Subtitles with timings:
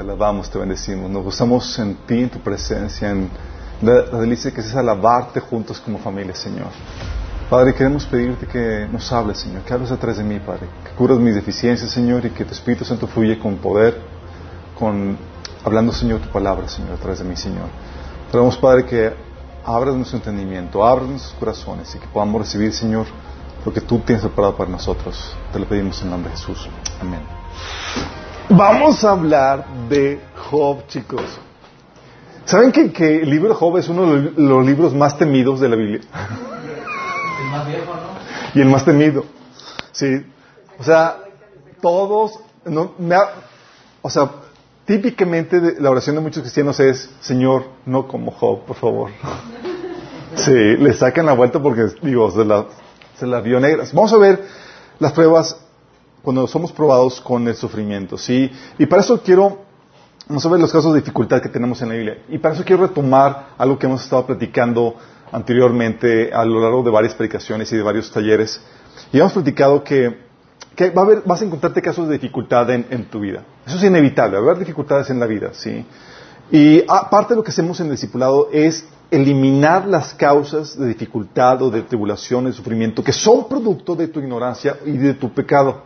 [0.00, 1.10] Te alabamos, te bendecimos.
[1.10, 3.28] Nos gozamos en ti, en tu presencia, en
[3.82, 6.68] la, delicia que es alabarte juntos como familia, Señor.
[7.50, 11.18] Padre, queremos pedirte que nos hables, Señor, que hables atrás de mí, Padre, que curas
[11.18, 14.00] mis deficiencias, Señor, y que tu Espíritu Santo fluye con poder,
[14.78, 15.18] con
[15.64, 17.66] hablando, Señor, tu palabra, Señor, atrás de mí, Señor.
[18.32, 19.12] Te Padre, que
[19.66, 23.06] abras nuestro entendimiento, abras nuestros corazones y que podamos recibir, Señor,
[23.66, 25.36] lo que tú tienes preparado para nosotros.
[25.52, 26.70] Te lo pedimos en nombre de Jesús.
[27.02, 27.39] Amén.
[28.50, 31.22] Vamos a hablar de Job, chicos.
[32.44, 35.68] ¿Saben que, que el libro de Job es uno de los- libros más temidos de
[35.68, 36.00] la Biblia?
[37.40, 38.58] El más viejo, ¿no?
[38.58, 39.24] Y el más temido.
[39.92, 40.26] Sí.
[40.78, 41.18] O sea,
[41.80, 43.30] todos, no, me ha-
[44.02, 44.30] o sea,
[44.84, 49.10] típicamente de- la oración de muchos cristianos es, Señor, no como Job, por favor.
[50.36, 52.64] Sí, le sacan la vuelta porque, digo, se la,
[53.18, 53.92] se la vio negras.
[53.92, 54.44] Vamos a ver
[55.00, 55.56] las pruebas
[56.22, 58.50] cuando somos probados con el sufrimiento, ¿sí?
[58.78, 59.58] Y para eso quiero,
[60.28, 62.18] vamos a ver los casos de dificultad que tenemos en la Biblia.
[62.28, 64.94] Y para eso quiero retomar algo que hemos estado platicando
[65.32, 68.60] anteriormente a lo largo de varias predicaciones y de varios talleres.
[69.12, 70.18] Y hemos platicado que,
[70.76, 73.44] que va a haber, vas a encontrarte casos de dificultad en, en tu vida.
[73.66, 75.84] Eso es inevitable, va a haber dificultades en la vida, ¿sí?
[76.50, 81.62] Y aparte de lo que hacemos en el discipulado es eliminar las causas de dificultad
[81.62, 85.82] o de tribulación, de sufrimiento, que son producto de tu ignorancia y de tu pecado.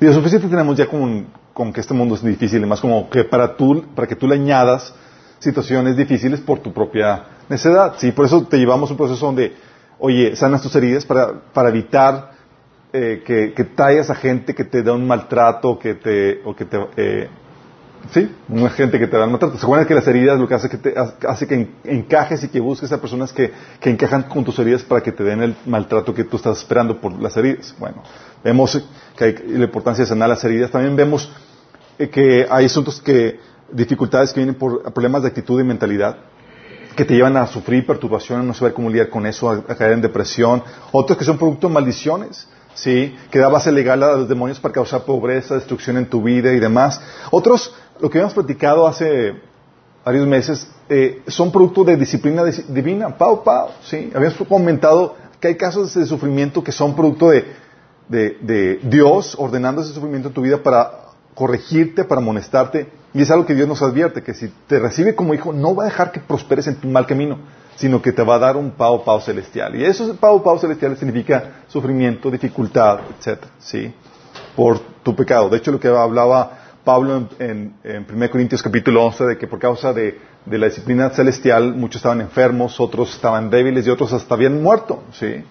[0.00, 3.24] Lo suficiente tenemos ya con, con que este mundo es difícil, y más como que
[3.24, 4.94] para, tú, para que tú le añadas
[5.38, 7.94] situaciones difíciles por tu propia necedad.
[7.98, 8.12] ¿sí?
[8.12, 9.54] Por eso te llevamos un proceso donde,
[9.98, 12.30] oye, sanas tus heridas para, para evitar
[12.92, 16.64] eh, que, que traigas a gente que te da un maltrato que te, o que
[16.64, 16.78] te...
[16.96, 17.28] eh,
[18.12, 19.58] Sí, una gente que te da maltrato.
[19.58, 20.94] ¿Se acuerdan que las heridas lo que hace que, te,
[21.28, 24.82] hace que en- encajes y que busques a personas que, que encajan con tus heridas
[24.82, 27.74] para que te den el maltrato que tú estás esperando por las heridas?
[27.78, 28.02] Bueno,
[28.42, 28.80] vemos
[29.16, 30.70] que hay la importancia de sanar las heridas.
[30.70, 31.30] También vemos
[31.98, 33.38] eh, que hay asuntos que,
[33.72, 36.16] dificultades que vienen por problemas de actitud y mentalidad
[36.96, 39.92] que te llevan a sufrir perturbación, a no saber cómo lidiar con eso, a, caer
[39.92, 40.62] en depresión.
[40.92, 43.16] Otros que son producto de maldiciones, ¿sí?
[43.30, 46.58] Que da base legal a los demonios para causar pobreza, destrucción en tu vida y
[46.58, 47.00] demás.
[47.30, 49.34] Otros, lo que habíamos platicado hace
[50.04, 54.10] varios meses, eh, son producto de disciplina dis- divina, pau, pau, ¿sí?
[54.14, 57.44] Habíamos comentado que hay casos de sufrimiento que son producto de,
[58.10, 60.90] de, Dios ordenando ese sufrimiento en tu vida para
[61.34, 62.88] corregirte, para amonestarte.
[63.14, 65.84] Y es algo que Dios nos advierte, que si te recibe como hijo, no va
[65.84, 67.38] a dejar que prosperes en tu mal camino,
[67.76, 69.74] sino que te va a dar un pao pao celestial.
[69.74, 73.92] Y eso, pao pao celestial significa sufrimiento, dificultad, etcétera, ¿sí?
[74.54, 75.48] Por tu pecado.
[75.48, 79.46] De hecho, lo que hablaba Pablo en, en, en 1 Corintios capítulo 11, de que
[79.46, 84.12] por causa de, de la disciplina celestial, muchos estaban enfermos, otros estaban débiles y otros
[84.12, 85.44] hasta habían muerto, ¿sí?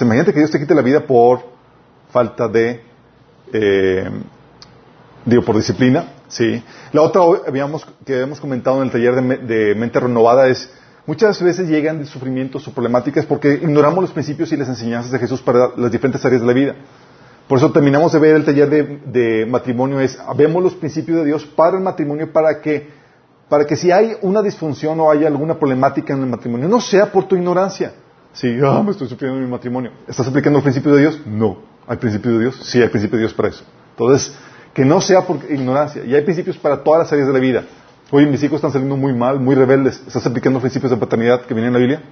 [0.00, 1.55] Imagínate que Dios te quite la vida por
[2.16, 2.80] falta de,
[3.52, 4.08] eh,
[5.26, 6.62] digo, por disciplina, ¿sí?
[6.92, 10.72] La otra habíamos, que habíamos comentado en el taller de, me- de mente renovada es,
[11.06, 15.42] muchas veces llegan sufrimientos o problemáticas porque ignoramos los principios y las enseñanzas de Jesús
[15.42, 16.74] para las diferentes áreas de la vida.
[17.48, 21.44] Por eso terminamos de ver el taller de, matrimonio, es, vemos los principios de Dios
[21.44, 22.88] para el matrimonio para que,
[23.50, 27.12] para que si hay una disfunción o hay alguna problemática en el matrimonio, no sea
[27.12, 27.92] por tu ignorancia.
[28.32, 29.90] Sí, ah, me estoy sufriendo en mi matrimonio.
[30.08, 31.20] ¿Estás aplicando los principios de Dios?
[31.26, 31.75] No.
[31.86, 32.60] ¿Hay principios de Dios?
[32.62, 33.64] Sí, hay principios de Dios para eso.
[33.90, 34.34] Entonces,
[34.74, 36.04] que no sea por ignorancia.
[36.04, 37.64] Y hay principios para todas las áreas de la vida.
[38.10, 40.02] Oye, mis hijos están saliendo muy mal, muy rebeldes.
[40.06, 42.02] ¿Estás aplicando principios de paternidad que vienen en la Biblia?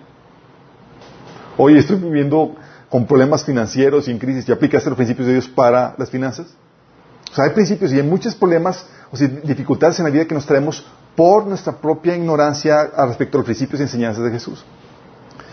[1.56, 2.56] Oye, estoy viviendo
[2.88, 4.46] con problemas financieros y en crisis.
[4.46, 6.46] ¿Ya aplicaste los principios de Dios para las finanzas?
[7.30, 10.34] O sea, hay principios y hay muchos problemas o sea, dificultades en la vida que
[10.34, 10.84] nos traemos
[11.14, 14.64] por nuestra propia ignorancia respecto a los principios y enseñanzas de Jesús.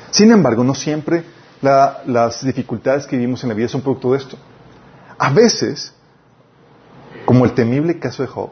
[0.09, 1.23] Sin embargo, no siempre
[1.61, 4.37] las dificultades que vivimos en la vida son producto de esto.
[5.17, 5.93] A veces,
[7.25, 8.49] como el temible caso de Job,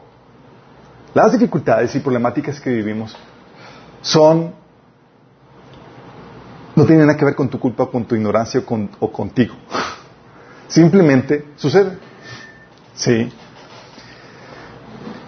[1.12, 3.16] las dificultades y problemáticas que vivimos
[4.00, 4.54] son
[6.76, 9.54] no tienen nada que ver con tu culpa, con tu ignorancia o, o contigo.
[10.68, 11.98] Simplemente sucede.
[12.94, 13.30] Sí.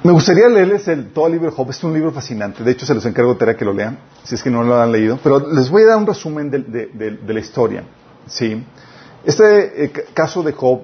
[0.05, 1.71] Me gustaría leerles el, todo el libro de Job.
[1.71, 2.65] Es un libro fascinante.
[2.65, 4.81] De hecho, se los encargo de tarea que lo lean, si es que no lo
[4.81, 5.19] han leído.
[5.23, 7.85] Pero les voy a dar un resumen de, la historia.
[8.27, 8.65] ¿sí?
[9.25, 10.81] Este eh, caso de Job,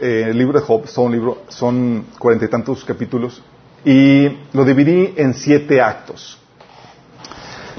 [0.00, 3.42] eh, el libro de Job, son, libro, son cuarenta y tantos capítulos.
[3.84, 6.38] Y lo dividí en siete actos.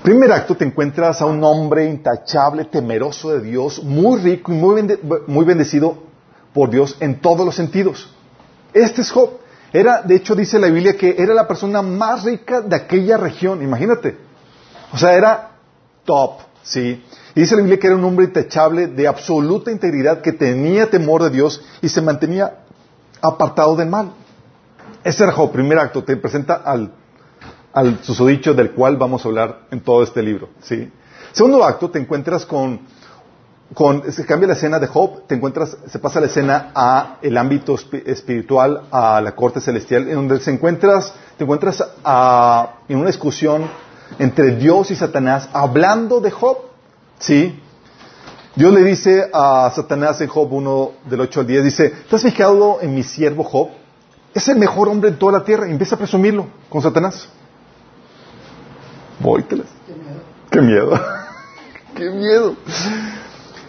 [0.04, 5.00] Primer acto te encuentras a un hombre intachable, temeroso de Dios, muy rico y muy,
[5.26, 5.98] muy bendecido
[6.54, 8.14] por Dios en todos los sentidos.
[8.74, 9.45] Este es Job.
[9.74, 13.62] Era, de hecho, dice la Biblia que era la persona más rica de aquella región,
[13.62, 14.18] imagínate.
[14.94, 15.52] O sea, era
[16.06, 17.04] top, ¿sí?
[17.34, 21.24] Y dice la Biblia que era un hombre intachable, de absoluta integridad, que tenía temor
[21.24, 22.60] de Dios y se mantenía
[23.22, 24.14] apartado del mal.
[25.04, 26.94] Ese era Job, primer acto, te presenta al,
[27.74, 30.92] al susodicho del cual vamos a hablar en todo este libro, ¿sí?
[31.32, 32.80] Segundo acto, te encuentras con
[34.10, 37.76] se cambia la escena de Job, te encuentras, se pasa la escena a el ámbito
[38.06, 41.84] espiritual, a la corte celestial, en donde se encuentras, te encuentras
[42.88, 43.70] en una discusión
[44.20, 46.58] entre Dios y Satanás, hablando de Job,
[47.20, 47.60] ¿sí?
[48.56, 52.22] Dios le dice a Satanás en Job 1 del 8 al 10, dice, ¿te has
[52.22, 53.70] fijado en mi siervo Job?
[54.34, 55.68] Es el mejor hombre en toda la tierra.
[55.68, 57.30] Y empieza a presumirlo con Satanás.
[59.20, 59.66] Voy, Qué miedo.
[60.52, 61.00] Qué miedo.
[61.96, 62.56] Qué miedo.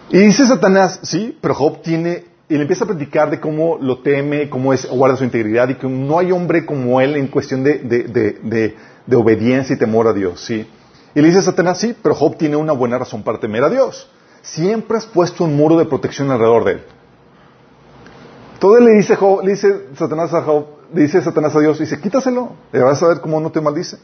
[0.09, 3.99] Y dice Satanás, sí, pero Job tiene, y le empieza a platicar de cómo lo
[3.99, 7.61] teme, cómo es, guarda su integridad y que no hay hombre como él en cuestión
[7.63, 8.75] de, de,
[9.15, 10.65] obediencia y temor a Dios, sí.
[11.13, 14.09] Y le dice Satanás, sí, pero Job tiene una buena razón para temer a Dios.
[14.41, 16.83] Siempre has puesto un muro de protección alrededor de él.
[18.59, 21.99] Todo le dice, Job, le dice Satanás a Job, le dice Satanás a Dios, dice,
[21.99, 23.97] quítaselo, y vas a ver cómo no te maldice.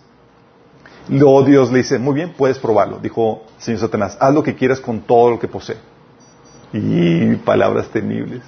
[1.08, 3.00] Luego Dios le dice, muy bien, puedes probarlo.
[3.00, 5.93] Dijo Señor Satanás, haz lo que quieras con todo lo que posee.
[6.74, 8.42] Y palabras temibles.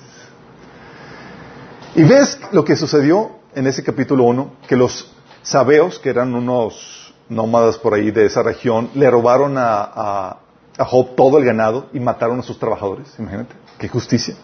[1.93, 5.11] Y ves lo que sucedió en ese capítulo 1, que los
[5.43, 10.37] sabeos, que eran unos nómadas por ahí de esa región, le robaron a,
[10.77, 13.07] Job todo el ganado y mataron a sus trabajadores.
[13.17, 14.35] Imagínate, qué justicia.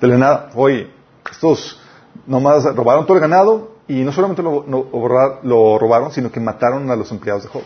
[0.00, 0.90] De nada, oye,
[1.30, 1.80] estos
[2.26, 6.96] nómadas robaron todo el ganado y no solamente lo, lo robaron, sino que mataron a
[6.96, 7.62] los empleados de Job.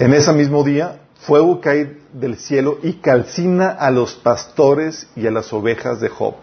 [0.00, 5.32] En ese mismo día, fuego cae del cielo y calcina a los pastores y a
[5.32, 6.34] las ovejas de Job.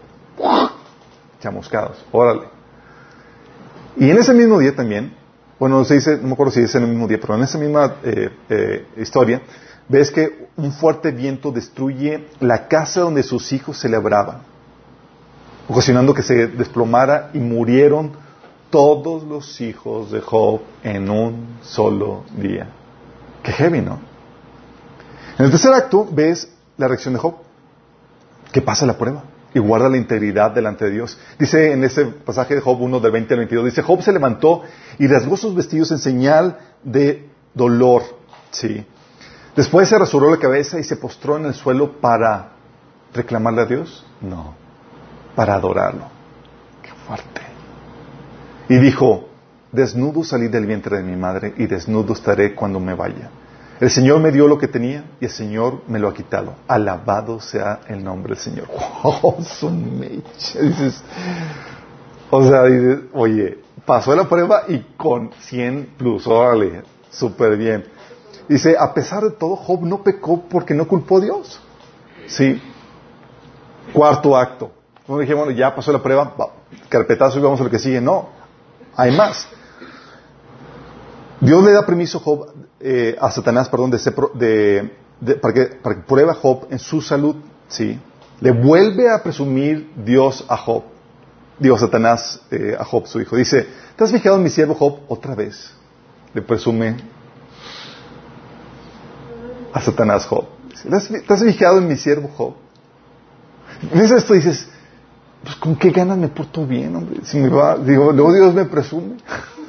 [1.40, 2.42] Chamuscados, órale.
[3.96, 5.14] Y en ese mismo día también,
[5.58, 7.42] bueno, no se dice, no me acuerdo si es en el mismo día, pero en
[7.42, 9.40] esa misma eh, eh, historia,
[9.88, 14.42] ves que un fuerte viento destruye la casa donde sus hijos celebraban,
[15.66, 18.12] ocasionando que se desplomara y murieron
[18.68, 22.68] todos los hijos de Job en un solo día.
[23.42, 24.13] Qué heavy, ¿no?
[25.38, 27.34] En el tercer acto ves la reacción de Job,
[28.52, 31.18] que pasa la prueba y guarda la integridad delante de Dios.
[31.38, 34.62] Dice en ese pasaje de Job 1 del 20 al 22, dice, Job se levantó
[34.98, 38.02] y rasgó sus vestidos en señal de dolor.
[38.50, 38.86] Sí.
[39.56, 42.50] Después se rasuró la cabeza y se postró en el suelo para
[43.12, 44.04] reclamarle a Dios.
[44.20, 44.54] No,
[45.34, 46.04] para adorarlo.
[46.82, 47.40] Qué fuerte.
[48.68, 49.28] Y dijo,
[49.72, 53.30] desnudo salí del vientre de mi madre y desnudo estaré cuando me vaya.
[53.80, 56.54] El Señor me dio lo que tenía y el Señor me lo ha quitado.
[56.68, 58.68] Alabado sea el nombre del Señor.
[59.06, 61.02] Oh, dices,
[62.30, 67.84] o sea, dices, oye, pasó la prueba y con 100 plus, órale, súper bien.
[68.48, 71.60] Dice, a pesar de todo, Job no pecó porque no culpó a Dios.
[72.26, 72.62] Sí.
[73.92, 74.70] Cuarto acto.
[75.06, 76.34] No dije, bueno, ya pasó la prueba,
[76.88, 78.00] carpetazo y vamos a lo que sigue.
[78.00, 78.28] No,
[78.96, 79.46] hay más.
[81.40, 82.53] Dios le da permiso a Job
[82.86, 87.36] eh, a Satanás, perdón, de, que, para, que, prueba a Job en su salud,
[87.66, 87.98] ¿sí?
[88.40, 90.82] Le vuelve a presumir Dios a Job,
[91.58, 93.36] Dios Satanás eh, a Job, su hijo.
[93.36, 95.72] Dice, ¿te has fijado en mi siervo Job otra vez?
[96.34, 96.96] Le presume
[99.72, 100.44] a Satanás Job.
[101.26, 102.54] ¿Te has fijado en mi siervo Job?
[103.94, 104.68] Ves esto dices,
[105.42, 107.20] pues con qué ganas me porto bien, hombre.
[107.24, 109.16] Si me va, digo, luego Dios me presume.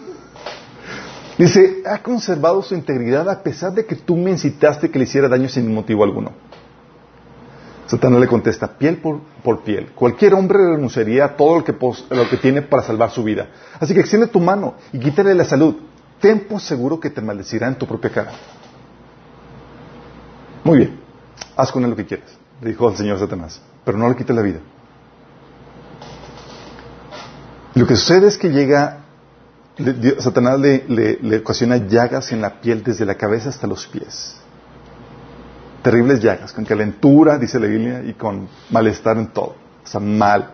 [1.37, 5.27] Dice, ha conservado su integridad a pesar de que tú me incitaste que le hiciera
[5.27, 6.31] daño sin motivo alguno.
[7.87, 9.91] Satanás le contesta, piel por, por piel.
[9.93, 13.49] Cualquier hombre renunciaría a todo lo que, pos- lo que tiene para salvar su vida.
[13.79, 15.75] Así que extiende tu mano y quítale la salud.
[16.19, 18.31] Ten por seguro que te maldecirá en tu propia cara.
[20.63, 20.99] Muy bien,
[21.55, 24.41] haz con él lo que quieras, dijo el Señor Satanás, pero no le quites la
[24.41, 24.59] vida.
[27.75, 29.04] Lo que sucede es que llega,
[29.77, 33.67] le- Dios- Satanás le, le- le ocasiona llagas en la piel desde la cabeza hasta
[33.67, 34.35] los pies.
[35.83, 39.55] Terribles llagas, con calentura, dice la Biblia, y con malestar en todo.
[39.83, 40.51] O sea, mal.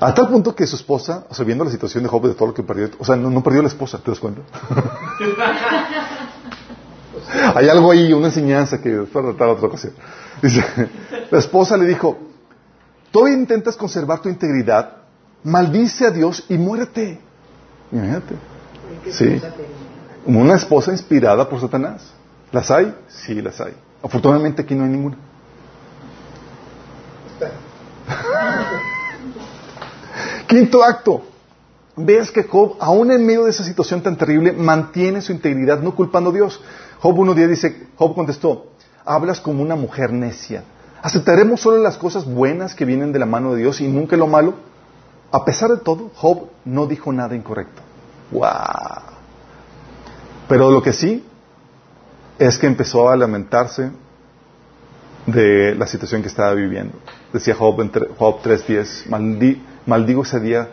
[0.00, 2.48] A tal punto que su esposa, o sea, viendo la situación de Job de todo
[2.48, 4.40] lo que perdió, o sea, no, no perdió la esposa, ¿te das cuenta?
[7.54, 9.92] Hay algo ahí, una enseñanza que es para tratar otra ocasión.
[10.40, 10.64] Dice,
[11.30, 12.18] la esposa le dijo,
[13.10, 14.96] todavía intentas conservar tu integridad,
[15.44, 17.20] maldice a Dios y muérete.
[17.92, 18.34] Imagínate.
[19.10, 19.40] Sí.
[20.26, 22.12] Una esposa inspirada por Satanás.
[22.52, 22.94] ¿Las hay?
[23.08, 23.74] Sí, las hay.
[24.02, 25.16] Afortunadamente aquí no hay ninguna.
[30.46, 31.22] Quinto acto.
[31.96, 35.94] Ves que Job, aún en medio de esa situación tan terrible, mantiene su integridad, no
[35.94, 36.62] culpando a Dios.
[37.00, 38.66] Job 1.10 dice, Job contestó,
[39.04, 40.64] hablas como una mujer necia.
[41.02, 44.26] ¿Aceptaremos solo las cosas buenas que vienen de la mano de Dios y nunca lo
[44.26, 44.54] malo?
[45.32, 47.82] A pesar de todo, Job no dijo nada incorrecto.
[48.32, 48.48] ¡Wow!
[50.48, 51.24] Pero lo que sí
[52.38, 53.90] es que empezó a lamentarse
[55.26, 56.94] de la situación que estaba viviendo.
[57.32, 60.68] Decía Job, en Job 3.10, "Maldi- maldigo ese día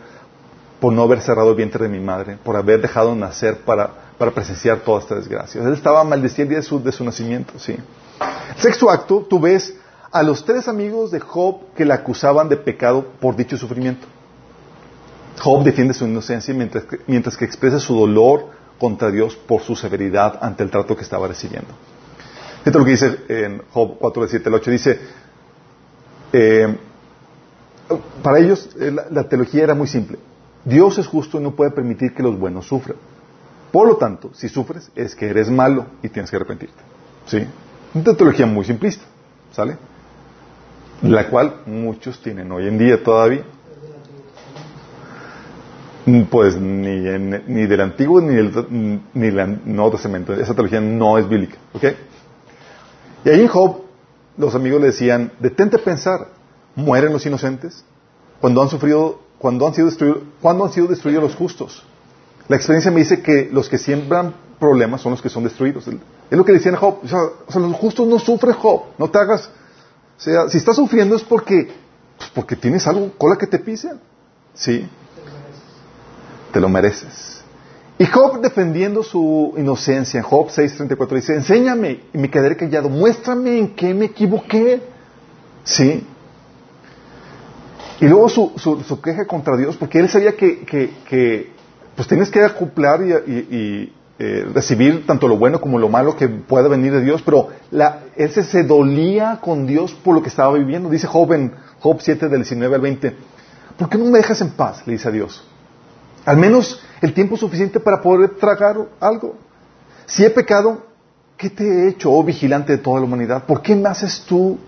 [0.80, 4.30] por no haber cerrado el vientre de mi madre, por haber dejado nacer para, para
[4.30, 5.62] presenciar toda esta desgracia.
[5.62, 7.76] Él estaba maldiciendo el día de su, de su nacimiento, sí.
[8.56, 9.74] Sexto acto, tú ves
[10.10, 14.06] a los tres amigos de Job que le acusaban de pecado por dicho sufrimiento.
[15.40, 20.62] Job defiende su inocencia mientras que, expresa su dolor contra Dios por su severidad ante
[20.62, 21.70] el trato que estaba recibiendo.
[22.64, 24.70] Esto es lo que dice en Job 4, 7 al 8.
[24.70, 25.00] Dice,
[26.32, 26.76] eh,
[28.22, 30.18] para ellos eh, la, la teología era muy simple.
[30.64, 32.96] Dios es justo y no puede permitir que los buenos sufran.
[33.72, 36.82] Por lo tanto, si sufres es que eres malo y tienes que arrepentirte.
[37.26, 37.46] ¿Sí?
[37.94, 39.04] Una teología muy simplista.
[39.52, 39.76] ¿Sale?
[41.02, 43.44] La cual muchos tienen hoy en día todavía.
[46.30, 50.32] Pues ni, en- ni del Antiguo ni del ni del Nuevo Testamento.
[50.32, 51.56] Esa teología no es bíblica.
[51.74, 51.84] ¿Ok?
[53.24, 53.82] Y ahí en Job,
[54.36, 56.28] los amigos le decían, detente a pensar,
[56.76, 57.84] ¿mueren los inocentes?
[58.40, 61.84] Cuando han sufrido, cuando han sido destruidos, cuando han sido destruidos los justos?
[62.46, 65.86] La experiencia me dice que los que siembran problemas son los que son destruidos.
[65.88, 67.00] Es lo que decían Job.
[67.04, 68.82] O sea, los justos no sufren Job.
[68.98, 69.50] No te hagas.
[70.16, 71.70] O sea, si estás sufriendo es porque,
[72.16, 74.00] pues porque tienes algo, cola que te pisen.
[74.54, 74.88] Sí.
[76.52, 77.42] Te lo mereces.
[77.98, 83.58] Y Job defendiendo su inocencia, en Job 6:34 dice, enséñame y me quedaré callado, muéstrame
[83.58, 84.80] en qué me equivoqué.
[85.64, 86.06] Sí.
[88.00, 91.50] Y luego su, su, su queja contra Dios, porque él sabía que, que, que,
[91.96, 96.26] pues tienes que acoplar y, y- eh, recibir tanto lo bueno como lo malo que
[96.28, 100.28] pueda venir de Dios, pero la, él se, se dolía con Dios por lo que
[100.28, 100.90] estaba viviendo.
[100.90, 103.14] Dice Job en Job 7 del 19 al 20,
[103.78, 104.84] ¿por qué no me dejas en paz?
[104.86, 105.46] Le dice a Dios.
[106.28, 109.36] Al menos el tiempo suficiente para poder tragar algo.
[110.04, 110.84] Si he pecado,
[111.38, 113.44] ¿qué te he hecho, oh vigilante de toda la humanidad?
[113.44, 114.58] ¿Por qué me haces tú,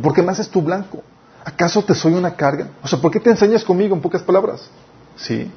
[0.00, 1.02] por qué me haces tú blanco?
[1.44, 2.68] ¿Acaso te soy una carga?
[2.84, 4.70] O sea, ¿por qué te enseñas conmigo en pocas palabras?
[5.16, 5.50] Sí.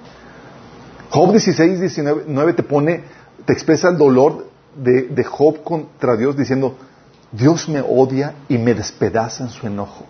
[1.12, 3.04] Job 16, 19 9 te pone,
[3.46, 6.76] te expresa el dolor de, de Job contra Dios diciendo,
[7.32, 10.06] Dios me odia y me despedaza en su enojo.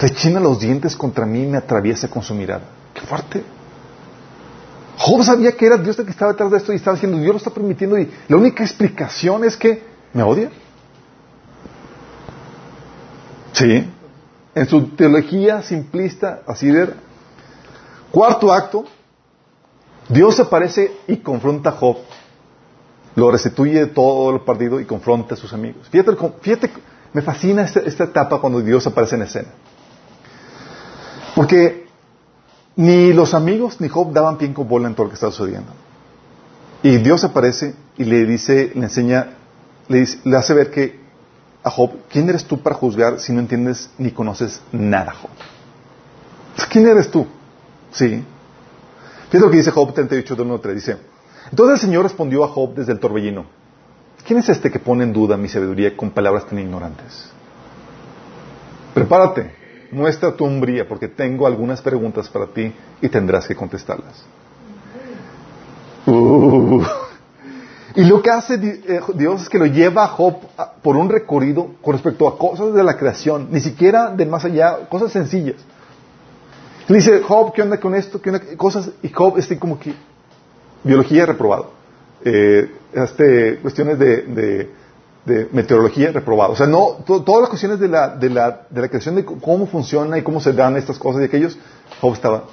[0.00, 2.64] Rechina los dientes contra mí y me atraviesa con su mirada.
[2.92, 3.53] Qué fuerte.
[4.96, 7.32] Job sabía que era Dios el que estaba detrás de esto y estaba diciendo, Dios
[7.32, 9.82] lo está permitiendo y la única explicación es que
[10.12, 10.50] me odia.
[13.52, 13.90] Sí.
[14.54, 16.94] En su teología simplista, así era.
[18.10, 18.84] Cuarto acto,
[20.08, 21.96] Dios aparece y confronta a Job.
[23.16, 25.88] Lo restituye de todo lo perdido y confronta a sus amigos.
[25.88, 26.70] Fíjate,
[27.12, 29.48] me fascina esta etapa cuando Dios aparece en escena.
[31.34, 31.83] Porque
[32.76, 35.72] ni los amigos ni Job daban pie con bola en todo lo que estaba sucediendo.
[36.82, 39.28] Y Dios aparece y le dice, le enseña,
[39.88, 41.00] le, dice- le hace ver que
[41.62, 45.30] a Job, ¿quién eres tú para juzgar si no entiendes ni conoces nada, Job?
[46.70, 47.26] ¿Quién eres tú?
[47.92, 48.22] Sí.
[49.30, 50.74] Fíjate lo que dice Job 38, 1 3.
[50.74, 50.96] Dice,
[51.50, 53.46] entonces el Señor respondió a Job desde el torbellino,
[54.26, 57.30] ¿quién es este que pone en duda mi sabiduría con palabras tan ignorantes?
[58.92, 59.54] Prepárate,
[59.90, 64.24] muestra tu hombría, porque tengo algunas preguntas para ti y tendrás que contestarlas.
[66.06, 66.82] Uh.
[67.96, 70.38] Y lo que hace eh, Dios es que lo lleva a Job
[70.82, 74.88] por un recorrido con respecto a cosas de la creación, ni siquiera de más allá,
[74.88, 75.56] cosas sencillas.
[76.88, 78.20] Le dice, Job, ¿qué onda con esto?
[78.20, 78.42] ¿Qué onda?
[78.56, 79.94] Cosas, y Job está como que
[80.82, 81.70] biología reprobado.
[82.24, 84.70] Eh, este, cuestiones de,
[85.24, 86.52] meteorología reprobado.
[86.52, 89.66] O sea, no, todas las cuestiones de la, de, la, de la creación de cómo
[89.66, 91.56] funciona y cómo se dan estas cosas y aquellos,
[92.00, 92.44] Job estaba.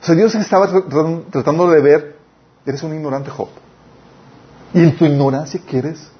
[0.00, 0.66] O sea, Dios estaba
[1.30, 2.16] tratando de ver,
[2.64, 3.48] eres un ignorante, Job.
[4.72, 6.10] Y en tu ignorancia quieres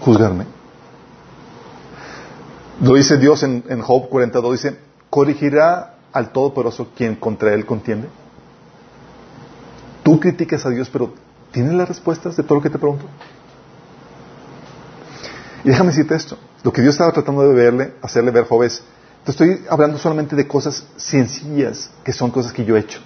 [0.00, 0.44] juzgarme.
[2.82, 8.08] Lo dice Dios en, en Job 42, dice, corregirá al Todopoderoso quien contra él contiende.
[10.02, 11.12] Tú criticas a Dios, pero
[11.52, 13.04] ¿tienes las respuestas de todo lo que te pregunto?
[15.64, 16.38] Y déjame decirte esto.
[16.62, 18.82] Lo que Dios estaba tratando de verle, hacerle ver, Job, es,
[19.24, 23.00] te estoy hablando solamente de cosas sencillas, que son cosas que yo he hecho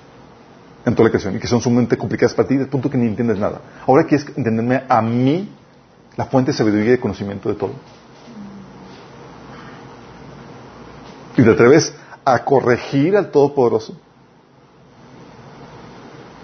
[0.84, 3.06] en toda la creación y que son sumamente complicadas para ti, de punto que ni
[3.06, 3.60] entiendes nada.
[3.86, 5.50] Ahora quieres entenderme a mí,
[6.16, 7.72] la fuente de sabiduría y de conocimiento de todo.
[11.36, 11.92] Y te atreves
[12.24, 13.96] a corregir al Todopoderoso.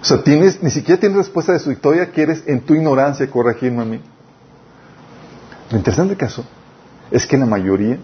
[0.02, 3.82] O sea, tienes, ni siquiera tienes respuesta de su victoria, quieres en tu ignorancia corregirme
[3.82, 4.00] a mí.
[5.70, 6.44] Lo interesante caso
[7.10, 7.98] es que la mayoría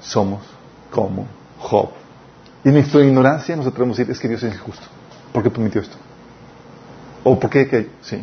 [0.00, 0.42] somos
[0.90, 1.26] como
[1.58, 1.90] Job.
[2.64, 4.86] Y en nuestra ignorancia nos atrevemos a decir, es que Dios es injusto.
[5.32, 5.96] ¿Por qué permitió esto?
[7.24, 8.22] ¿O por qué que sí?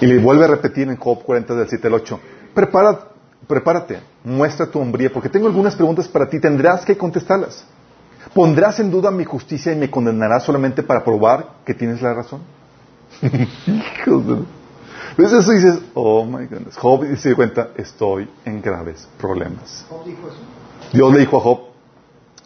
[0.00, 2.20] Y le vuelve a repetir en Job 40 del 7 al 8.
[2.54, 3.08] Prepara,
[3.46, 7.64] prepárate, muestra tu hombría, porque tengo algunas preguntas para ti, tendrás que contestarlas.
[8.34, 12.40] ¿Pondrás en duda mi justicia y me condenarás solamente para probar que tienes la razón?
[13.22, 14.46] Hijos
[15.10, 16.76] Entonces eso dices, oh my goodness.
[16.76, 19.86] Job se cuenta, estoy en graves problemas.
[20.92, 21.60] Dios le dijo a Job,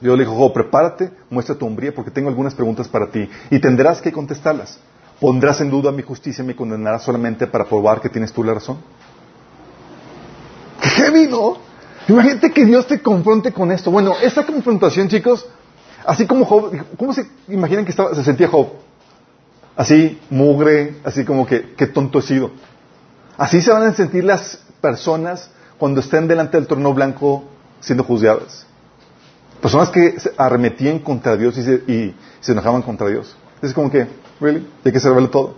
[0.00, 3.58] Dios le dijo, Job, prepárate, muestra tu hombría porque tengo algunas preguntas para ti y
[3.60, 4.78] tendrás que contestarlas.
[5.20, 8.54] ¿Pondrás en duda mi justicia y me condenarás solamente para probar que tienes tú la
[8.54, 8.78] razón?
[10.80, 11.58] ¡Qué heavy, no!
[12.08, 13.92] Imagínate que Dios te confronte con esto.
[13.92, 15.46] Bueno, esta confrontación, chicos,
[16.04, 18.68] así como Job, ¿cómo se imaginan que estaba, se sentía Job?
[19.76, 22.50] Así, mugre, así como que, qué tonto he sido.
[23.38, 27.44] Así se van a sentir las personas cuando estén delante del trono blanco
[27.80, 28.66] siendo juzgadas.
[29.60, 33.34] Personas que arremetían contra Dios y se, enojaban contra Dios.
[33.62, 34.06] Es como que,
[34.40, 34.66] ¿really?
[34.84, 35.54] Hay que se todo.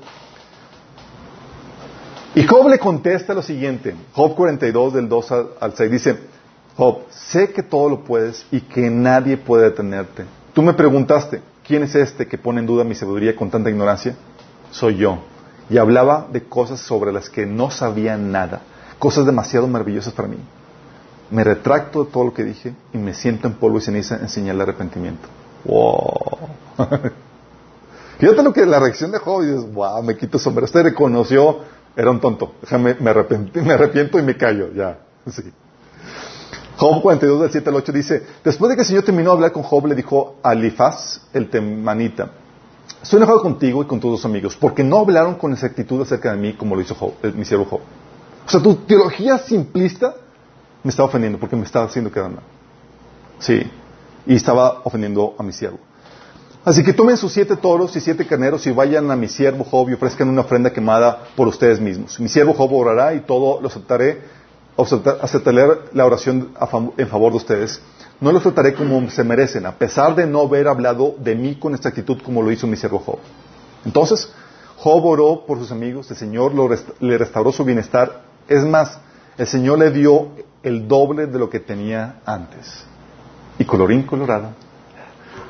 [2.35, 6.18] Y Job le contesta lo siguiente, Job 42 del 2 al 6 dice,
[6.77, 10.24] Job, sé que todo lo puedes y que nadie puede detenerte.
[10.53, 14.16] Tú me preguntaste, ¿quién es este que pone en duda mi sabiduría con tanta ignorancia?
[14.70, 15.18] Soy yo.
[15.70, 18.62] Y hablaba de cosas sobre las que no sabía nada,
[18.98, 20.38] cosas demasiado maravillosas para mí
[21.31, 24.29] me retracto de todo lo que dije y me siento en polvo y ceniza en
[24.29, 25.29] señal de arrepentimiento.
[25.64, 26.38] ¡Wow!
[28.18, 30.66] Fíjate lo que la reacción de Job y dices, wow, me quito el sombrero.
[30.66, 31.61] Este reconoció,
[31.96, 32.55] era un tonto.
[32.62, 33.12] Déjame, me,
[33.62, 34.98] me arrepiento y me callo, ya.
[35.29, 35.53] Sí.
[36.85, 39.53] Job 42 del 7 al 8 dice, después de que el Señor terminó de hablar
[39.53, 42.33] con Job, le dijo a Elifaz, el temanita,
[43.03, 46.37] estoy enojado contigo y con tus dos amigos, porque no hablaron con exactitud acerca de
[46.37, 47.81] mí como lo hizo Job, mi siervo Job.
[48.47, 50.14] O sea, tu teología simplista
[50.83, 52.44] me estaba ofendiendo porque me estaba haciendo quedar mal.
[53.38, 53.62] Sí.
[54.27, 55.79] Y estaba ofendiendo a mi siervo.
[56.66, 59.88] Así que tomen sus siete toros y siete carneros y vayan a mi siervo Job
[59.88, 62.20] y ofrezcan una ofrenda quemada por ustedes mismos.
[62.20, 64.43] Mi siervo Job orará y todo lo aceptaré,
[64.76, 66.50] aceptaré la oración
[66.96, 67.80] en favor de ustedes.
[68.20, 71.74] No los trataré como se merecen, a pesar de no haber hablado de mí con
[71.74, 73.18] esta actitud como lo hizo mi siervo Job.
[73.84, 74.32] Entonces,
[74.76, 76.52] Job oró por sus amigos, el Señor
[77.00, 78.22] le restauró su bienestar.
[78.48, 78.98] Es más,
[79.37, 80.28] el Señor le dio
[80.62, 82.84] el doble de lo que tenía antes.
[83.58, 84.48] Y colorín colorado.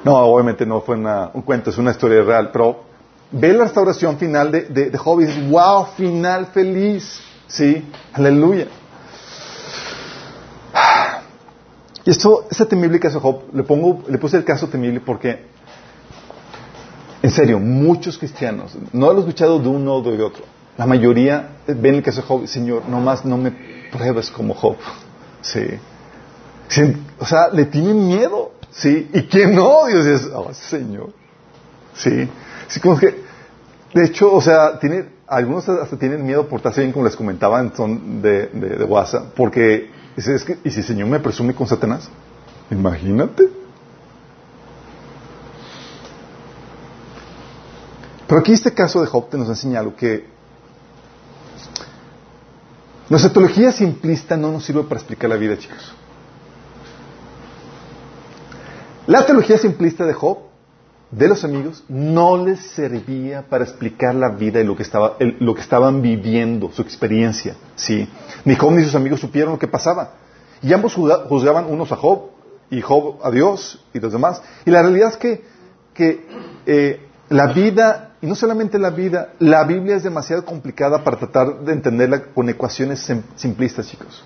[0.04, 2.82] No, obviamente no fue un cuento, es una historia real, pero
[3.30, 7.20] ve la restauración final de, de, de Job y dices, wow, final feliz.
[7.46, 8.66] Sí, aleluya.
[12.05, 15.47] Y esto, ese temible caso de Job, le, pongo, le puse el caso temible porque,
[17.23, 20.45] en serio, muchos cristianos, no lo he escuchado de uno o de otro,
[20.77, 23.53] la mayoría ven el caso de Job, Señor, nomás no me
[23.90, 24.77] pruebes como Job.
[26.67, 26.97] Sí.
[27.19, 28.53] O sea, le tienen miedo.
[28.71, 29.11] Sí.
[29.12, 29.85] ¿Y quién no?
[29.87, 31.12] Dios dice, oh, Señor.
[31.95, 32.27] Sí.
[32.69, 33.23] Sí, como que,
[33.93, 37.61] de hecho, o sea, tiene, algunos hasta tienen miedo por estarse bien, como les comentaba
[37.61, 42.09] en son de, de, WhatsApp, porque, es ¿y si el Señor me presume con Satanás?
[42.70, 43.48] Imagínate.
[48.27, 50.35] Pero aquí este caso de Job te nos enseña algo que
[53.09, 55.92] Nuestra teología simplista no nos sirve para explicar la vida, chicos.
[59.07, 60.38] La teología simplista de Job,
[61.16, 65.55] de los amigos, no les servía para explicar la vida y lo que, estaba, lo
[65.55, 67.55] que estaban viviendo, su experiencia.
[67.77, 68.09] ¿sí?
[68.44, 70.14] Ni Job ni sus amigos supieron lo que pasaba.
[70.61, 72.31] Y ambos juzgaban unos a Job
[72.70, 74.42] y Job a Dios y los demás.
[74.64, 75.44] Y la realidad es que,
[75.92, 76.27] que
[76.66, 81.61] eh, la vida, y no solamente la vida, la Biblia es demasiado complicada para tratar
[81.61, 84.24] de entenderla con ecuaciones simplistas, chicos.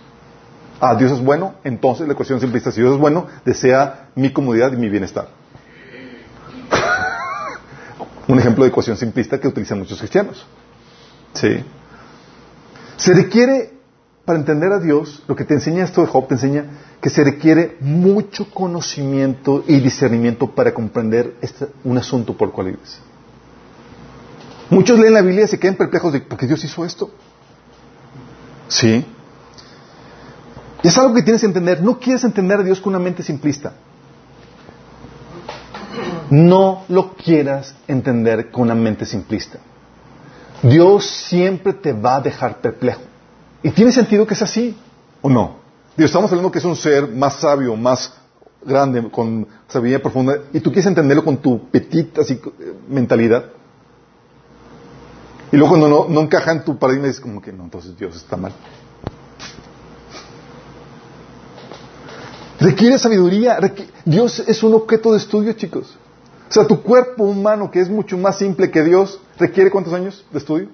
[0.81, 4.73] Ah, Dios es bueno, entonces la ecuación simplista, si Dios es bueno, desea mi comodidad
[4.73, 5.38] y mi bienestar.
[8.29, 10.47] Un ejemplo de ecuación simplista que utilizan muchos cristianos.
[11.33, 11.65] Sí.
[12.99, 13.73] Se requiere,
[14.25, 16.65] para entender a Dios, lo que te enseña esto de Job, te enseña
[17.01, 22.67] que se requiere mucho conocimiento y discernimiento para comprender este, un asunto por el cual
[22.69, 22.99] vives.
[24.69, 27.11] Muchos leen la Biblia y se quedan perplejos de por qué Dios hizo esto.
[28.69, 29.07] Sí.
[30.83, 31.83] Y es algo que tienes que entender.
[31.83, 33.73] No quieres entender a Dios con una mente simplista.
[36.31, 39.59] No lo quieras entender con una mente simplista.
[40.63, 43.01] Dios siempre te va a dejar perplejo.
[43.63, 44.77] Y tiene sentido que es así,
[45.23, 45.57] ¿o no?
[45.97, 48.13] Estamos hablando que es un ser más sabio, más
[48.65, 52.41] grande, con sabiduría profunda, y tú quieres entenderlo con tu petita así,
[52.89, 53.47] mentalidad.
[55.51, 58.15] Y luego cuando no, no encaja en tu paradigma, dices como que no, entonces Dios
[58.17, 58.53] está mal.
[62.61, 63.59] Requiere sabiduría.
[64.05, 65.97] Dios es un objeto de estudio, chicos.
[66.49, 70.25] O sea, tu cuerpo humano, que es mucho más simple que Dios, requiere cuántos años
[70.33, 70.69] de estudio?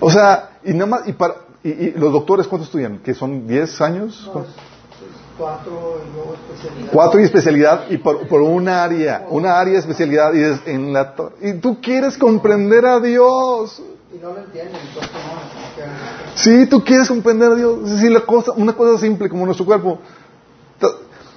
[0.00, 2.98] o sea, y nada más, y, para, y, los doctores, ¿cuánto estudian?
[2.98, 4.30] ¿Que son 10 años?
[5.36, 6.92] cuatro y luego especialidad.
[6.92, 10.92] Cuatro y especialidad y por, por un área, una área de especialidad y, es en
[10.92, 13.82] la, y tú quieres comprender a Dios.
[14.14, 16.36] Y no lo entienden, entonces no.
[16.36, 17.90] Sí, tú quieres comprender a Dios.
[17.90, 19.98] Decir, la cosa, una cosa simple como nuestro cuerpo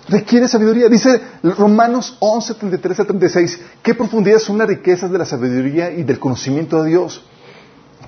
[0.07, 0.89] requiere sabiduría.
[0.89, 6.03] Dice Romanos 11, 33 a 36, qué profundidad son las riquezas de la sabiduría y
[6.03, 7.23] del conocimiento de Dios.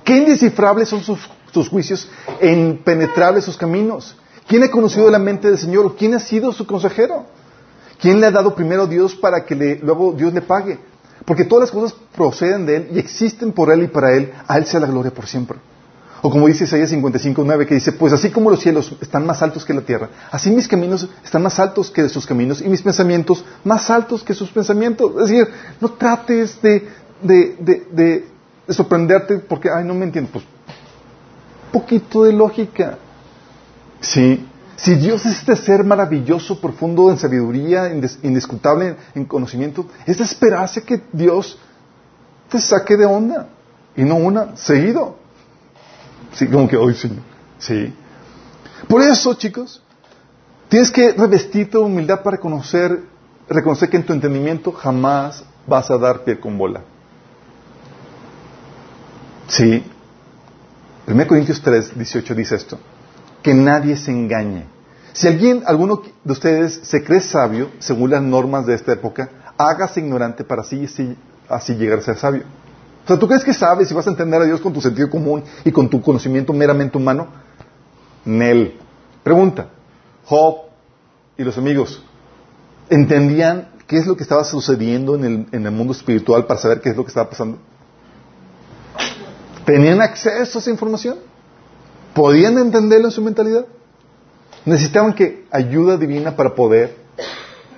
[0.04, 2.08] Qué indescifrables son sus, juicios
[2.40, 4.16] e impenetrables sus caminos.
[4.46, 5.94] ¿Quién ha conocido la mente del Señor?
[5.96, 7.26] ¿Quién ha sido su consejero?
[8.00, 10.78] ¿Quién le ha dado primero a Dios para que luego Dios le pague?
[11.24, 14.32] Porque todas las cosas proceden de Él y existen por Él y para Él.
[14.48, 15.58] A Él sea la gloria por siempre.
[16.22, 19.42] O como dice Isaías 55, 9, que dice, pues así como los cielos están más
[19.42, 22.82] altos que la tierra, así mis caminos están más altos que sus caminos y mis
[22.82, 25.12] pensamientos más altos que sus pensamientos.
[25.12, 25.48] Es decir,
[25.80, 26.88] no trates de,
[27.22, 28.28] de, de,
[28.68, 30.30] sorprenderte porque, ay, no me entiendo.
[30.32, 30.44] Pues,
[31.72, 32.98] poquito de lógica.
[34.00, 34.46] Sí.
[34.76, 41.02] Si Dios es este ser maravilloso, profundo en sabiduría, indiscutible en conocimiento, es esperarse que
[41.12, 41.58] Dios
[42.48, 43.48] te saque de onda.
[43.96, 45.19] Y no una, seguido.
[46.32, 47.10] Sí, como que hoy sí.
[47.58, 47.94] Sí.
[48.88, 49.82] Por eso, chicos,
[50.68, 53.02] tienes que revestirte de humildad para conocer,
[53.48, 56.82] reconocer que en tu entendimiento jamás vas a dar pie con bola.
[59.48, 59.84] Sí.
[61.06, 62.78] 1 Corintios 3, 18 dice esto.
[63.42, 64.66] Que nadie se engañe.
[65.12, 70.00] Si alguien, alguno de ustedes se cree sabio, según las normas de esta época, hágase
[70.00, 70.86] ignorante para así,
[71.48, 72.44] así llegar a ser sabio.
[73.04, 75.08] O sea, ¿tú crees que sabes y vas a entender a Dios con tu sentido
[75.10, 77.28] común y con tu conocimiento meramente humano?
[78.24, 78.78] Nel.
[79.22, 79.68] Pregunta.
[80.24, 80.70] Job
[81.36, 82.02] y los amigos,
[82.88, 86.80] ¿entendían qué es lo que estaba sucediendo en el, en el mundo espiritual para saber
[86.80, 87.58] qué es lo que estaba pasando?
[89.64, 91.18] ¿Tenían acceso a esa información?
[92.14, 93.66] ¿Podían entenderlo en su mentalidad?
[94.64, 96.96] Necesitaban que ayuda divina para poder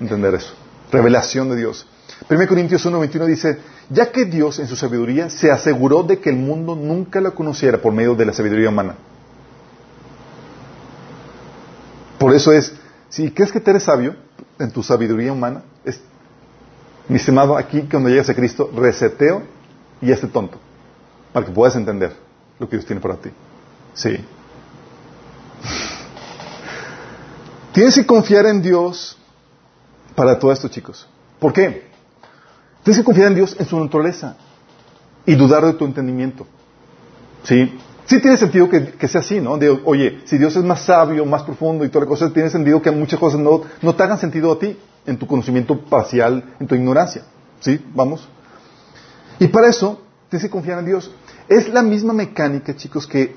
[0.00, 0.54] entender eso.
[0.90, 1.86] Revelación de Dios.
[2.28, 3.58] 1 Corintios 1.21 dice,
[3.90, 7.78] ya que Dios en su sabiduría se aseguró de que el mundo nunca la conociera
[7.78, 8.94] por medio de la sabiduría humana.
[12.18, 12.72] Por eso es,
[13.08, 14.14] si crees que te eres sabio
[14.58, 16.00] en tu sabiduría humana, es,
[17.08, 19.42] mi estimado, aquí cuando llegas a Cristo, reseteo
[20.00, 20.58] y hazte tonto,
[21.32, 22.12] para que puedas entender
[22.58, 23.30] lo que Dios tiene para ti.
[23.94, 24.24] Sí.
[27.72, 29.18] Tienes que confiar en Dios
[30.14, 31.08] para todo esto, chicos.
[31.40, 31.91] ¿Por qué?
[32.82, 34.36] Tienes que confiar en Dios en su naturaleza
[35.24, 36.46] y dudar de tu entendimiento.
[37.44, 37.78] ¿Sí?
[38.06, 39.56] Sí tiene sentido que, sea así, ¿no?
[39.56, 42.82] De, oye, si Dios es más sabio, más profundo y toda la cosa, tiene sentido
[42.82, 46.66] que muchas cosas no, no te hagan sentido a ti, en tu conocimiento parcial, en
[46.66, 47.22] tu ignorancia.
[47.60, 47.80] ¿Sí?
[47.94, 48.28] Vamos.
[49.38, 51.10] Y para eso, tienes que confiar en Dios.
[51.48, 53.36] Es la misma mecánica, chicos, que,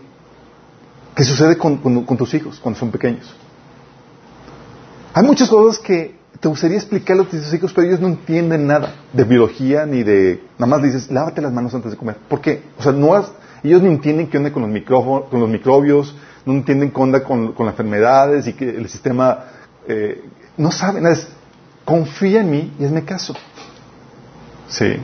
[1.15, 3.33] que sucede con tus hijos cuando son pequeños.
[5.13, 8.93] Hay muchas cosas que te gustaría explicarle a tus hijos, pero ellos no entienden nada
[9.11, 10.43] de biología ni de...
[10.59, 12.17] Nada más dices, lávate las manos antes de comer.
[12.29, 12.61] ¿Por qué?
[12.77, 13.15] O sea, no
[13.63, 17.55] ellos no entienden qué onda con los, con los microbios, no entienden qué onda con,
[17.57, 19.45] las enfermedades y que el sistema
[19.87, 20.23] eh,
[20.55, 21.17] no sabe nada.
[21.83, 23.33] confía en mí y hazme caso.
[24.69, 24.97] Sí.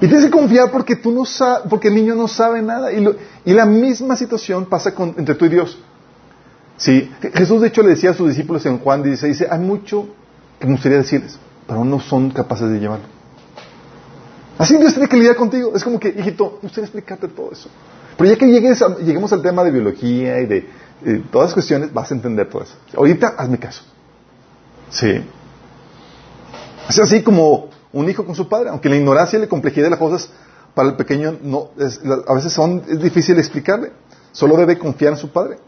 [0.00, 2.92] Y tienes que confiar porque tú no sabes, porque el niño no sabe nada.
[2.92, 3.08] Y,
[3.44, 5.78] y la misma situación pasa con, entre tú y Dios.
[6.78, 7.12] Sí.
[7.32, 10.08] Jesús de hecho le decía a sus discípulos en Juan dice, dice, hay mucho
[10.62, 13.04] que me gustaría decirles, pero no son capaces de llevarlo.
[14.58, 15.72] Así Dios tiene que lidiar contigo.
[15.74, 17.68] Es como que, hijito, me gustaría explicarte todo eso.
[18.16, 20.68] Pero ya que llegues lleguemos al tema de biología y de,
[21.32, 22.74] todas las cuestiones, vas a entender todo eso.
[22.96, 23.82] Ahorita hazme caso.
[24.88, 25.24] Sí.
[26.88, 29.90] Es así como un hijo con su padre, aunque la ignorancia y la complejidad de
[29.90, 30.30] las cosas
[30.74, 31.70] para el pequeño no,
[32.28, 33.90] a veces son, es difícil explicarle.
[34.30, 35.58] Solo debe confiar en su padre.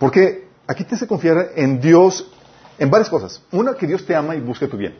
[0.00, 2.32] Porque aquí tienes que confiar en Dios
[2.78, 3.42] en varias cosas.
[3.52, 4.94] Una, que Dios te ama y busca tu bien.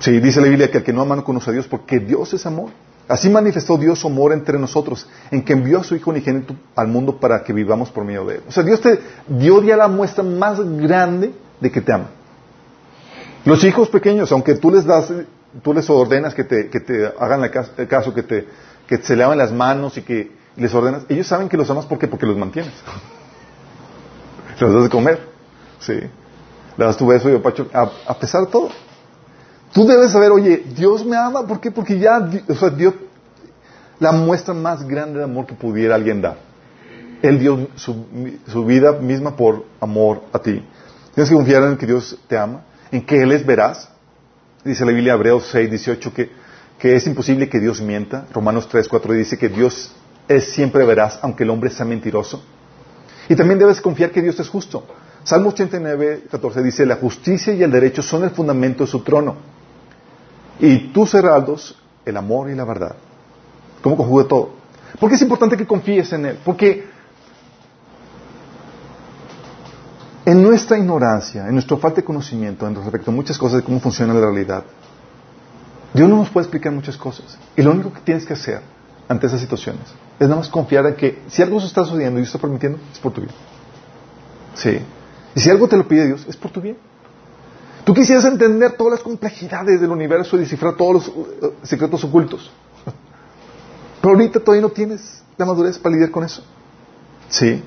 [0.00, 2.32] Sí, dice la Biblia que el que no ama no conoce a Dios porque Dios
[2.32, 2.70] es amor.
[3.06, 6.86] Así manifestó Dios su amor entre nosotros, en que envió a su Hijo unigénito al
[6.86, 8.42] mundo para que vivamos por medio de Él.
[8.48, 12.10] O sea, Dios te dio ya la muestra más grande de que te ama.
[13.44, 15.12] Los hijos pequeños, aunque tú les das,
[15.62, 18.46] tú les ordenas que te, que te hagan el caso, que, te,
[18.86, 22.06] que se laven las manos y que les ordenas, ellos saben que los amas porque
[22.06, 22.72] porque los mantienes.
[24.60, 25.18] Los das de comer,
[25.78, 25.94] sí.
[26.80, 28.70] Le das tu beso y a, pesar de todo.
[29.70, 31.70] Tú debes saber, oye, Dios me ama, ¿por qué?
[31.70, 32.94] Porque ya, o sea, Dios,
[33.98, 36.38] la muestra más grande de amor que pudiera alguien dar.
[37.20, 40.64] Él dio su, vida misma por amor a ti.
[41.14, 43.90] Tienes que confiar en que Dios te ama, en que Él es veraz.
[44.64, 46.30] Dice la Biblia Hebreos 6, 18 que,
[46.78, 48.24] que es imposible que Dios mienta.
[48.32, 49.94] Romanos 3, 4 dice que Dios
[50.28, 52.42] es siempre veraz, aunque el hombre sea mentiroso.
[53.28, 54.86] Y también debes confiar que Dios es justo.
[55.24, 59.36] Salmo 89, 14 dice, la justicia y el derecho son el fundamento de su trono
[60.58, 62.94] y tus heraldos, el amor y la verdad.
[63.82, 64.50] ¿Cómo conjuga todo?
[64.98, 66.38] Porque es importante que confíes en Él.
[66.44, 66.86] Porque
[70.24, 73.80] en nuestra ignorancia, en nuestra falta de conocimiento en respecto a muchas cosas de cómo
[73.80, 74.64] funciona la realidad,
[75.94, 77.38] Dios no nos puede explicar muchas cosas.
[77.56, 78.60] Y lo único que tienes que hacer
[79.08, 79.82] ante esas situaciones
[80.18, 82.78] es nada más confiar en que si algo se está sucediendo y Dios está permitiendo,
[82.92, 83.32] es por tu bien.
[84.54, 84.80] Sí.
[85.34, 86.76] Y si algo te lo pide Dios, es por tu bien.
[87.84, 92.50] Tú quisieras entender todas las complejidades del universo y descifrar todos los uh, secretos ocultos.
[94.00, 96.42] Pero ahorita todavía no tienes la madurez para lidiar con eso.
[97.28, 97.62] Sí.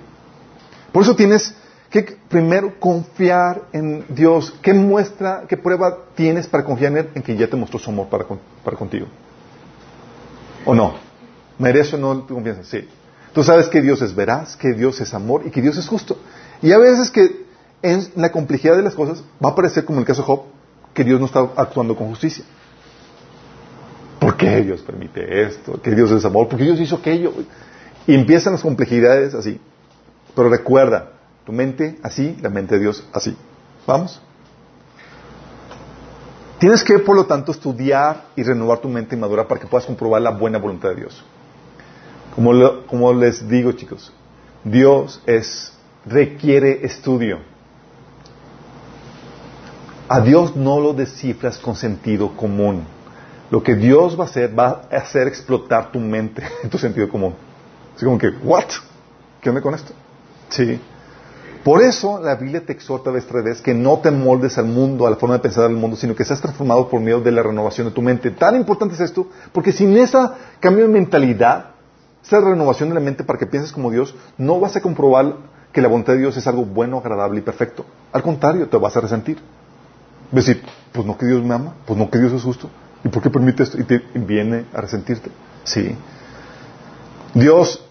[0.91, 1.55] Por eso tienes
[1.89, 4.53] que primero confiar en Dios.
[4.61, 7.09] ¿Qué muestra, qué prueba tienes para confiar en Él?
[7.15, 8.25] En que ya te mostró su amor para,
[8.63, 9.07] para contigo.
[10.65, 10.95] ¿O no?
[11.59, 12.63] ¿Merece o no tu confianza?
[12.63, 12.87] Sí.
[13.33, 16.17] Tú sabes que Dios es veraz, que Dios es amor y que Dios es justo.
[16.61, 17.42] Y a veces que
[17.83, 20.43] en la complejidad de las cosas va a parecer como el caso de Job,
[20.93, 22.43] que Dios no está actuando con justicia.
[24.19, 25.79] ¿Por qué Dios permite esto?
[25.81, 26.47] ¿Que Dios es amor?
[26.47, 27.33] ¿Por qué Dios hizo aquello?
[28.07, 29.59] Y empiezan las complejidades así.
[30.33, 31.11] Pero recuerda,
[31.45, 33.35] tu mente así, la mente de Dios así.
[33.85, 34.21] ¿Vamos?
[36.57, 39.85] Tienes que, por lo tanto, estudiar y renovar tu mente y madurar para que puedas
[39.85, 41.21] comprobar la buena voluntad de Dios.
[42.33, 44.13] Como, como les digo, chicos,
[44.63, 45.73] Dios es,
[46.05, 47.39] requiere estudio.
[50.13, 52.83] A Dios no lo descifras con sentido común.
[53.49, 57.09] Lo que Dios va a hacer va a hacer explotar tu mente en tu sentido
[57.09, 57.33] común.
[57.95, 58.65] Así como que, ¿what?
[59.41, 59.91] ¿Qué onda con esto?
[60.49, 60.79] Sí.
[61.63, 65.07] Por eso la Biblia te exhorta vez tras vez que no te moldes al mundo,
[65.07, 67.41] a la forma de pensar del mundo, sino que seas transformado por medio de la
[67.41, 68.29] renovación de tu mente.
[68.29, 70.19] Tan importante es esto, porque sin ese
[70.59, 71.71] cambio de mentalidad,
[72.23, 75.37] esa renovación de la mente para que pienses como Dios, no vas a comprobar
[75.71, 77.83] que la voluntad de Dios es algo bueno, agradable y perfecto.
[78.11, 79.39] Al contrario, te vas a resentir
[80.33, 82.69] decir, pues no que Dios me ama, pues no que Dios es justo.
[83.03, 83.79] ¿Y por qué permite esto?
[83.79, 85.29] Y te viene a resentirte.
[85.63, 85.95] Sí.
[87.33, 87.83] Dios,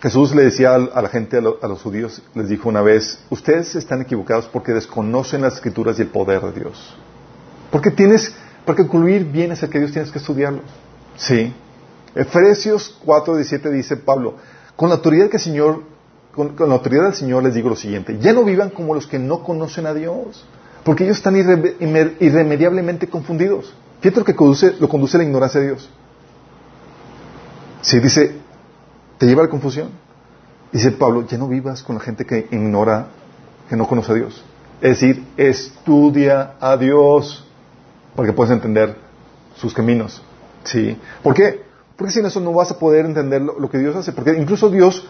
[0.00, 4.02] Jesús le decía a la gente, a, los judíos, les dijo una vez, ustedes están
[4.02, 6.96] equivocados porque desconocen las escrituras y el poder de Dios.
[7.70, 10.60] Porque tienes, para concluir bien ese que Dios tienes que estudiarlo.
[11.16, 11.52] Sí.
[12.14, 14.36] Efesios 4.17 dice Pablo,
[14.74, 15.82] con la autoridad que el Señor,
[16.34, 19.18] con la autoridad del Señor les digo lo siguiente, ya no vivan como los que
[19.18, 20.44] no conocen a Dios
[20.86, 23.74] porque ellos están irremediablemente confundidos.
[24.00, 25.90] Fíjate lo que conduce, lo conduce a la ignorancia de Dios.
[27.82, 28.36] Si dice,
[29.18, 29.88] te lleva a la confusión.
[30.70, 33.08] Dice Pablo, ya no vivas con la gente que ignora,
[33.68, 34.44] que no conoce a Dios.
[34.80, 37.44] Es decir, estudia a Dios
[38.14, 38.96] para que puedas entender
[39.56, 40.22] sus caminos.
[40.62, 40.96] ¿Sí?
[41.20, 41.64] ¿Por qué?
[41.96, 44.12] Porque sin eso no vas a poder entender lo, lo que Dios hace.
[44.12, 45.04] Porque incluso Dios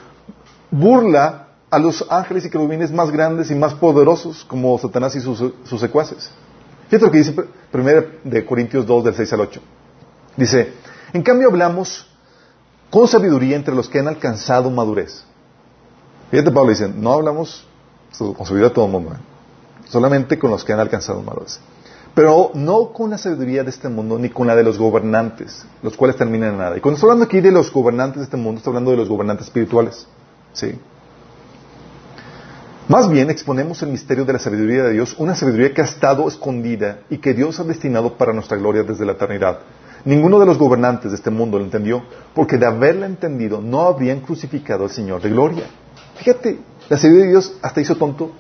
[0.70, 5.52] burla a los ángeles y querubines más grandes y más poderosos como Satanás y sus,
[5.80, 6.30] secuaces.
[6.88, 7.34] Fíjate lo que dice
[7.72, 7.84] 1
[8.24, 9.60] de Corintios 2 del 6 al 8.
[10.36, 10.72] Dice,
[11.12, 12.06] en cambio hablamos
[12.90, 15.24] con sabiduría entre los que han alcanzado madurez.
[16.30, 17.66] Fíjate Pablo dice, no hablamos
[18.16, 19.12] con sabiduría todo el mundo.
[19.12, 19.36] ¿eh?
[19.88, 21.58] solamente con los que han alcanzado madurez.
[22.14, 25.96] Pero no con la sabiduría de este mundo ni con la de los gobernantes, los
[25.96, 26.76] cuales terminan en nada.
[26.76, 29.08] Y cuando estoy hablando aquí de los gobernantes de este mundo, estoy hablando de los
[29.08, 30.06] gobernantes espirituales.
[30.52, 30.78] ¿Sí?
[32.88, 36.28] Más bien exponemos el misterio de la sabiduría de Dios, una sabiduría que ha estado
[36.28, 39.58] escondida y que Dios ha destinado para nuestra gloria desde la eternidad.
[40.04, 44.20] Ninguno de los gobernantes de este mundo lo entendió, porque de haberla entendido no habrían
[44.20, 45.64] crucificado al Señor de gloria.
[46.14, 48.30] Fíjate, la sabiduría de Dios hasta hizo tonto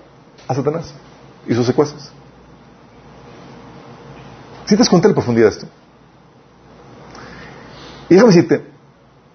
[0.46, 0.94] a Satanás
[1.48, 2.12] y sus secuaces.
[4.64, 5.66] ¿Sí te das cuenta de la profundidad de esto?
[8.08, 8.64] Y déjame decirte,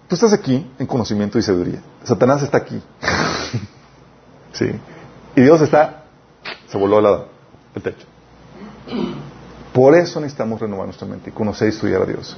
[0.07, 1.81] tú estás aquí en conocimiento y sabiduría.
[2.05, 2.81] Satanás está aquí.
[4.53, 4.71] sí.
[5.35, 6.03] Y Dios está,
[6.67, 7.25] se voló la,
[7.75, 8.05] el techo.
[9.73, 12.35] Por eso necesitamos renovar nuestra mente y conocer y estudiar a Dios.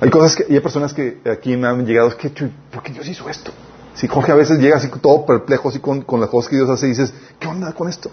[0.00, 2.92] Hay cosas que, y hay personas que aquí me han llegado, es que, ¿por qué
[2.92, 3.52] Dios hizo esto?
[3.94, 6.70] Si Jorge a veces llega así todo perplejo, así con, con las cosas que Dios
[6.70, 8.10] hace y dices, ¿qué onda con esto?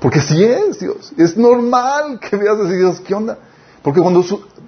[0.00, 1.12] Porque así es, Dios.
[1.16, 3.38] Es normal que veas así, Dios, ¿qué onda?
[3.82, 4.24] Porque cuando,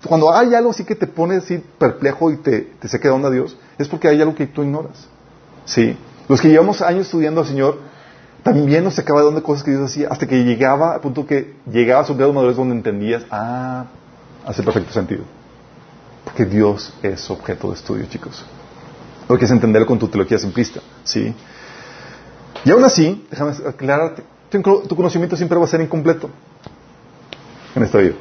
[0.06, 3.30] cuando hay algo así que te pone así perplejo y te, te se queda onda
[3.30, 5.08] Dios, es porque hay algo que tú ignoras.
[5.64, 5.96] ¿Sí?
[6.28, 7.78] Los que llevamos años estudiando al Señor,
[8.42, 12.02] también nos acaba dando cosas que Dios hacía hasta que llegaba, al punto que llegaba
[12.02, 13.86] a su grado madurez donde entendías, ah,
[14.44, 15.22] hace perfecto sentido.
[16.24, 18.44] Porque Dios es objeto de estudio, chicos.
[19.28, 21.34] Lo que es entenderlo con tu teología simplista, ¿sí?
[22.64, 26.28] Y aún así, déjame aclararte, tu conocimiento siempre va a ser incompleto
[27.74, 28.14] en esta vida.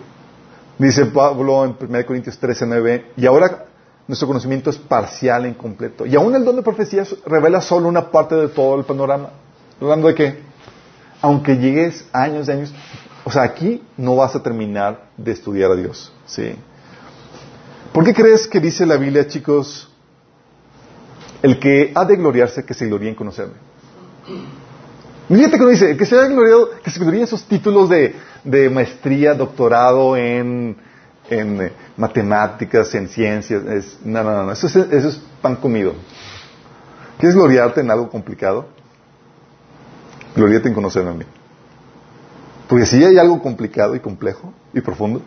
[0.78, 3.66] Dice Pablo en 1 Corintios 13, 9, y ahora
[4.08, 6.06] nuestro conocimiento es parcial e incompleto.
[6.06, 9.30] Y aún el don de profecía revela solo una parte de todo el panorama.
[9.82, 10.40] Hablando de que,
[11.22, 12.74] aunque llegues años y años,
[13.24, 16.14] o sea, aquí no vas a terminar de estudiar a Dios.
[16.28, 16.54] ¿sí?
[17.92, 19.92] ¿Por qué crees que dice la Biblia, chicos,
[21.42, 23.56] el que ha de gloriarse, que se gloríe en conocerme?
[25.28, 29.34] Fíjate que dice, que se haya gloriado, que se gloríe esos títulos de, de maestría,
[29.34, 30.78] doctorado en,
[31.30, 33.64] en eh, matemáticas, en ciencias.
[33.66, 35.96] Es, no, no, no, eso es, eso es pan comido.
[37.18, 38.68] ¿Quieres gloriarte en algo complicado?
[40.36, 41.26] Gloriate en conocerme a mí.
[42.68, 45.22] Porque si hay algo complicado y complejo y profundo,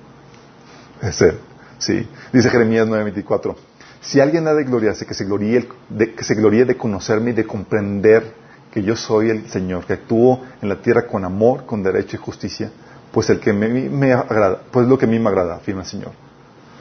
[1.02, 1.38] es Él.
[1.78, 2.08] Sí.
[2.32, 3.54] Dice Jeremías 9:24.
[4.00, 7.34] Si alguien ha de gloriarse, que se gloríe, de, que se gloríe de conocerme y
[7.34, 8.34] de comprender
[8.70, 12.18] que yo soy el Señor, que actúo en la tierra con amor, con derecho y
[12.18, 12.70] justicia,
[13.12, 15.86] pues el que me, me agrada, pues lo que a mí me agrada, afirma el
[15.86, 16.12] Señor.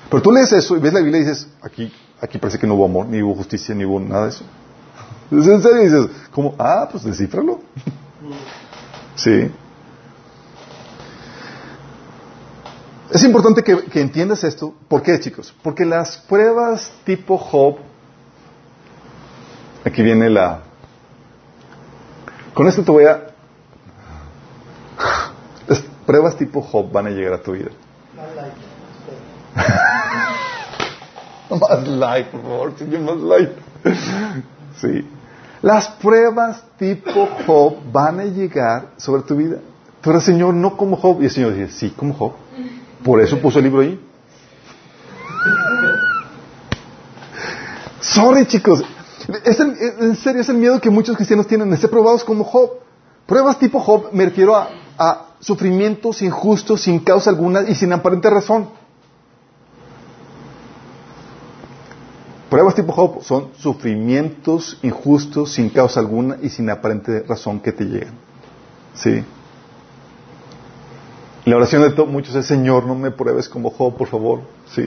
[0.09, 2.75] Pero tú lees eso y ves la Biblia y dices, aquí, aquí parece que no
[2.75, 4.43] hubo amor, ni hubo justicia, ni hubo nada de eso.
[5.29, 7.59] Entonces en serio dices, como, ah, pues descifralo.
[9.15, 9.51] Sí.
[13.11, 14.73] Es importante que, entiendas esto.
[14.87, 15.53] ¿Por qué, chicos?
[15.61, 17.77] Porque las pruebas tipo Job,
[19.85, 20.61] aquí viene la...
[22.53, 23.27] Con esto te voy a...
[25.67, 27.69] Las pruebas tipo Job van a llegar a tu vida.
[31.49, 33.51] más light, por favor, más light.
[34.77, 35.07] Sí.
[35.63, 39.59] Las pruebas tipo Job van a llegar sobre tu vida.
[40.01, 41.21] Pero el Señor no como Job.
[41.21, 42.33] Y el Señor dice, sí, como Job.
[43.01, 43.97] Por eso puso el libro ahí.
[48.01, 48.83] Sorry, chicos.
[49.45, 52.71] en serio, es el miedo que muchos cristianos tienen de ser probados como Job.
[53.25, 58.67] Pruebas tipo Job me refiero a sufrimientos injustos, sin causa alguna y sin aparente razón.
[62.53, 67.83] Pruebas tipo Job son sufrimientos injustos sin causa alguna y sin aparente razón que te
[67.83, 68.13] llegan.
[68.93, 69.23] ¿Sí?
[71.45, 74.41] La oración de muchos es, Señor, no me pruebes como Job, por favor.
[74.71, 74.85] ¿Sí?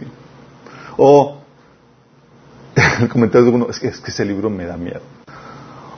[0.96, 1.38] O
[3.00, 5.00] el comentario de uno, es que, es que ese libro me da miedo.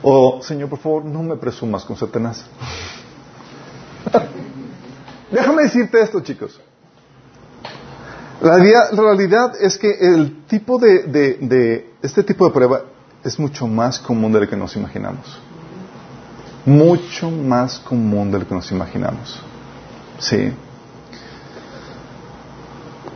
[0.01, 2.47] O, Señor, por favor, no me presumas con Satanás.
[5.31, 6.59] Déjame decirte esto, chicos.
[8.41, 12.83] La, realidad es que el tipo de, este tipo de prueba
[13.23, 15.39] es mucho más común de lo que nos imaginamos.
[16.65, 19.41] Mucho más común de lo que nos imaginamos.
[20.19, 20.53] Sí.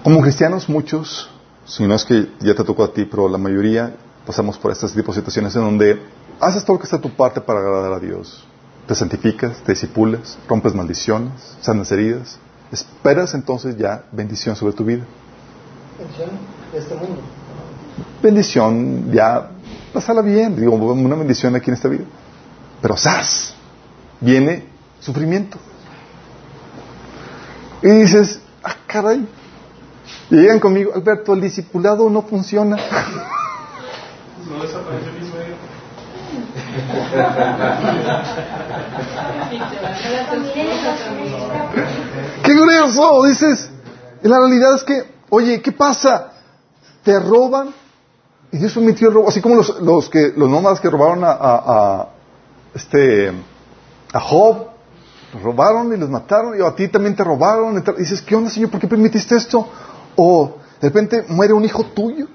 [0.03, 1.29] Como cristianos, muchos,
[1.65, 3.95] si no es que ya te tocó a ti, pero la mayoría
[4.25, 6.01] pasamos por estas tipos de situaciones en donde
[6.41, 8.45] haces todo lo que está a tu parte para agradar a Dios.
[8.87, 12.37] Te santificas, te disipulas, rompes maldiciones, sanas heridas,
[12.73, 15.05] esperas entonces ya bendición sobre tu vida.
[15.97, 16.29] Bendición
[16.71, 17.21] de este mundo.
[18.21, 19.51] Bendición, ya,
[19.93, 22.05] pasala bien, digo, una bendición aquí en esta vida.
[22.81, 23.53] Pero ¡zas!
[24.19, 24.65] Viene
[24.99, 25.57] sufrimiento.
[27.81, 29.27] Y dices, ah, caray.
[30.31, 32.77] Y llegan conmigo, Alberto, el discipulado no funciona.
[34.49, 35.37] No desaparece el mismo
[42.43, 43.23] ¡Qué grueso!
[43.23, 43.69] Dices,
[44.21, 46.31] la realidad es que, oye, ¿qué pasa?
[47.03, 47.73] Te roban
[48.53, 51.31] y Dios permitió el robo, así como los, los que los nómadas que robaron a,
[51.31, 52.09] a,
[52.75, 53.33] este
[54.13, 54.67] a Job,
[55.33, 57.75] los robaron y los mataron, y a ti también te robaron.
[57.75, 58.69] Y, dices, ¿qué onda, Señor?
[58.69, 59.67] ¿Por qué permitiste esto?
[60.15, 62.27] O de repente muere un hijo tuyo.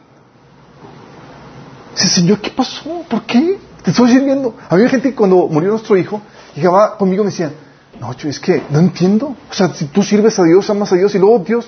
[1.95, 3.05] Dices, Señor, ¿qué pasó?
[3.09, 3.61] ¿Por qué?
[3.85, 4.57] Te estoy sirviendo.
[4.69, 6.21] Había gente que cuando murió nuestro hijo,
[6.57, 7.53] llegaba conmigo y me decía,
[8.01, 9.37] no, es que no entiendo.
[9.51, 11.67] O sea, si tú sirves a Dios, amas a Dios, y luego Dios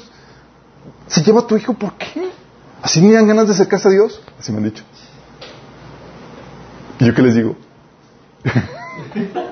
[1.06, 2.30] se lleva a tu hijo, ¿por qué?
[2.82, 4.22] ¿Así me dan ganas de acercarse a Dios?
[4.38, 4.84] Así me han dicho.
[6.98, 7.56] ¿Y yo qué les digo?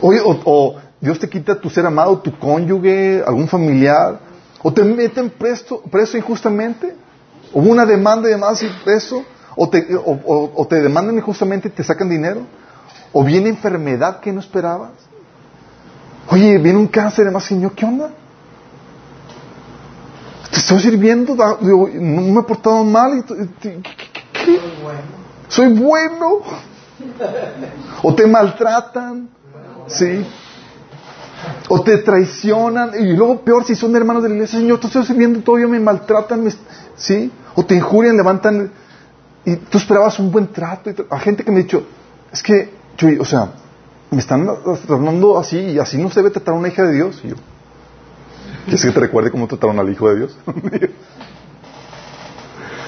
[0.00, 4.18] Oye, o, Dios te quita tu ser amado, tu cónyuge, algún familiar,
[4.62, 6.96] o te meten preso, preso injustamente,
[7.52, 9.24] hubo una demanda y demás y preso,
[9.54, 12.46] o te, o te demandan injustamente y te sacan dinero,
[13.12, 14.92] o viene enfermedad que no esperabas.
[16.28, 18.10] Oye, viene un cáncer y demás, Señor, ¿qué onda?
[20.52, 23.18] te estoy sirviendo, no me he portado mal.
[23.18, 23.22] Y,
[23.62, 23.80] ¿qué,
[25.48, 26.40] Soy bueno.
[28.02, 29.30] O te maltratan,
[29.86, 30.26] ¿sí?
[31.68, 32.90] O te traicionan.
[33.00, 35.80] Y luego peor si son hermanos de la iglesia, Señor, te estoy sirviendo, todavía me
[35.80, 36.46] maltratan,
[36.96, 37.32] ¿sí?
[37.54, 38.70] O te injurian, levantan.
[39.46, 40.90] Y tú esperabas un buen trato.
[40.90, 41.86] Y a gente que me ha dicho,
[42.30, 43.52] es que, yo, o sea,
[44.10, 44.46] me están
[44.86, 47.20] tratando así y así no se debe tratar a una hija de Dios.
[47.24, 47.36] Y yo,
[48.64, 50.36] ¿Quieres que te recuerde cómo trataron al Hijo de Dios?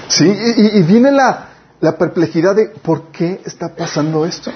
[0.07, 0.25] sí,
[0.57, 1.49] y, viene la,
[1.81, 4.51] la, perplejidad de ¿por qué está pasando esto?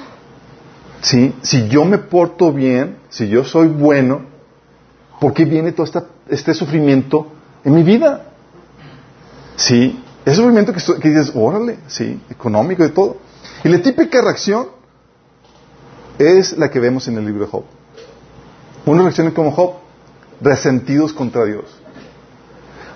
[1.01, 4.21] Sí, si yo me porto bien, si yo soy bueno,
[5.19, 5.87] ¿por qué viene todo
[6.29, 7.27] este sufrimiento
[7.63, 8.27] en mi vida?
[9.55, 13.17] Sí, ese sufrimiento que, que dices, órale, sí, económico y todo.
[13.63, 14.67] Y la típica reacción
[16.19, 17.63] es la que vemos en el libro de Job.
[18.85, 19.75] Una reacción como Job,
[20.41, 21.65] resentidos contra Dios.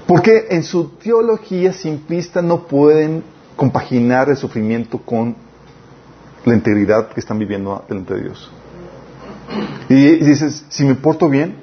[0.05, 3.23] Porque en su teología simplista no pueden
[3.55, 5.35] compaginar el sufrimiento con
[6.45, 8.51] la integridad que están viviendo delante de Dios.
[9.87, 11.55] Y, dices, si me porto bien,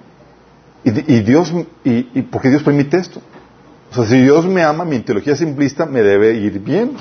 [0.83, 1.53] y, Dios,
[1.85, 3.21] y, y porque Dios permite esto.
[3.91, 6.93] O sea, si Dios me ama, mi teología simplista me debe ir bien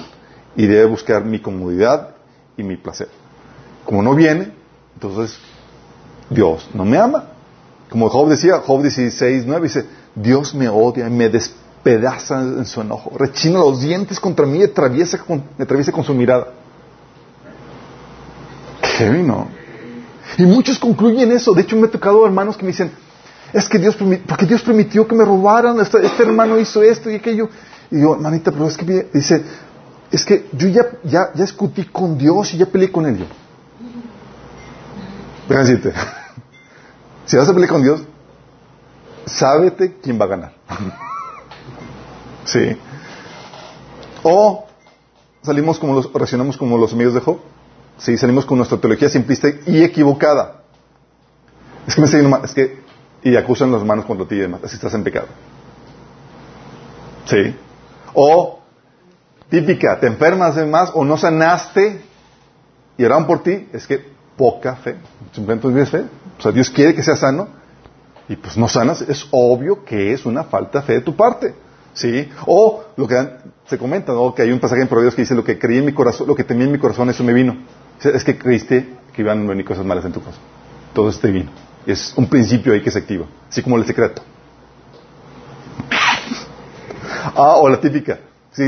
[0.57, 2.15] y debe buscar mi comodidad
[2.57, 3.07] y mi placer.
[3.85, 4.51] Como no viene,
[4.95, 5.37] entonces
[6.29, 7.25] Dios no me ama.
[7.89, 12.81] Como Job decía, Job 16, 9 dice, Dios me odia y me despedaza en su
[12.81, 16.47] enojo, rechina los dientes contra mí y atraviesa con, me atraviesa con su mirada.
[18.97, 19.47] Qué vino.
[20.37, 21.53] Y muchos concluyen eso.
[21.53, 22.91] De hecho, me he tocado hermanos que me dicen,
[23.53, 27.15] es que Dios, porque Dios permitió que me robaran, este, este, hermano hizo esto y
[27.15, 27.49] aquello.
[27.89, 29.43] Y digo, hermanita, pero es que dice,
[30.11, 33.19] es que yo ya, ya, ya discutí con Dios y ya peleé con él.
[33.19, 33.25] Yo.
[35.57, 35.93] Decirte.
[37.25, 38.01] Si vas a pelear con Dios,
[39.27, 40.53] sábete quién va a ganar.
[42.45, 42.75] sí.
[44.23, 44.65] O
[45.43, 47.39] salimos como los, reaccionamos como los amigos de Job.
[47.99, 50.61] Sí, salimos con nuestra teología simplista y equivocada.
[51.85, 52.81] Es que me siguen es que,
[53.23, 55.27] y acusan las manos contra ti y demás, así estás en pecado.
[57.25, 57.55] Sí.
[58.13, 58.59] O,
[59.49, 62.01] típica, te enfermas más o no sanaste
[62.97, 64.95] y oraban por ti, es que poca fe.
[65.33, 66.05] Simplemente tienes fe.
[66.37, 67.49] O sea, Dios quiere que seas sano
[68.29, 69.01] y pues no sanas.
[69.01, 71.53] Es obvio que es una falta de fe de tu parte.
[71.93, 72.29] ¿Sí?
[72.45, 73.15] O lo que
[73.65, 74.33] se comenta, ¿no?
[74.33, 76.35] Que hay un pasaje en Proverbios que dice lo que creí en mi corazón, lo
[76.35, 77.57] que temía en mi corazón, eso me vino.
[78.01, 80.41] Es que creíste que iban a venir cosas malas en tu corazón.
[80.93, 81.51] Todo este vino.
[81.85, 83.25] Es un principio ahí que se activa.
[83.49, 84.21] Así como el secreto.
[87.35, 88.19] ah, o la típica.
[88.51, 88.63] Sí,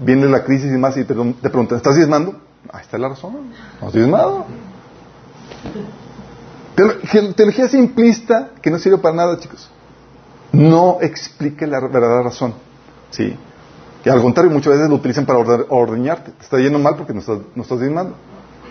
[0.00, 2.38] viene la crisis y más y te, te preguntan, ¿estás diezmando?
[2.70, 3.52] Ahí está la razón.
[3.80, 4.46] ¿No has diezmado?
[7.36, 9.70] Teología simplista que no sirve para nada, chicos.
[10.52, 12.54] No explica la verdadera razón.
[13.10, 13.36] ¿Sí?
[14.02, 16.32] Que al contrario, muchas veces lo utilizan para ordeñarte.
[16.32, 18.16] Te está yendo mal porque no estás, no estás diezmando.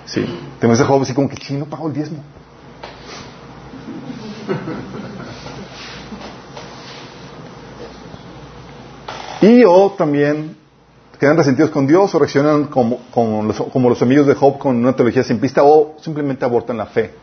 [0.06, 0.26] Sí.
[0.60, 2.24] Te ves joven así como que, chino, pago el diezmo.
[9.42, 10.56] Y o también
[11.22, 13.00] quedan resentidos con Dios o reaccionan como,
[13.44, 17.14] los, amigos de Job con una teología simplista o simplemente abortan la fe.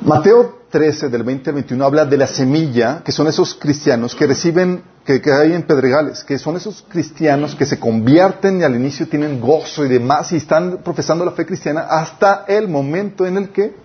[0.00, 4.26] Mateo 13, del 20 al 21, habla de la semilla, que son esos cristianos que
[4.26, 9.06] reciben, que, hay en Pedregales, que son esos cristianos que se convierten y al inicio
[9.08, 13.50] tienen gozo y demás y están profesando la fe cristiana hasta el momento en el
[13.50, 13.76] que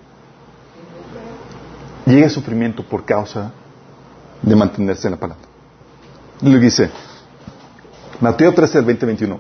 [2.05, 3.51] llega el sufrimiento por causa
[4.41, 5.43] de mantenerse en la palabra.
[6.41, 6.89] Le dice,
[8.21, 9.39] Mateo 13, del 20 21.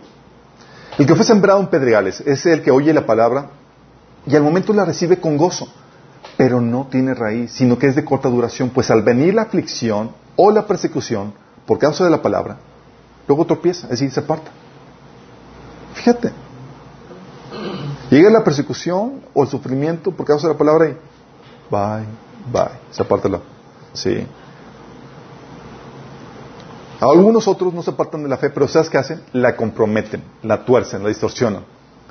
[0.97, 3.49] El que fue sembrado en pedregales es el que oye la palabra
[4.25, 5.67] y al momento la recibe con gozo,
[6.37, 10.11] pero no tiene raíz, sino que es de corta duración, pues al venir la aflicción
[10.35, 11.33] o la persecución
[11.65, 12.57] por causa de la palabra,
[13.27, 14.51] luego tropieza, es decir, se aparta.
[15.93, 16.31] Fíjate,
[18.09, 20.97] llega la persecución o el sufrimiento por causa de la palabra y
[21.69, 22.05] bye,
[22.51, 23.39] bye, se aparta la.
[23.93, 24.25] Sí.
[26.99, 29.21] Algunos otros no se apartan de la fe, pero ¿sabes qué hacen?
[29.33, 31.63] La comprometen, la tuercen, la distorsionan.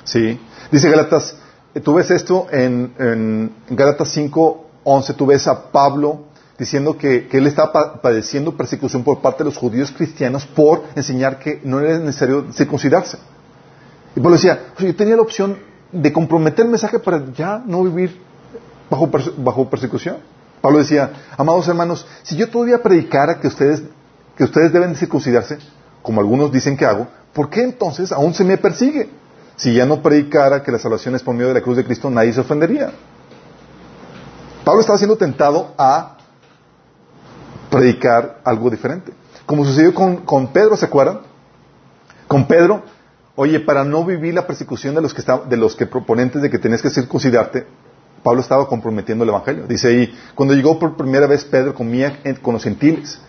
[0.03, 0.39] ¿Sí?
[0.71, 1.35] Dice Galatas,
[1.75, 6.29] eh, tú ves esto en, en Galatas 5, 11, tú ves a Pablo
[6.59, 11.61] diciendo que, él estaba padeciendo persecución por parte de los judíos cristianos por enseñar que
[11.63, 13.17] no era necesario circuncidarse.
[14.15, 15.57] Y Pablo decía, yo tenía la opción
[15.91, 18.21] de comprometer el mensaje para ya no vivir
[18.89, 20.17] bajo, bajo persecución.
[20.61, 23.81] Pablo decía, amados hermanos, si yo todavía predicara que ustedes
[24.39, 25.57] que ustedes deben circuncidarse,
[26.01, 29.09] como algunos dicen que hago, ¿por qué entonces aún se me persigue?
[29.57, 32.09] Si ya no predicara que la salvación es por medio de la cruz de Cristo,
[32.09, 32.93] nadie se ofendería.
[34.63, 36.15] Pablo estaba siendo tentado a
[37.69, 39.11] predicar algo diferente.
[39.45, 41.19] Como sucedió con, con Pedro, ¿se acuerdan?
[42.25, 42.83] Con Pedro,
[43.35, 46.59] oye, para no vivir la persecución de los que, de los que proponentes de que
[46.59, 47.67] tenías que circuncidarte,
[48.23, 49.67] Pablo estaba comprometiendo el Evangelio.
[49.67, 53.19] Dice ahí, cuando llegó por primera vez Pedro comía con los gentiles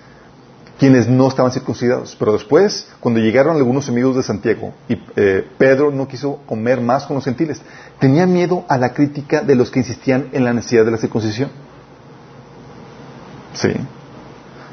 [0.81, 2.17] quienes no estaban circuncidados.
[2.19, 7.05] Pero después, cuando llegaron algunos amigos de Santiago, y eh, Pedro no quiso comer más
[7.05, 7.61] con los gentiles,
[7.99, 11.51] tenía miedo a la crítica de los que insistían en la necesidad de la circuncisión.
[13.53, 13.69] Sí.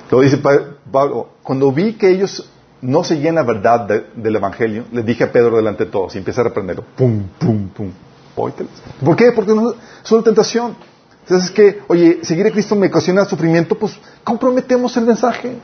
[0.09, 2.49] Lo dice Pablo, cuando vi que ellos
[2.81, 6.39] no seguían la verdad del Evangelio, le dije a Pedro delante de todos y empecé
[6.39, 6.85] a reprenderlo.
[6.95, 7.91] Pum, pum, pum.
[8.33, 9.33] ¿Por qué?
[9.33, 10.77] Porque no, es una tentación.
[11.23, 15.57] Entonces es que, oye, seguir a Cristo me ocasiona sufrimiento, pues comprometemos el mensaje.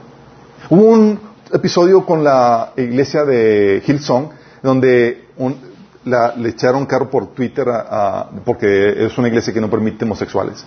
[0.70, 1.20] Hubo un
[1.52, 4.30] episodio con la iglesia de Hillsong
[4.62, 5.26] donde
[6.06, 7.68] le echaron carro por Twitter
[8.46, 10.64] porque es una iglesia que no permite homosexuales.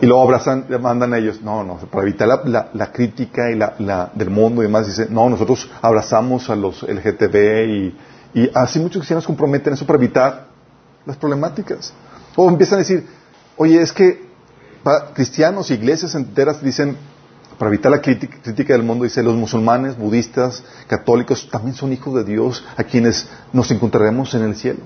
[0.00, 4.30] Y luego abrazan, mandan a ellos, no, no, para evitar la, crítica y la, del
[4.30, 7.36] mundo y demás, dice, no, nosotros abrazamos a los LGTB
[7.68, 7.98] y,
[8.32, 10.46] y así muchos cristianos comprometen eso para evitar
[11.04, 11.92] las problemáticas.
[12.34, 13.06] O empiezan a decir,
[13.58, 14.30] oye, es que
[15.12, 16.96] cristianos y iglesias enteras dicen,
[17.60, 22.24] para evitar la crítica, del mundo, dice, los musulmanes, budistas, católicos, también son hijos de
[22.24, 24.78] Dios a quienes nos encontraremos en el cielo.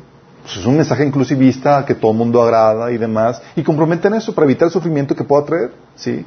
[0.43, 4.35] Pues es un mensaje inclusivista que todo el mundo agrada y demás, y comprometen eso
[4.35, 6.27] para evitar el sufrimiento que pueda traer, ¿sí?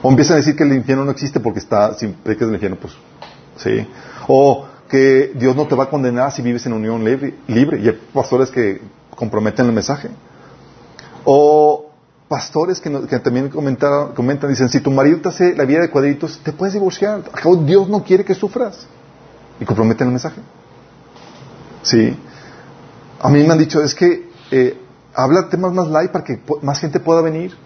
[0.00, 2.78] O empiezan a decir que el infierno no existe porque está, si predicas el infierno,
[2.80, 2.94] pues,
[3.58, 3.86] ¿sí?
[4.28, 7.88] O que Dios no te va a condenar si vives en unión libre, libre y
[7.88, 10.08] hay pastores que comprometen el mensaje.
[11.26, 11.87] O
[12.28, 16.52] pastores que, también comentan, dicen, si tu marido te hace la vida de cuadritos, te
[16.52, 17.22] puedes divorciar.
[17.64, 18.86] Dios no quiere que sufras.
[19.58, 20.40] Y comprometen el mensaje.
[21.82, 22.16] Sí.
[23.20, 24.78] A mí me han dicho, es que eh,
[25.14, 27.56] habla temas más light para que más gente pueda venir.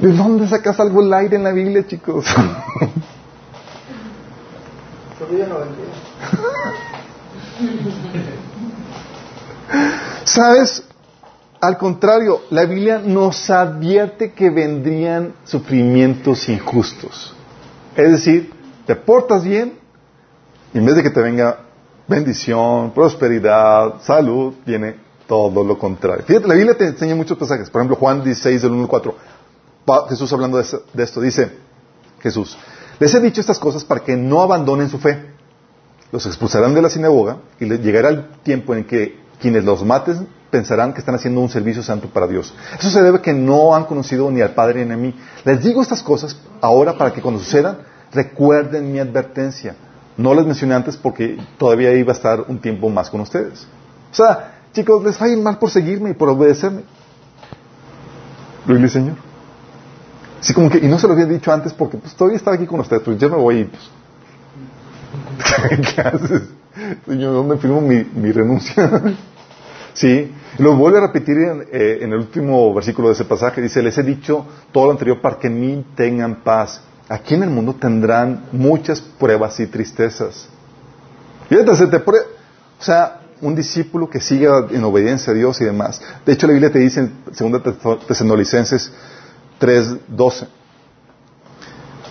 [0.00, 2.24] ¿De dónde sacas algo light en la Biblia, chicos?
[10.24, 10.82] ¿Sabes?
[11.60, 17.34] Al contrario, la Biblia nos advierte que vendrían sufrimientos injustos.
[17.94, 18.52] Es decir,
[18.86, 19.78] te portas bien
[20.72, 21.58] y en vez de que te venga
[22.06, 24.96] bendición, prosperidad, salud, viene
[25.26, 26.24] todo lo contrario.
[26.26, 27.68] Fíjate, la Biblia te enseña muchos pasajes.
[27.68, 29.14] Por ejemplo, Juan 16, del 1 al 4.
[30.08, 31.50] Jesús hablando de, de esto, dice
[32.20, 32.56] Jesús,
[32.98, 35.30] les he dicho estas cosas para que no abandonen su fe.
[36.12, 40.92] Los expulsarán de la sinagoga y llegará el tiempo en que quienes los maten pensarán
[40.92, 42.52] que están haciendo un servicio santo para Dios.
[42.78, 45.14] Eso se debe a que no han conocido ni al Padre ni a mí.
[45.44, 47.78] Les digo estas cosas ahora para que cuando sucedan
[48.12, 49.76] recuerden mi advertencia.
[50.16, 53.66] No les mencioné antes porque todavía iba a estar un tiempo más con ustedes.
[54.12, 56.82] O sea, chicos, les va a mal por seguirme y por obedecerme.
[58.66, 59.16] Gloria Señor.
[60.40, 62.66] Sí, como que, y no se lo había dicho antes porque pues, todavía estaba aquí
[62.66, 63.82] con ustedes, pues yo me voy y pues,
[65.94, 66.42] ¿qué haces?
[67.06, 68.90] Señor, ¿dónde firmo mi renuncia?
[69.94, 73.60] Sí, lo vuelve a repetir eh, en, el último versículo de ese pasaje.
[73.60, 76.80] Dice, les he dicho todo lo anterior para que en mí tengan paz.
[77.08, 80.48] Aquí en el mundo tendrán muchas pruebas y tristezas.
[81.48, 86.00] Fíjate, se te o sea, un discípulo que siga en obediencia a Dios y demás.
[86.24, 87.12] De hecho, la Biblia te dice en
[87.52, 88.92] 2 Tesalonicenses
[89.58, 90.46] 3:12.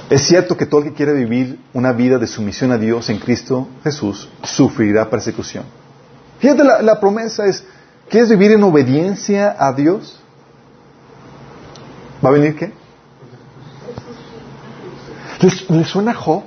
[0.10, 3.20] Es cierto que todo el que quiere vivir una vida de sumisión a Dios en
[3.20, 5.66] Cristo Jesús sufrirá persecución.
[6.40, 7.64] Fíjate, la, promesa es,
[8.10, 10.20] ¿quieres vivir en obediencia a Dios?
[12.24, 12.72] ¿Va a venir qué?
[15.42, 16.44] ¿Les, suena Job?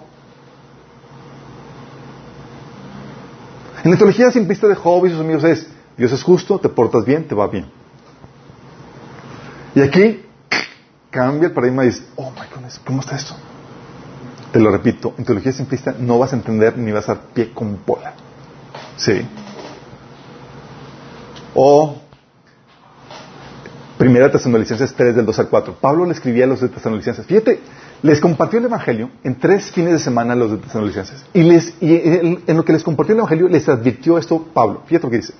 [3.84, 5.66] En la teología simplista de Job y sus amigos es,
[5.96, 7.66] Dios es justo, te portas bien, te va bien.
[9.74, 10.24] Y aquí
[11.10, 13.34] cambia el paradigma y dice, oh my goodness, ¿cómo está esto?
[14.52, 17.52] Te lo repito, en teología simplista no vas a entender ni vas a dar pie
[17.52, 18.14] con bola.
[18.96, 19.26] Sí.
[21.54, 21.96] O
[23.98, 25.76] Primera Tesalonicenses 3 del 2 al 4.
[25.80, 27.24] Pablo le escribía a los de Tesalonicenses.
[27.24, 27.60] Fíjate,
[28.02, 31.24] les compartió el Evangelio en tres fines de semana a los de Tesalonicenses.
[31.32, 34.82] Y, les, y en lo que les compartió el Evangelio les advirtió esto Pablo.
[34.86, 35.34] Fíjate lo que dice.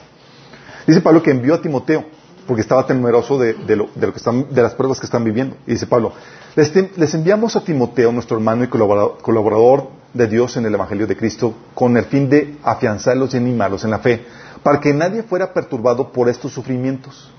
[0.86, 2.04] Dice Pablo que envió a Timoteo
[2.46, 5.56] porque estaba temeroso de, lo, que están, de las pruebas que están viviendo.
[5.66, 6.12] Y dice Pablo,
[6.54, 11.16] les, enviamos a Timoteo, nuestro hermano y colaborador, colaborador, de Dios en el Evangelio de
[11.16, 14.24] Cristo, con el fin de afianzarlos y animarlos en la fe,
[14.62, 17.30] para que nadie fuera perturbado por estos sufrimientos,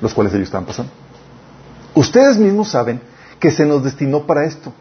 [0.00, 0.92] los cuales ellos estaban pasando.
[1.94, 3.00] Ustedes mismos saben
[3.40, 4.72] que se nos destinó para esto.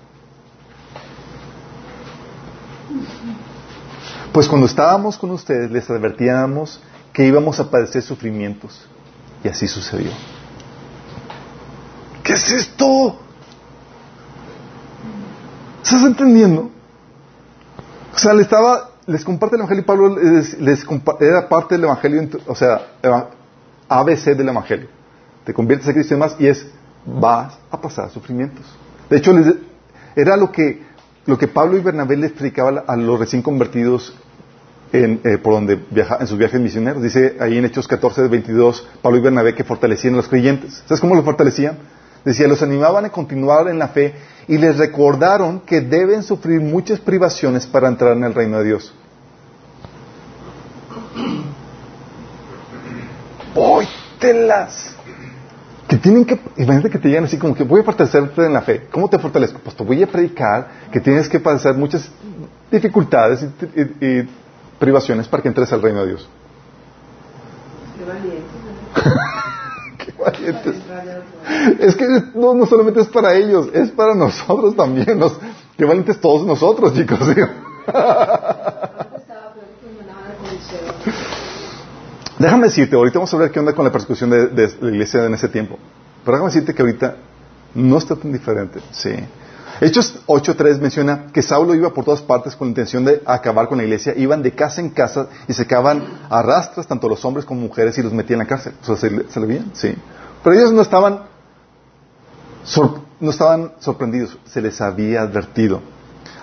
[4.32, 6.80] Pues cuando estábamos con ustedes les advertíamos
[7.12, 8.86] que íbamos a padecer sufrimientos.
[9.44, 10.12] Y así sucedió.
[12.24, 13.18] ¿Qué es esto?
[15.82, 16.70] ¿Estás entendiendo?
[18.14, 20.86] O sea, le estaba, les comparte el Evangelio Pablo les,
[21.22, 22.88] era parte del Evangelio, o sea,
[23.88, 24.88] ABC del Evangelio.
[25.45, 26.68] Te conviertes a Cristo y demás y es,
[27.05, 28.66] vas a pasar sufrimientos.
[29.10, 29.34] De hecho,
[30.16, 30.84] era lo que,
[31.26, 34.14] lo que Pablo y Bernabé le explicaban a los recién convertidos
[34.91, 37.01] en, eh, por donde viaja, en sus viajes misioneros.
[37.01, 40.84] Dice ahí en Hechos 14, 22, Pablo y Bernabé que fortalecían a los creyentes.
[40.86, 41.78] ¿Sabes cómo los fortalecían?
[42.28, 44.14] Decía, los animaban a continuar en la fe
[44.50, 48.94] y les recordaron que deben sufrir muchas privaciones para entrar en el reino de Dios.
[53.56, 54.94] ¡Póytelas!
[55.88, 58.62] Que tienen que, imagínate que te llegan así como que voy a fortalecerte en la
[58.62, 58.88] fe.
[58.92, 59.60] ¿Cómo te fortalezco?
[59.60, 62.12] Pues te voy a predicar que tienes que padecer muchas
[62.70, 63.48] dificultades
[64.02, 64.28] y
[64.78, 66.30] privaciones para que entres al reino de Dios.
[67.98, 69.38] Qué
[71.80, 72.06] Es que
[72.36, 75.18] no, no, solamente es para ellos, es para nosotros también.
[75.20, 75.34] Nos,
[75.78, 77.20] qué valientes todos nosotros, chicos.
[82.40, 85.34] déjame decirte, ahorita vamos a ver qué onda con la persecución de, la iglesia en
[85.34, 85.78] ese tiempo.
[86.24, 87.16] Pero déjame decirte que ahorita
[87.76, 88.80] no está tan diferente.
[88.92, 89.16] Sí.
[89.80, 93.78] Hechos 8.3 menciona que Saulo iba por todas partes con la intención de acabar con
[93.78, 94.14] la iglesia.
[94.16, 97.98] Iban de casa en casa y se acaban a rastras, tanto los hombres como mujeres,
[97.98, 98.74] y los metían en la cárcel.
[98.88, 99.72] O ¿se, le veían?
[99.74, 99.94] Sí.
[100.44, 101.24] Pero ellos no estaban,
[103.20, 105.82] no estaban sorprendidos, se les había advertido.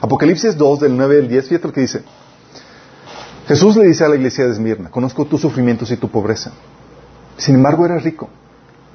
[0.01, 2.03] Apocalipsis 2, del 9 al 10, fíjate lo que dice.
[3.47, 6.53] Jesús le dice a la iglesia de Esmirna, conozco tus sufrimientos y tu pobreza.
[7.37, 8.29] Sin embargo, eres rico.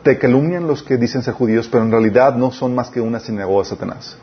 [0.04, 3.20] Te calumnian los que dicen ser judíos, pero en realidad no son más que una
[3.20, 4.18] sinagoga de Satanás.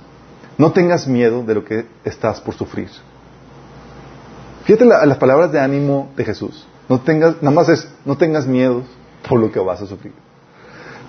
[0.58, 2.88] No tengas miedo de lo que estás por sufrir.
[4.64, 6.66] Fíjate las palabras de ánimo de Jesús.
[6.88, 8.82] No tengas, nada más es, no tengas miedo
[9.28, 10.12] por lo que vas a sufrir.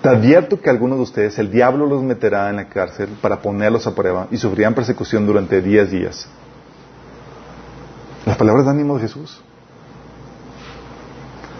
[0.02, 3.86] Te advierto que algunos de ustedes, el diablo los meterá en la cárcel para ponerlos
[3.86, 6.28] a prueba y sufrirán persecución durante diez días.
[8.24, 9.40] Las palabras de ánimo de Jesús.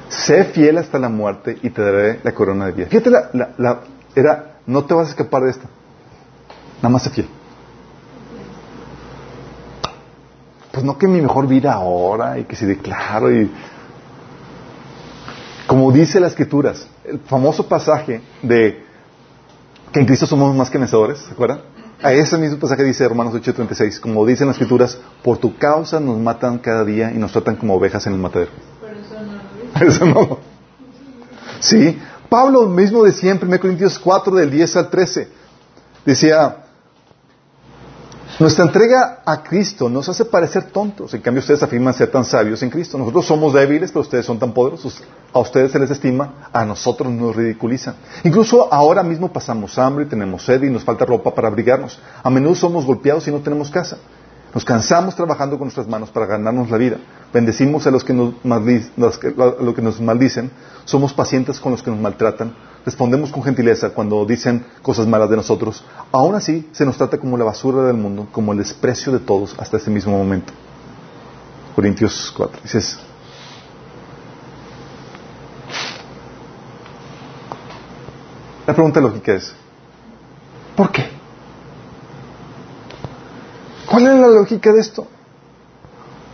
[0.09, 2.87] Sé fiel hasta la muerte y te daré la corona de vida.
[2.87, 3.81] Fíjate, la,
[4.15, 5.67] era, no te vas a escapar de esto.
[6.77, 7.29] Nada más sé fiel.
[10.71, 13.51] Pues no que mi mejor vida ahora y que si declaro y...
[15.67, 18.85] Como dice las escrituras, el famoso pasaje de
[19.93, 21.61] que en Cristo somos más que vencedores, ¿se acuerdan?
[22.03, 26.19] A ese mismo pasaje dice Romanos 8:36, como dicen las escrituras, por tu causa nos
[26.19, 28.53] matan cada día y nos tratan como ovejas en el matadero.
[28.93, 29.87] eso no.
[29.87, 30.39] eso no.
[31.61, 31.99] Sí,
[32.29, 35.29] Pablo mismo decía en 1 Corintios 4 del 10 al 13,
[36.05, 36.65] decía,
[38.39, 41.13] nuestra entrega a Cristo nos hace parecer tontos.
[41.13, 42.97] En cambio, ustedes afirman ser tan sabios en Cristo.
[42.97, 45.03] Nosotros somos débiles, pero ustedes son tan poderosos.
[45.33, 47.97] A ustedes se les estima, a nosotros nos ridiculizan.
[48.23, 51.99] Incluso ahora mismo pasamos hambre, tenemos sed y nos falta ropa para abrigarnos.
[52.23, 53.99] A menudo somos golpeados y no tenemos casa.
[54.55, 56.97] Nos cansamos trabajando con nuestras manos para ganarnos la vida.
[57.33, 58.35] Bendecimos a los que nos,
[59.19, 60.51] que nos maldicen.
[60.85, 62.55] Somos pacientes con los que nos maltratan
[62.89, 67.37] respondemos con gentileza cuando dicen cosas malas de nosotros, aún así se nos trata como
[67.37, 70.55] la basura del mundo, como el desprecio de todos hasta ese mismo momento.
[71.75, 72.61] Corintios 4.
[72.63, 72.99] Dices,
[78.67, 79.53] la pregunta lógica es,
[80.75, 81.18] ¿por qué?
[83.91, 85.07] ¿Cuál es la lógica de esto?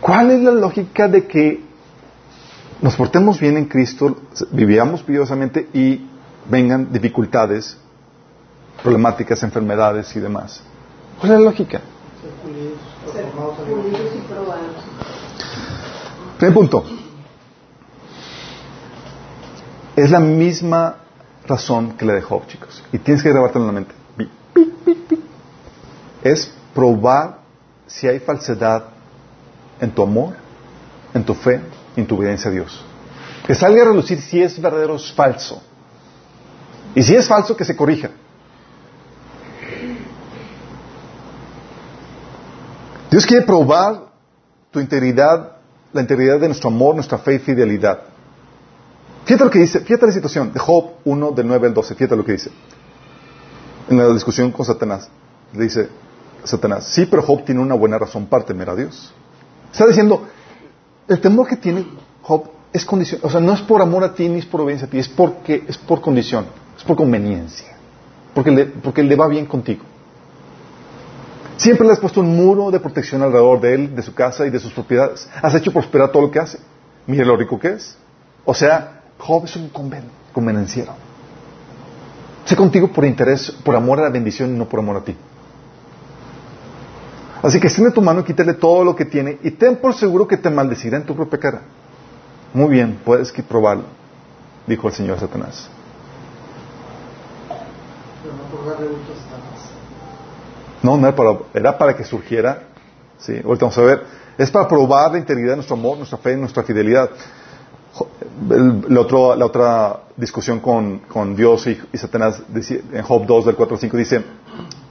[0.01, 1.65] ¿Cuál es la lógica de que
[2.81, 4.17] nos portemos bien en Cristo,
[4.51, 6.07] vivíamos piadosamente y
[6.49, 7.77] vengan dificultades,
[8.83, 10.61] problemáticas, enfermedades y demás.
[11.19, 11.81] ¿Cuál es la lógica?
[16.37, 16.83] Primer punto.
[19.95, 20.97] Es la misma
[21.47, 22.83] razón que la de Job, chicos.
[22.91, 23.95] Y tienes que grabártelo en la mente.
[26.21, 27.44] Es probar
[27.87, 28.85] si hay falsedad
[29.79, 30.35] en tu amor,
[31.13, 31.61] en tu fe,
[31.95, 32.83] en tu obediencia a Dios.
[33.45, 35.61] Que salga a relucir si es verdadero o es falso.
[36.95, 38.09] Y si es falso, que se corrija.
[43.11, 44.07] Dios quiere probar
[44.71, 45.57] tu integridad,
[45.93, 47.99] la integridad de nuestro amor, nuestra fe y fidelidad.
[49.25, 52.15] Fíjate lo que dice, fíjate la situación de Job 1 del 9 al 12, fíjate
[52.15, 52.51] lo que dice.
[53.89, 55.09] En la discusión con Satanás,
[55.53, 55.89] le dice
[56.45, 59.13] Satanás, sí, pero Job tiene una buena razón para temer a Dios.
[59.71, 60.27] Está diciendo,
[61.07, 61.85] el temor que tiene
[62.21, 64.87] Job es condición, o sea, no es por amor a ti ni es por obediencia
[64.87, 66.45] a ti, es porque es por condición,
[66.77, 67.75] es por conveniencia,
[68.33, 69.83] porque le, porque le va bien contigo.
[71.57, 74.49] Siempre le has puesto un muro de protección alrededor de él, de su casa y
[74.49, 75.27] de sus propiedades.
[75.41, 76.59] Has hecho prosperar todo lo que hace.
[77.07, 77.97] Mire lo rico que es.
[78.43, 79.69] O sea, Job es un
[80.33, 80.93] convenenciero.
[82.43, 85.15] Sé contigo por interés, por amor a la bendición y no por amor a ti.
[87.45, 90.27] Así que extiende tu mano y quítale todo lo que tiene y ten por seguro
[90.27, 91.61] que te maldecirá en tu propia cara.
[92.51, 93.83] Muy bien, puedes probarlo,
[94.65, 95.69] dijo el Señor Satanás.
[100.81, 102.63] No, no era para, era para que surgiera.
[103.19, 104.03] Sí, ahorita vamos a ver.
[104.39, 107.11] Es para probar la integridad de nuestro amor, nuestra fe, nuestra fidelidad.
[108.89, 109.01] la,
[109.45, 112.41] otra discusión con, Dios y, Satanás
[112.91, 114.23] en Job 2 del 4 al 5 dice,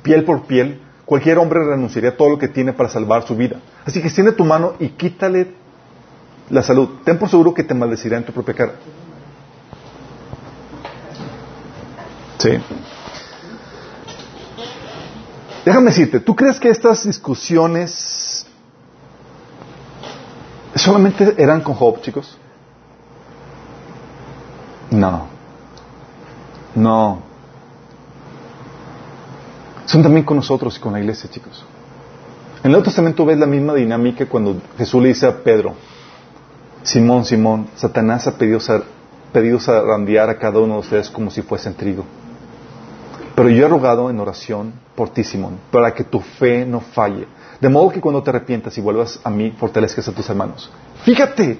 [0.04, 3.60] piel por piel, cualquier hombre renunciaría a todo lo que tiene para salvar su vida.
[3.84, 5.54] Así que extiende tu mano y quítale
[6.50, 7.00] la salud.
[7.04, 8.74] Ten por seguro que te maldecirá en tu propia cara.
[12.38, 12.50] Sí.
[15.64, 18.46] Déjame decirte, ¿tú crees que estas discusiones
[20.74, 22.36] solamente eran con Job, chicos?
[24.90, 25.26] No.
[26.74, 27.22] No.
[29.94, 31.64] Son también con nosotros y con la iglesia, chicos.
[32.58, 35.76] En el Nuevo Testamento ves la misma dinámica cuando Jesús le dice a Pedro,
[36.82, 38.58] Simón, Simón, Satanás ha pedido,
[39.32, 42.04] pedido zarandear a cada uno de ustedes como si fuesen trigo.
[43.36, 47.28] Pero yo he rogado en oración por ti, Simón, para que tu fe no falle.
[47.60, 50.72] De modo que cuando te arrepientas y vuelvas a mí, fortalezcas a tus hermanos.
[51.04, 51.56] Fíjate.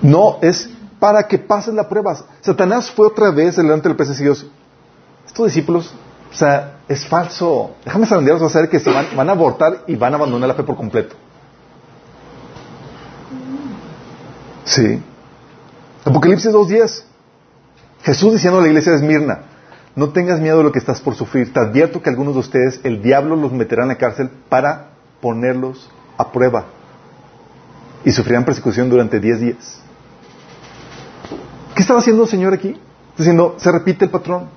[0.00, 2.16] No, es para que pases la prueba.
[2.40, 4.46] Satanás fue otra vez delante del pez y Dios.
[5.26, 5.94] Estos discípulos,
[6.30, 7.76] o sea, es falso.
[7.84, 10.54] Déjame zarandearlos a hacer que se van, van a abortar y van a abandonar la
[10.54, 11.16] fe por completo.
[14.64, 15.00] Sí.
[16.04, 17.02] Apocalipsis 2.10.
[18.02, 19.40] Jesús diciendo a la iglesia de Esmirna,
[19.96, 21.52] no tengas miedo de lo que estás por sufrir.
[21.52, 25.90] Te advierto que algunos de ustedes, el diablo los meterá en la cárcel para ponerlos
[26.18, 26.66] a prueba.
[28.04, 29.80] Y sufrirán persecución durante 10 días.
[31.74, 32.78] ¿Qué estaba haciendo el Señor aquí?
[33.16, 34.48] Diciendo, se repite el patrón.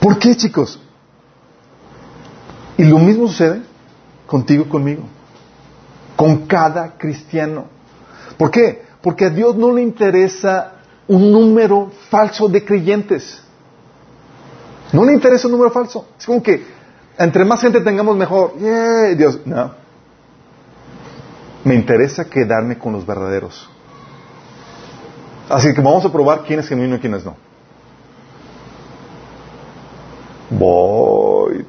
[0.00, 0.80] ¿Por qué, chicos?
[2.76, 3.62] Y lo mismo sucede
[4.26, 5.02] contigo y conmigo.
[6.16, 7.66] Con cada cristiano.
[8.36, 8.82] ¿Por qué?
[9.02, 10.74] Porque a Dios no le interesa
[11.08, 13.42] un número falso de creyentes.
[14.92, 16.08] No le interesa un número falso.
[16.18, 16.64] Es como que
[17.18, 18.56] entre más gente tengamos mejor.
[18.58, 19.72] Yeah, Dios, no.
[21.64, 23.68] Me interesa quedarme con los verdaderos.
[25.48, 27.47] Así que vamos a probar quién es genuino y quién es no.
[30.50, 31.66] Voy.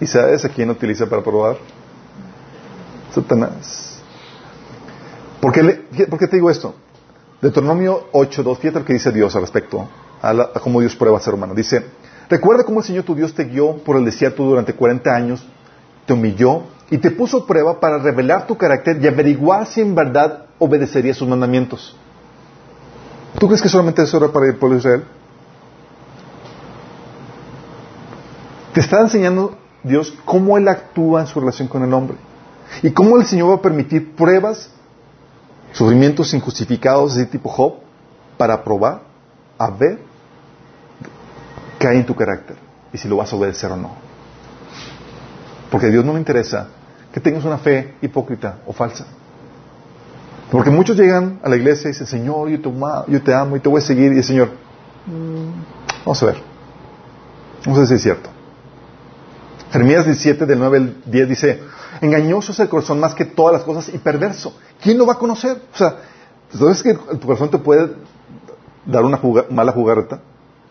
[0.00, 1.56] ¿Y sabes a quién utiliza para probar?
[3.12, 4.00] Satanás.
[5.40, 6.74] ¿Por qué, ¿Por qué te digo esto?
[7.40, 9.86] Deuteronomio 8.2, fíjate lo que dice Dios al respecto,
[10.22, 11.54] a, cómo Dios prueba al ser humano.
[11.54, 11.84] Dice,
[12.30, 15.46] recuerda cómo el Señor tu Dios te guió por el desierto durante 40 años,
[16.06, 19.94] te humilló y te puso a prueba para revelar tu carácter y averiguar si en
[19.94, 21.94] verdad obedecería sus mandamientos.
[23.38, 25.04] ¿Tú crees que solamente eso era para el pueblo de Israel?
[28.74, 32.16] Te está enseñando Dios cómo Él actúa en su relación con el hombre
[32.82, 34.68] y cómo el Señor va a permitir pruebas
[35.72, 37.74] sufrimientos injustificados de tipo Job
[38.36, 39.02] para probar,
[39.58, 40.00] a ver
[41.78, 42.56] qué hay en tu carácter
[42.92, 43.92] y si lo vas a obedecer o no.
[45.70, 46.68] Porque a Dios no le interesa
[47.12, 49.06] que tengas una fe hipócrita o falsa.
[50.50, 53.56] Porque muchos llegan a la iglesia y dicen, Señor, yo te, amo, yo te amo
[53.56, 54.12] y te voy a seguir.
[54.12, 54.50] Y el Señor,
[55.06, 56.36] mm, vamos a ver.
[57.64, 58.33] Vamos a ver si es cierto.
[59.74, 61.60] Jeremías 17, del 9 al 10 dice,
[62.00, 64.56] engañoso es el corazón más que todas las cosas y perverso.
[64.80, 65.62] ¿Quién lo va a conocer?
[65.74, 65.96] O sea,
[66.56, 67.90] ¿sabes que tu corazón te puede
[68.86, 69.18] dar una
[69.50, 70.20] mala jugarreta?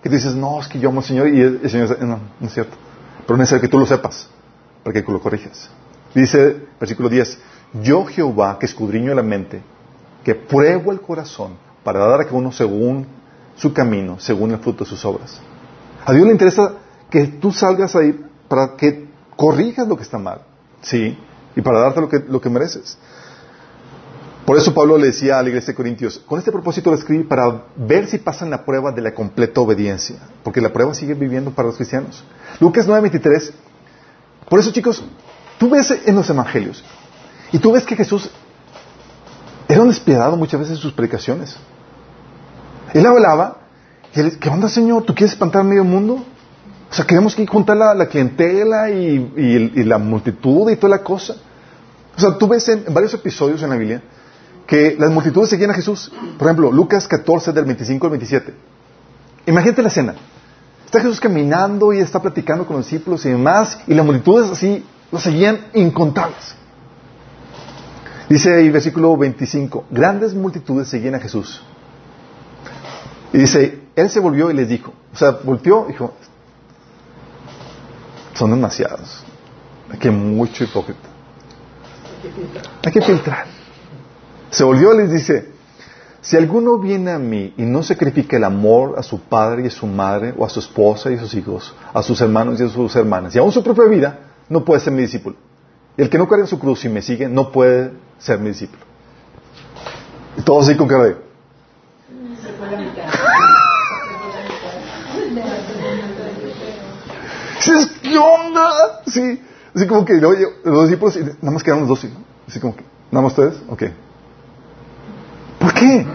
[0.01, 2.47] que dices, no, es que yo amo al Señor y el, Señor dice, no, no
[2.47, 2.77] es cierto.
[3.27, 4.29] Pero necesario que tú lo sepas
[4.85, 5.69] para que lo corrijas.
[6.15, 7.39] Dice, versículo 10,
[7.81, 9.61] yo Jehová que escudriño la mente,
[10.23, 13.05] que pruebo el corazón para dar a cada uno según
[13.57, 15.41] su camino, según el fruto de sus obras.
[16.05, 16.75] A Dios le interesa
[17.09, 18.17] que tú salgas ahí
[18.53, 20.41] para que corrijas lo que está mal,
[20.83, 21.17] ¿sí?
[21.55, 22.99] Y para darte lo que, lo que mereces.
[24.45, 27.23] Por eso Pablo le decía a la iglesia de Corintios, con este propósito lo escribí
[27.23, 31.49] para ver si pasan la prueba de la completa obediencia, porque la prueba sigue viviendo
[31.49, 32.23] para los cristianos.
[32.59, 33.53] Lucas 9:23,
[34.47, 35.03] por eso chicos,
[35.57, 36.83] tú ves en los evangelios,
[37.51, 38.29] y tú ves que Jesús
[39.67, 41.57] era un despiadado muchas veces en sus predicaciones.
[42.93, 43.61] Él hablaba,
[44.13, 45.05] y él, ¿qué onda Señor?
[45.05, 46.23] ¿Tú quieres espantar medio mundo?
[46.93, 51.37] O sea, queremos que juntar la, clientela y, la multitud y toda la cosa.
[52.15, 54.03] O sea, tú ves en varios episodios en la Biblia
[54.67, 56.11] que las multitudes seguían a Jesús.
[56.37, 58.53] Por ejemplo, Lucas 14 del 25 al 27.
[59.47, 60.13] Imagínate la escena.
[60.85, 64.85] Está Jesús caminando y está platicando con los discípulos y demás, y las multitudes así
[65.11, 66.53] lo seguían incontables.
[68.29, 71.59] Dice ahí versículo 25, grandes multitudes seguían a Jesús.
[73.33, 76.13] Y dice, él se volvió y les dijo, o sea, volteó y dijo,
[78.34, 79.23] son demasiados.
[79.91, 81.09] Hay que mucho hipócrita.
[82.86, 83.45] Hay que filtrar.
[84.49, 85.51] Se volvió y les dice,
[86.21, 89.71] si alguno viene a mí y no sacrifica el amor a su padre y a
[89.71, 92.69] su madre, o a su esposa y a sus hijos, a sus hermanos y a
[92.69, 94.19] sus hermanas, y aún su propia vida,
[94.49, 95.36] no puede ser mi discípulo.
[95.97, 98.84] Y el que no carga su cruz y me sigue, no puede ser mi discípulo.
[100.38, 101.17] Y todos así con cara.
[108.01, 109.01] ¿Qué onda?
[109.07, 109.41] Sí.
[109.76, 112.11] Así como que los discípulos, nada más quedaron los dos,
[112.47, 113.84] así como que, nada más ustedes, ok.
[115.59, 116.05] ¿Por qué?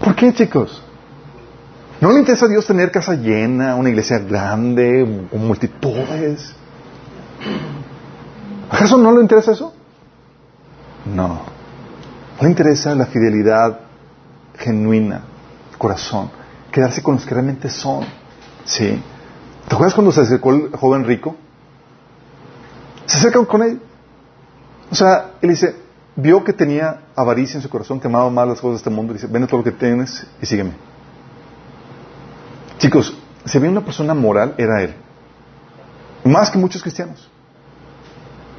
[0.00, 0.82] ¿Por qué, chicos?
[2.00, 6.54] ¿No le interesa a Dios tener casa llena, una iglesia grande, con multitudes?
[8.70, 9.74] ¿Acaso no le interesa eso?
[11.04, 11.28] No.
[11.28, 13.80] No le interesa la fidelidad
[14.58, 15.24] genuina,
[15.76, 16.30] corazón,
[16.72, 18.04] quedarse con los que realmente son.
[18.64, 19.02] ¿Sí?
[19.72, 21.34] ¿Te acuerdas cuando se acercó el joven rico?
[23.06, 23.80] Se acercan con él.
[24.90, 25.74] O sea, él dice,
[26.14, 29.14] vio que tenía avaricia en su corazón, que amaba más las cosas de este mundo,
[29.14, 30.72] dice, ven todo lo que tienes y sígueme.
[32.76, 33.16] Chicos,
[33.46, 34.94] si había una persona moral, era él.
[36.24, 37.30] Más que muchos cristianos.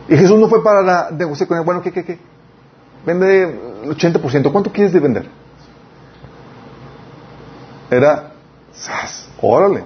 [0.10, 2.18] Y Jesús no fue para negociar con él, bueno, ¿qué, qué, qué?
[3.06, 3.44] Vende
[3.84, 5.30] el 80%, ¿cuánto quieres de vender?
[7.92, 8.32] Era,
[9.40, 9.84] órale,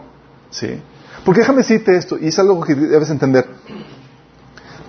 [0.51, 0.81] ¿sí?
[1.27, 3.45] Porque déjame decirte esto, y es algo que debes entender.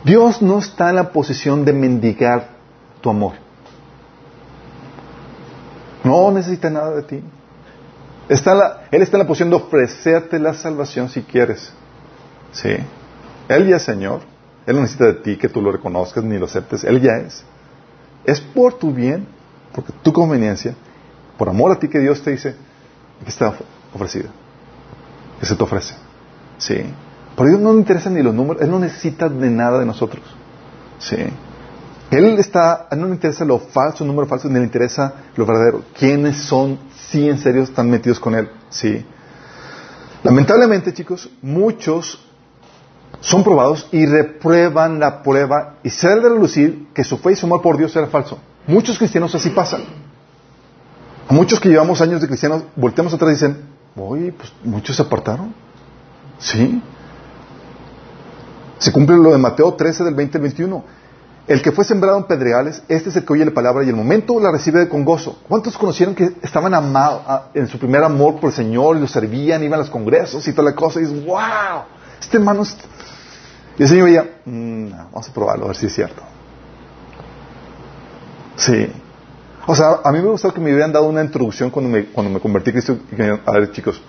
[0.04, 2.50] Dios no está en la posición de mendigar
[3.00, 3.32] tu amor.
[6.04, 7.20] No necesita nada de ti.
[8.28, 11.72] Está él está en la posición de ofrecerte la salvación si quieres.
[12.52, 12.76] ¿Sí?
[13.48, 14.20] Él ya es Señor.
[14.64, 16.84] Él no necesita de ti que tú lo reconozcas ni lo aceptes.
[16.84, 17.42] Él ya es.
[18.24, 19.26] Es por tu bien,
[19.74, 20.76] por tu conveniencia,
[21.36, 22.54] por amor a ti que Dios te dice
[23.24, 23.56] que está
[23.92, 24.28] ofrecido.
[25.40, 26.06] Que se te ofrece.
[26.58, 26.84] ¿Sí?
[27.36, 28.62] Por Dios no le interesan ni los números.
[28.62, 30.22] Él no necesita de nada de nosotros.
[30.98, 31.16] ¿Sí?
[32.10, 35.12] Él está, a él no le interesa lo falso, el número falso, ni le interesa
[35.36, 35.82] lo verdadero.
[35.96, 38.48] ¿Quiénes son, sí, en serio, están metidos con él?
[38.70, 39.04] Sí.
[40.22, 42.24] Lamentablemente, chicos, muchos
[43.20, 47.46] son probados y reprueban la prueba y se debe relucir que su fe y su
[47.46, 48.38] amor por Dios era falso.
[48.66, 49.82] Muchos cristianos así pasan.
[51.28, 53.62] Muchos que llevamos años de cristianos, volteamos atrás y dicen,
[53.96, 55.54] oye, pues muchos se apartaron.
[56.38, 56.82] Sí.
[58.78, 60.84] Se cumple lo de Mateo 13 del 20 al 21.
[61.48, 63.96] El que fue sembrado en pedregales, este es el que oye la palabra y el
[63.96, 65.38] momento la recibe con gozo.
[65.48, 67.22] ¿Cuántos conocieron que estaban amados
[67.54, 70.52] en su primer amor por el Señor y lo servían, iban a los congresos y
[70.52, 71.00] toda la cosa?
[71.00, 71.84] Y dices, wow,
[72.20, 72.64] este hermano...
[73.78, 76.22] Y el Señor veía, mm, vamos a probarlo, a ver si es cierto.
[78.56, 78.92] Sí.
[79.66, 82.30] O sea, a mí me gustó que me hubieran dado una introducción cuando me, cuando
[82.30, 82.98] me convertí a Cristo.
[83.46, 84.02] A ver, chicos,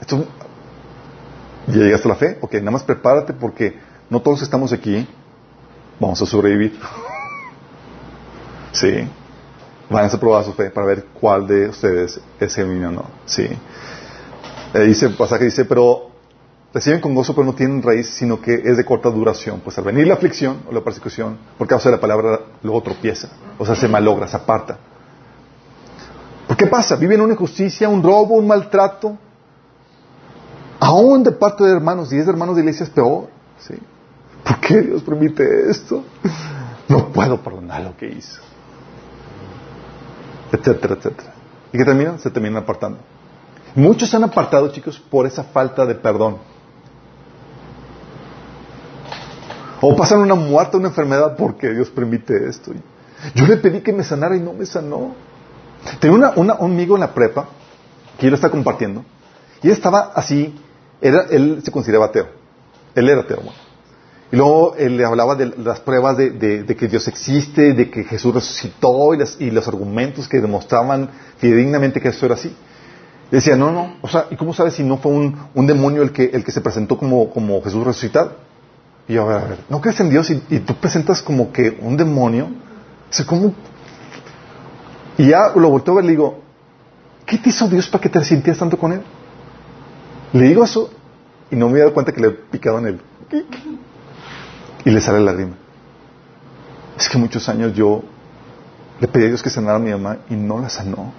[0.00, 0.24] esto,
[1.68, 2.38] ¿ya llegaste a la fe?
[2.40, 3.78] Ok, nada más prepárate porque
[4.10, 5.06] no todos estamos aquí
[5.98, 6.78] vamos a sobrevivir.
[8.72, 9.08] sí.
[9.90, 13.04] Van a probar su fe para ver cuál de ustedes es genuino o no.
[13.26, 13.48] Sí.
[14.72, 16.10] Eh, dice, el pasaje dice, pero
[16.72, 19.60] reciben con gozo, pero no tienen raíz, sino que es de corta duración.
[19.60, 23.28] Pues al venir la aflicción o la persecución, por causa de la palabra, luego tropieza.
[23.58, 24.78] O sea, se malogra, se aparta.
[26.48, 26.96] ¿Por qué pasa?
[26.96, 29.16] Viven una injusticia, un robo, un maltrato.
[30.80, 33.28] Aún de parte de hermanos, y es de hermanos de iglesia es peor.
[33.60, 33.74] ¿sí?
[34.44, 36.04] ¿Por qué Dios permite esto?
[36.86, 38.42] No puedo perdonar lo que hizo.
[40.52, 41.32] Etcétera, etcétera.
[41.72, 42.18] ¿Y qué terminan?
[42.18, 42.98] Se terminan apartando.
[43.74, 46.36] Muchos se han apartado, chicos, por esa falta de perdón.
[49.80, 52.72] O pasan una muerte, una enfermedad porque Dios permite esto.
[53.34, 55.14] Yo le pedí que me sanara y no me sanó.
[56.00, 57.48] Tenía un amigo en la prepa
[58.18, 59.04] que él lo está compartiendo
[59.64, 60.54] y él estaba así,
[61.00, 62.28] él se consideraba ateo.
[62.94, 63.40] Él era ateo.
[64.30, 68.34] Y luego él le hablaba de las pruebas de, que Dios existe, de que Jesús
[68.34, 71.08] resucitó y, los argumentos que demostraban
[71.38, 72.54] fidedignamente que eso era así.
[73.30, 76.12] Y decía, no, no, o sea, ¿y cómo sabes si no fue un, demonio el
[76.12, 78.36] que, el que se presentó como, como Jesús resucitado?
[79.08, 81.78] Y yo, a ver, a ver, ¿no crees en Dios y, tú presentas como que
[81.80, 82.48] un demonio?
[85.16, 86.40] Y ya lo volteo a ver y le digo,
[87.24, 89.02] ¿qué te hizo Dios para que te sintieras tanto con Él?
[90.34, 90.90] Le digo eso
[91.50, 93.00] y no me he dado cuenta que le en él.
[94.84, 95.54] Y le sale la lágrima.
[96.98, 98.02] Es que muchos años yo
[99.00, 101.12] le pedí a Dios que sanara a mi mamá y no la sanó.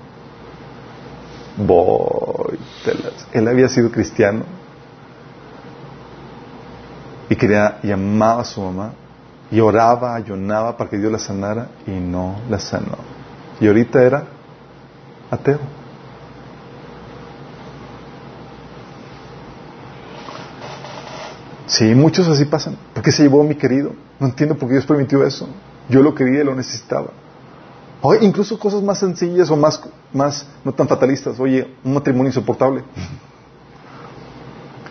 [1.58, 2.60] Voy.
[3.32, 4.44] Él había sido cristiano
[7.30, 8.92] y quería y amaba a su mamá
[9.50, 12.98] y oraba, ayunaba para que Dios la sanara y no la sanó.
[13.62, 14.26] Y ahorita era
[15.32, 15.85] ateo.
[21.68, 22.78] Sí, muchos así pasan.
[22.94, 23.92] ¿Por qué se llevó a mi querido?
[24.20, 25.48] No entiendo por qué Dios permitió eso.
[25.90, 27.08] Yo lo quería y lo necesitaba.
[28.22, 29.82] incluso cosas más sencillas o más,
[30.14, 31.40] más no tan fatalistas.
[31.40, 32.84] Oye, un matrimonio insoportable.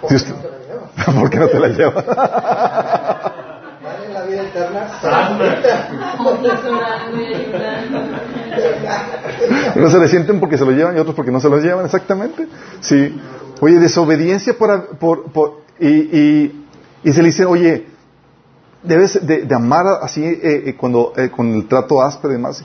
[0.01, 1.15] ¿Por qué no te la lleva?
[1.21, 2.05] ¿Por qué no te la lleva?
[4.13, 4.89] la vida eterna
[9.91, 12.49] se le sienten porque se lo llevan y otros porque no se lo llevan, exactamente.
[12.81, 13.21] Sí.
[13.61, 16.64] Oye, desobediencia por, por, por y, y
[17.05, 17.87] y se le dice, oye,
[18.83, 22.63] debes de, amar así eh, eh, cuando eh, con el trato áspero y demás.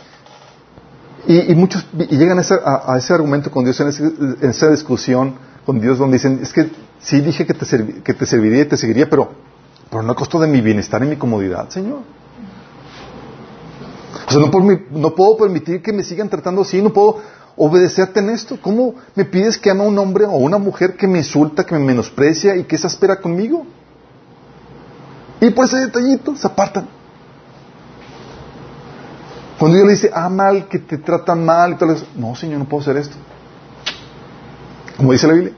[1.27, 5.35] Y, muchos llegan a, ese argumento con Dios, en, esa discusión
[5.65, 8.77] con Dios, donde dicen, es que sí dije que te, que te serviría y te
[8.77, 9.29] seguiría, pero,
[9.89, 11.99] pero no a costo de mi bienestar y mi comodidad, Señor.
[14.27, 17.17] O sea, no, no puedo permitir que me sigan tratando así, no puedo
[17.57, 18.57] obedecerte en esto.
[18.61, 21.65] ¿Cómo me pides que ame a un hombre o a una mujer que me insulta,
[21.65, 23.65] que me menosprecia y que se espera conmigo?
[25.41, 26.87] Y por ese detallito se apartan.
[29.57, 32.59] Cuando Dios le dice, ah, mal, que te tratan mal y todo eso, no, Señor,
[32.59, 33.15] no puedo hacer esto.
[34.95, 35.53] Como dice la Biblia,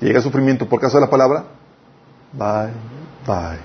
[0.00, 1.44] llega sufrimiento por causa de la palabra,
[2.32, 2.72] bye,
[3.26, 3.58] bye.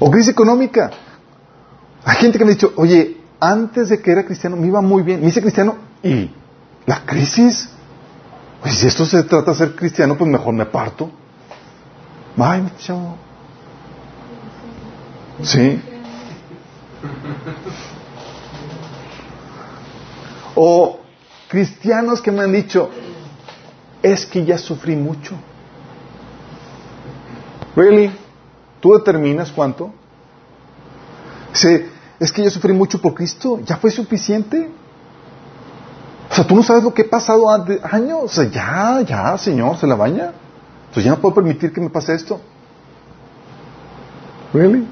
[0.00, 0.90] O crisis económica.
[2.04, 5.02] Hay gente que me ha dicho, oye, antes de que era cristiano me iba muy
[5.02, 6.30] bien, me hice cristiano y
[6.86, 7.68] la crisis,
[8.60, 11.10] pues si esto se trata de ser cristiano, pues mejor me parto.
[12.36, 13.16] Bye, chavo.
[15.42, 15.80] Sí.
[20.54, 21.00] O
[21.48, 22.90] cristianos que me han dicho,
[24.02, 25.34] es que ya sufrí mucho.
[27.74, 28.12] ¿Really?
[28.80, 29.92] ¿Tú determinas cuánto?
[31.52, 31.86] Sí,
[32.18, 34.70] es que ya sufrí mucho por Cristo, ¿ya fue suficiente?
[36.30, 38.20] O sea, tú no sabes lo que he pasado años.
[38.22, 40.32] O sea, ya, ya, Señor, se la baña.
[40.82, 42.40] Entonces ya no puedo permitir que me pase esto.
[44.54, 44.86] ¿Really?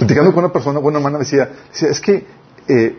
[0.00, 2.26] Platicando con una persona, buena hermana, decía, decía es que,
[2.68, 2.98] eh,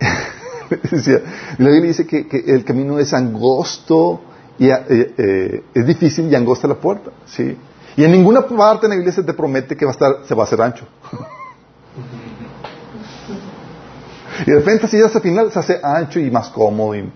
[0.90, 1.22] decía,
[1.58, 4.20] la Biblia dice que, el camino es angosto
[4.58, 7.56] y eh, eh, es difícil y angosta la puerta, ¿sí?
[7.96, 10.42] Y en ninguna parte en la iglesia te promete que va a estar, se va
[10.42, 10.88] a hacer ancho.
[14.44, 16.96] y de repente, si hasta el final se hace ancho y más cómodo.
[16.96, 17.08] Y,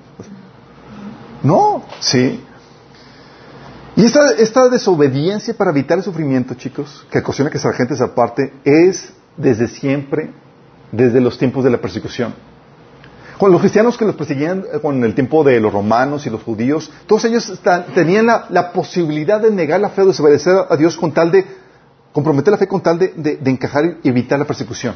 [1.43, 2.41] no, sí.
[3.97, 8.05] Y esta, esta, desobediencia para evitar el sufrimiento, chicos, que ocasiona que esa gente se
[8.05, 10.31] aparte, es desde siempre,
[10.93, 12.35] desde los tiempos de la persecución.
[13.39, 16.43] Con los cristianos que los perseguían eh, con el tiempo de los romanos y los
[16.43, 17.61] judíos, todos ellos
[17.95, 21.45] tenían la, posibilidad de negar la fe, de desobedecer a Dios con tal de
[22.13, 24.95] comprometer la fe con tal de, encajar y evitar la persecución.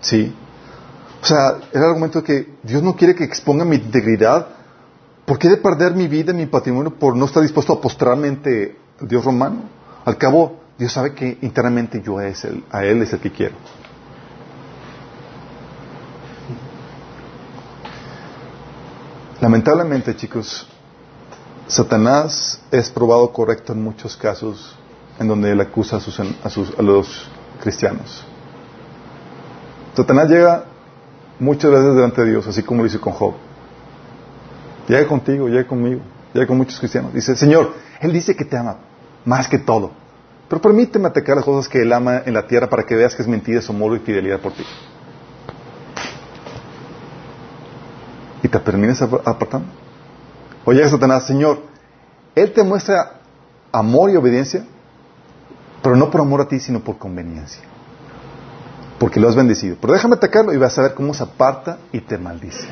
[0.00, 0.34] ¿Sí?
[1.20, 4.46] O sea, el argumento de que Dios no quiere que exponga mi integridad.
[5.26, 8.76] ¿Por qué de perder mi vida, mi patrimonio, por no estar dispuesto a postrarme ante
[9.00, 9.64] Dios romano?
[10.06, 13.56] Al cabo, Dios sabe que internamente yo es el, a Él es el que quiero.
[19.40, 20.68] Lamentablemente, chicos,
[21.66, 24.76] Satanás es probado correcto en muchos casos
[25.18, 27.28] en donde él acusa a, sus, a, sus, a los
[27.60, 28.24] cristianos.
[29.94, 30.64] Satanás llega
[31.40, 33.34] muchas veces delante de Dios, así como lo hizo con Job.
[34.88, 36.00] Llega contigo, llega conmigo,
[36.32, 37.12] llega con muchos cristianos.
[37.12, 38.76] Dice, Señor, Él dice que te ama
[39.24, 39.90] más que todo.
[40.48, 43.22] Pero permíteme atacar las cosas que Él ama en la tierra para que veas que
[43.22, 44.64] es mentira su amor y fidelidad por ti.
[48.42, 49.68] Y te terminas apartando.
[50.64, 51.60] Oye, Satanás, Señor,
[52.34, 53.20] Él te muestra
[53.72, 54.64] amor y obediencia,
[55.82, 57.62] pero no por amor a ti, sino por conveniencia.
[58.98, 59.76] Porque lo has bendecido.
[59.80, 62.66] Pero déjame atacarlo y vas a ver cómo se aparta y te maldice.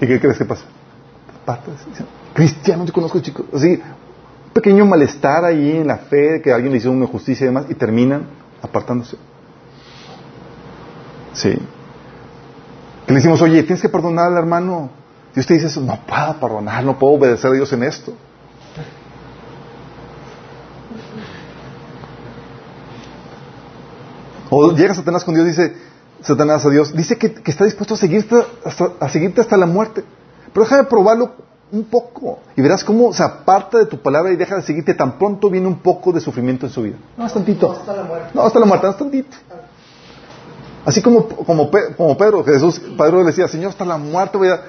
[0.00, 0.64] ¿Y qué crees que pasa?
[2.34, 3.46] Cristiano, yo conozco chicos.
[3.52, 3.80] Así,
[4.52, 7.74] pequeño malestar ahí en la fe, que alguien le hizo una justicia y demás, y
[7.74, 8.26] terminan
[8.62, 9.16] apartándose.
[11.32, 11.56] Sí.
[13.06, 14.90] Que le decimos, oye, tienes que perdonar al hermano.
[15.34, 18.12] Y usted dice, no puedo perdonar, no puedo obedecer a Dios en esto.
[24.52, 25.76] O llega Satanás con Dios y dice,
[26.22, 28.34] Satanás a Dios, dice que, está dispuesto a seguirte
[28.64, 30.02] hasta, a seguirte hasta la muerte.
[30.52, 31.34] Pero déjame probarlo
[31.72, 35.18] un poco y verás cómo se aparta de tu palabra y deja de seguirte tan
[35.18, 36.96] pronto viene un poco de sufrimiento en su vida.
[37.16, 37.68] No, tantito.
[37.68, 38.30] No, hasta la muerte.
[38.34, 39.36] No, hasta la muerte, hasta tantito.
[40.84, 44.62] Así como, como, como Pedro, Jesús, Pedro le decía, Señor, hasta la muerte voy a...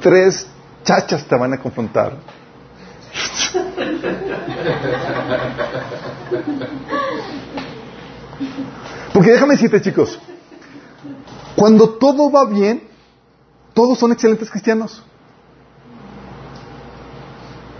[0.00, 0.46] Tres
[0.84, 2.16] chachas te van a confrontar.
[9.12, 10.18] Porque déjame decirte, chicos,
[11.56, 12.82] cuando todo va bien,
[13.74, 15.02] todos son excelentes cristianos.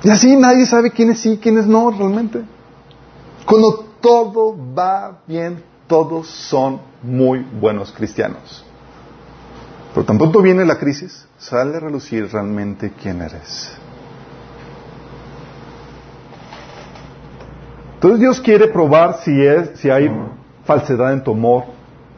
[0.02, 2.42] Y así nadie sabe quiénes sí, quiénes no realmente.
[3.46, 8.64] Cuando todo va bien, todos son muy buenos cristianos.
[9.94, 13.72] Pero tan pronto viene la crisis, sale a relucir realmente quién eres.
[17.94, 20.10] Entonces Dios quiere probar si, es, si hay
[20.64, 21.64] falsedad en tu amor,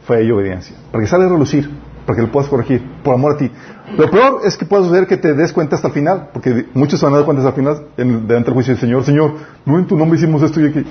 [0.05, 0.75] fe y obediencia.
[0.91, 1.69] Para que sale a relucir,
[2.07, 3.51] para que lo puedas corregir, por amor a ti.
[3.97, 6.99] Lo peor es que puedas ver que te des cuenta hasta el final, porque muchos
[6.99, 9.33] se van a dar cuenta hasta el final, en, delante del juicio del Señor, Señor,
[9.65, 10.85] no en tu nombre hicimos esto y aquí.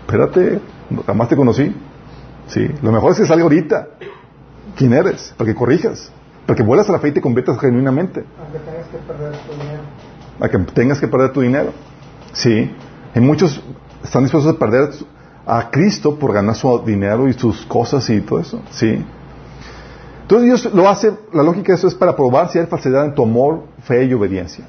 [0.00, 0.60] Espérate,
[1.06, 1.76] jamás te conocí.
[2.48, 3.88] Sí, lo mejor es que salga ahorita.
[4.76, 5.34] ¿Quién eres?
[5.36, 6.10] Para que corrijas,
[6.46, 8.24] para que vuelas a la fe y te conviertas genuinamente.
[8.40, 9.82] Aunque tengas que perder tu dinero.
[10.40, 11.72] A que tengas que perder tu dinero.
[12.32, 12.74] Sí.
[13.14, 13.62] Hay muchos
[14.02, 14.90] están dispuestos a perder
[15.46, 18.62] a Cristo por ganar su dinero y sus cosas y todo eso.
[18.70, 19.04] ¿sí?
[20.30, 23.16] Entonces Dios lo hace, la lógica de eso es para probar si hay falsedad en
[23.16, 24.64] tu amor, fe y obediencia.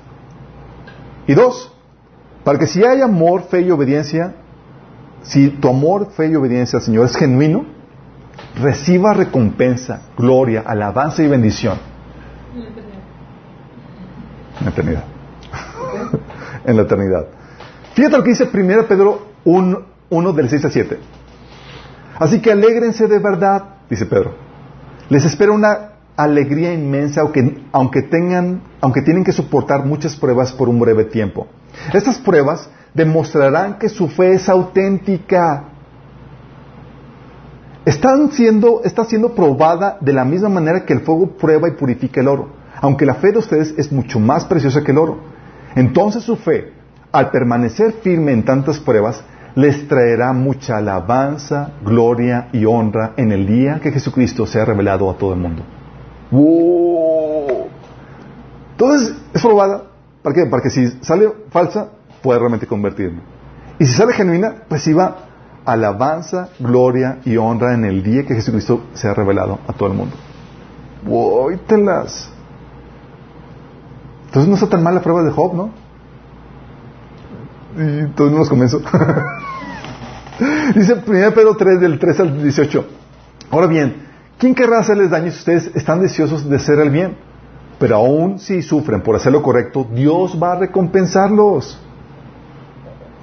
[1.27, 1.71] Y dos,
[2.43, 4.33] para que si hay amor, fe y obediencia,
[5.21, 7.65] si tu amor, fe y obediencia al Señor es genuino,
[8.59, 11.77] reciba recompensa, gloria, alabanza y bendición.
[14.57, 15.03] En la eternidad.
[16.65, 17.27] en la eternidad.
[17.93, 20.99] Fíjate lo que dice 1 Pedro 1, del 6 al 7.
[22.17, 24.49] Así que alégrense de verdad, dice Pedro.
[25.11, 30.79] Les espera una alegría inmensa aunque, tengan, aunque tienen que soportar muchas pruebas por un
[30.79, 31.47] breve tiempo.
[31.93, 35.65] Estas pruebas demostrarán que su fe es auténtica.
[37.83, 42.21] Están siendo, está siendo probada de la misma manera que el fuego prueba y purifica
[42.21, 42.47] el oro.
[42.79, 45.17] Aunque la fe de ustedes es mucho más preciosa que el oro.
[45.75, 46.71] Entonces su fe,
[47.11, 49.21] al permanecer firme en tantas pruebas,
[49.55, 55.15] les traerá mucha alabanza, gloria y honra en el día que Jesucristo sea revelado a
[55.15, 55.63] todo el mundo.
[58.71, 59.83] Entonces, es probada.
[60.23, 60.45] ¿Para qué?
[60.45, 61.89] Para que si sale falsa,
[62.21, 63.21] pueda realmente convertirme.
[63.79, 65.17] Y si sale genuina, pues iba
[65.65, 70.15] alabanza, gloria y honra en el día que Jesucristo sea revelado a todo el mundo.
[74.27, 75.69] Entonces no está tan mal la prueba de Job, ¿no?
[77.77, 78.79] Y todos nos comenzó.
[80.75, 82.85] Dice 1 Pedro 3 del 3 al 18.
[83.51, 84.07] Ahora bien,
[84.37, 87.17] ¿quién querrá hacerles daño si ustedes están deseosos de hacer el bien?
[87.79, 91.79] Pero aún si sufren por hacer lo correcto, Dios va a recompensarlos.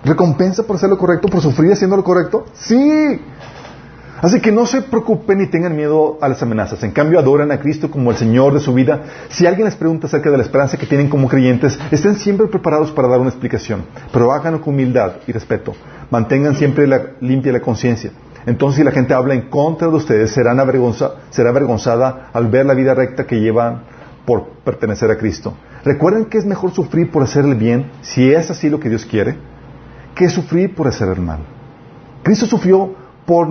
[0.05, 2.47] ¿Recompensa por hacer lo correcto, por sufrir haciendo lo correcto?
[2.55, 3.21] Sí.
[4.21, 6.83] Así que no se preocupen ni tengan miedo a las amenazas.
[6.83, 9.03] En cambio, adoran a Cristo como el Señor de su vida.
[9.29, 12.91] Si alguien les pregunta acerca de la esperanza que tienen como creyentes, estén siempre preparados
[12.91, 13.85] para dar una explicación.
[14.13, 15.75] Pero háganlo con humildad y respeto.
[16.11, 18.11] Mantengan siempre la, limpia la conciencia.
[18.45, 22.95] Entonces, si la gente habla en contra de ustedes, será avergonzada al ver la vida
[22.95, 23.83] recta que llevan
[24.25, 25.55] por pertenecer a Cristo.
[25.85, 29.05] Recuerden que es mejor sufrir por hacer el bien, si es así lo que Dios
[29.05, 29.37] quiere,
[30.15, 31.39] que sufrir por hacer el mal.
[32.23, 32.95] Cristo sufrió
[33.29, 33.47] por,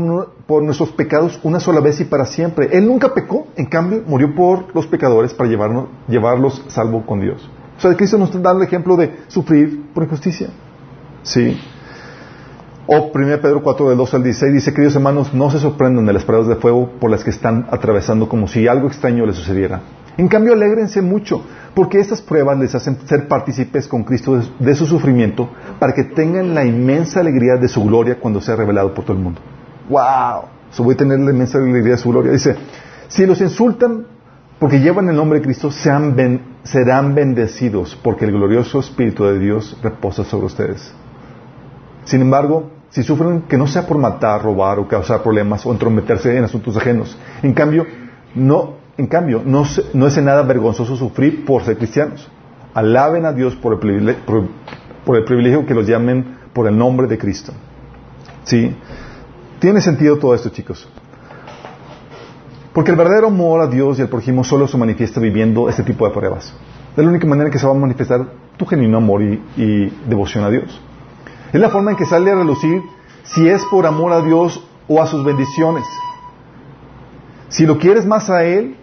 [0.63, 2.69] nuestros pecados una sola vez y para siempre.
[2.71, 7.47] Él nunca pecó, en cambio murió por los pecadores para llevarnos, llevarlos salvo con Dios.
[7.77, 10.49] O sea, Cristo nos está dando el ejemplo de sufrir por injusticia.
[11.21, 11.61] Sí.
[12.87, 16.13] O 1 Pedro 4, del 2 al 16 dice, queridos hermanos, no se sorprendan de
[16.13, 19.81] las pruebas de fuego por las que están atravesando como si algo extraño les sucediera.
[20.17, 21.43] En cambio, alégrense mucho,
[21.75, 26.55] porque estas pruebas les hacen ser partícipes con Cristo de su sufrimiento para que tengan
[26.55, 29.39] la inmensa alegría de su gloria cuando sea revelado por todo el mundo.
[29.89, 30.45] ¡Wow!
[30.71, 32.31] So voy a tener la inmensa alegría de su gloria.
[32.31, 32.55] Dice,
[33.07, 34.05] si los insultan
[34.59, 39.77] porque llevan el nombre de Cristo, sean serán bendecidos, porque el glorioso Espíritu de Dios
[39.81, 40.93] reposa sobre ustedes.
[42.05, 46.35] Sin embargo, si sufren, que no sea por matar, robar o causar problemas o entrometerse
[46.35, 47.17] en asuntos ajenos.
[47.43, 47.85] En cambio,
[48.33, 52.29] no, en cambio, no, no es en nada vergonzoso sufrir por ser cristianos.
[52.73, 54.23] Alaben a Dios por el, privilegio,
[55.05, 57.53] por el privilegio que los llamen por el nombre de Cristo.
[58.43, 58.75] ¿Sí?
[59.59, 60.87] Tiene sentido todo esto, chicos.
[62.73, 66.07] Porque el verdadero amor a Dios y al prójimo solo se manifiesta viviendo este tipo
[66.07, 66.53] de pruebas.
[66.95, 70.51] Es la única manera que se va a manifestar tu genuino amor y, devoción a
[70.51, 70.79] Dios.
[71.51, 72.83] Es la forma en que sale a relucir
[73.23, 75.85] si es por amor a Dios o a sus bendiciones.
[77.49, 78.75] Si lo quieres más a Él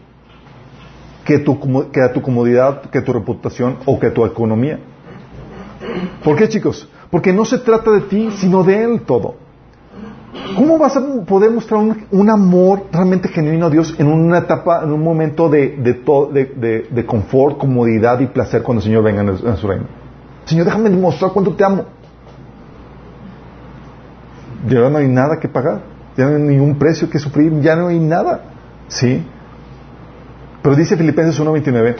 [1.24, 1.44] que,
[1.92, 4.80] que a tu comodidad, que a tu reputación o que a tu economía.
[6.24, 6.88] ¿Por qué, chicos?
[7.12, 9.43] Porque no se trata de ti, sino de Él todo.
[10.56, 11.80] ¿Cómo vas a poder mostrar
[12.10, 15.76] un, amor realmente genuino a Dios en una etapa, en un momento de,
[16.90, 19.84] de, confort, comodidad y placer cuando el Señor venga en, su reino?
[20.44, 21.84] Señor, déjame demostrar cuánto te amo.
[24.68, 25.82] Ya no hay nada que pagar,
[26.16, 28.42] ya no hay ningún precio que sufrir, ya no hay nada.
[28.88, 29.24] ¿Sí?
[30.62, 31.96] Pero dice Filipenses 1.29,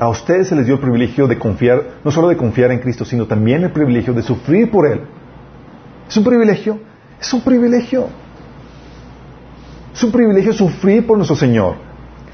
[0.00, 3.04] a ustedes se les dio el privilegio de confiar, no solo de confiar en Cristo,
[3.04, 5.02] sino también el privilegio de sufrir por Él.
[6.08, 6.89] Es un privilegio
[7.20, 8.08] es un privilegio.
[9.92, 11.76] Es un privilegio sufrir por nuestro Señor.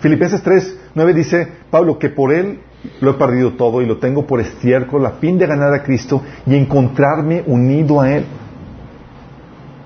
[0.01, 2.61] Filipenses 3, 9 dice Pablo que por Él
[3.01, 6.23] lo he perdido todo y lo tengo por estiércol a fin de ganar a Cristo
[6.47, 8.25] y encontrarme unido a Él.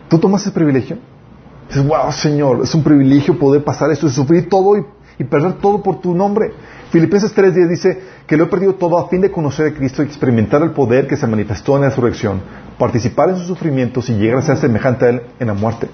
[0.08, 0.98] ¿Tú tomas ese privilegio?
[1.68, 4.84] Dices, wow, Señor, es un privilegio poder pasar esto, sufrir todo y,
[5.18, 6.52] y perder todo por tu nombre.
[6.90, 10.06] Filipenses 3.10 dice que lo he perdido todo a fin de conocer a Cristo y
[10.06, 12.40] experimentar el poder que se manifestó en la resurrección,
[12.78, 15.88] participar en sus sufrimientos y llegar a ser semejante a Él en la muerte.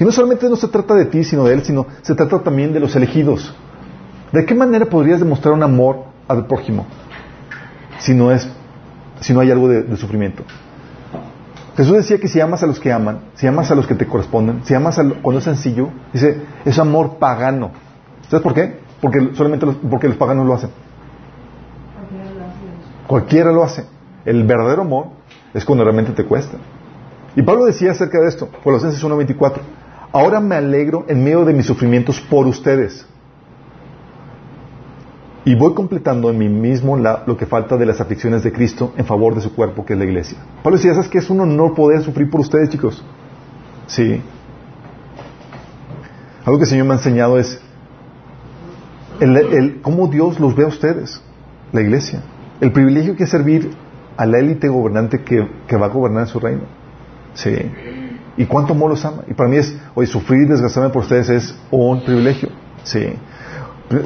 [0.00, 2.72] Y no solamente no se trata de ti, sino de Él, sino se trata también
[2.72, 3.54] de los elegidos.
[4.32, 6.86] ¿De qué manera podrías demostrar un amor al prójimo
[7.98, 8.48] si no, es,
[9.20, 10.44] si no hay algo de, sufrimiento?
[11.76, 14.06] Jesús decía que si amas a los que aman, si amas a los que te
[14.06, 17.70] corresponden, si amas a cuando es sencillo, dice, es amor pagano.
[18.28, 18.81] ¿Sabes por qué?
[19.02, 20.70] Porque solamente los, porque los paganos lo hacen.
[23.08, 23.84] Cualquiera lo hace.
[24.24, 25.08] El verdadero amor
[25.52, 26.56] es cuando realmente te cuesta.
[27.34, 29.58] Y Pablo decía acerca de esto, Colosenses 1.24,
[30.12, 33.04] ahora me alegro en medio de mis sufrimientos por ustedes.
[35.44, 39.04] Y voy completando en mí mismo lo que falta de las aflicciones de Cristo en
[39.04, 40.38] favor de su cuerpo, que es la iglesia.
[40.62, 43.02] Pablo decía, ¿sabes que es un honor poder sufrir por ustedes, chicos?
[43.88, 44.22] Sí.
[46.44, 47.60] Algo que el Señor me ha enseñado es
[49.20, 51.20] el, cómo Dios los ve a ustedes,
[51.72, 52.22] la iglesia.
[52.60, 53.70] El privilegio que es servir
[54.16, 56.62] a la élite gobernante que, va a gobernar su reino.
[57.34, 57.54] Sí.
[58.36, 59.22] Y cuánto amor los ama.
[59.28, 62.50] Y para mí es, hoy sufrir y desgastarme por ustedes es un privilegio.
[62.84, 63.14] Sí.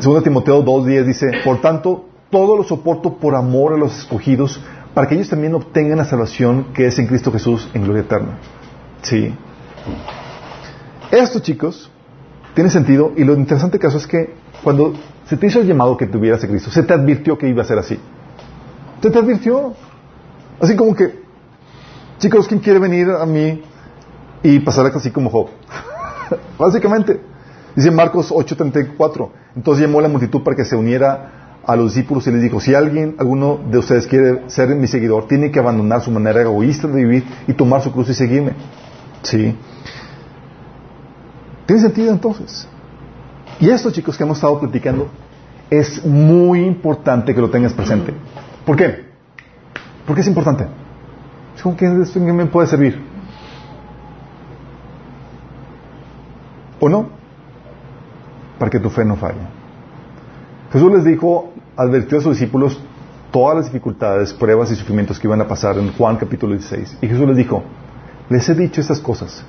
[0.00, 4.60] Segundo Timoteo 2.10 dice, por tanto, todo lo soporto por amor a los escogidos,
[4.94, 8.38] para que ellos también obtengan la salvación que es en Cristo Jesús en gloria eterna.
[9.02, 9.34] Sí.
[11.10, 11.90] Esto, chicos,
[12.54, 14.34] tiene sentido y lo interesante caso es que
[14.66, 14.94] cuando
[15.28, 17.64] se te hizo el llamado que tuvieras a Cristo, se te advirtió que iba a
[17.64, 18.00] ser así.
[19.00, 19.74] Se te advirtió.
[20.60, 21.22] Así como que,
[22.18, 23.62] chicos, ¿quién quiere venir a mí
[24.42, 25.50] y pasar así como Job?
[26.58, 27.20] Básicamente.
[27.76, 29.28] Dice Marcos 8:34.
[29.54, 32.58] Entonces llamó a la multitud para que se uniera a los discípulos y les dijo,
[32.58, 36.88] si alguien, alguno de ustedes quiere ser mi seguidor, tiene que abandonar su manera egoísta
[36.88, 38.54] de vivir y tomar su cruz y seguirme.
[39.22, 39.56] ¿Sí?
[41.66, 42.66] ¿Tiene sentido entonces?
[43.60, 45.08] Y esto, chicos, que hemos estado platicando,
[45.70, 48.12] es muy importante que lo tengas presente.
[48.64, 49.06] ¿Por qué?
[50.06, 50.66] Porque es importante.
[51.62, 53.00] ¿Con qué me puede servir?
[56.78, 57.08] ¿O no?
[58.58, 59.40] Para que tu fe no falle.
[60.72, 62.80] Jesús les dijo, advirtió a sus discípulos
[63.32, 66.98] todas las dificultades, pruebas y sufrimientos que iban a pasar en Juan capítulo 16.
[67.00, 67.62] Y Jesús les dijo,
[68.28, 69.44] les he dicho estas cosas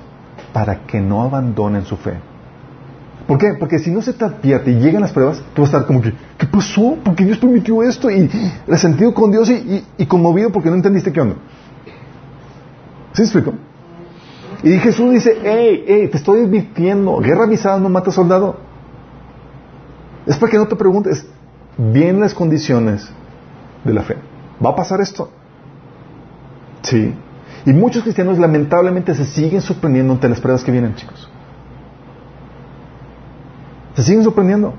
[0.52, 2.14] para que no abandonen su fe.
[3.28, 3.52] ¿Por qué?
[3.60, 6.00] Porque si no se te advierte y llegan las pruebas, tú vas a estar como
[6.00, 6.96] que, ¿qué pasó?
[7.04, 8.10] ¿Por qué Dios permitió esto?
[8.10, 8.26] Y
[8.66, 11.36] resentido con Dios y, conmovido porque no entendiste qué onda.
[13.12, 13.52] ¿Sí explico?
[14.62, 18.56] Y Jesús dice, hey, hey, te estoy advirtiendo, guerra avisada no mata soldado.
[20.24, 21.26] Es para que no te preguntes,
[21.76, 23.10] bien las condiciones
[23.84, 24.16] de la fe.
[24.64, 25.30] ¿Va a pasar esto?
[26.80, 27.12] Sí.
[27.66, 31.28] Y muchos cristianos lamentablemente se siguen sorprendiendo ante las pruebas que vienen, chicos.
[33.98, 34.74] Se siguen sorprendiendo.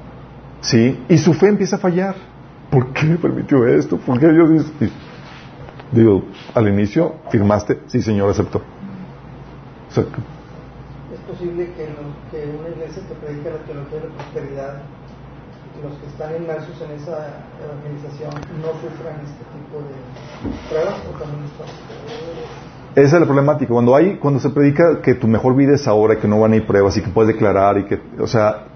[0.61, 2.15] Sí, y su fe empieza a fallar.
[2.71, 3.97] ¿Por qué permitió esto?
[3.97, 4.93] ¿Por qué Dios dice?
[5.91, 6.23] Digo,
[6.55, 8.61] al inicio firmaste, sí, Señor, aceptó.
[9.89, 10.05] es
[11.27, 11.89] posible que,
[12.59, 14.83] una iglesia te predique la teología de la prosperidad,
[15.75, 18.31] que los están inmersos en esa evangelización
[18.61, 19.95] no sufran este tipo de
[20.69, 21.43] pruebas o también
[22.95, 23.71] esa es la problemática.
[23.71, 26.55] Cuando hay, cuando se predica que tu mejor vida es ahora, que no van a
[26.55, 28.68] ir pruebas y que puedes declarar y que, o sea,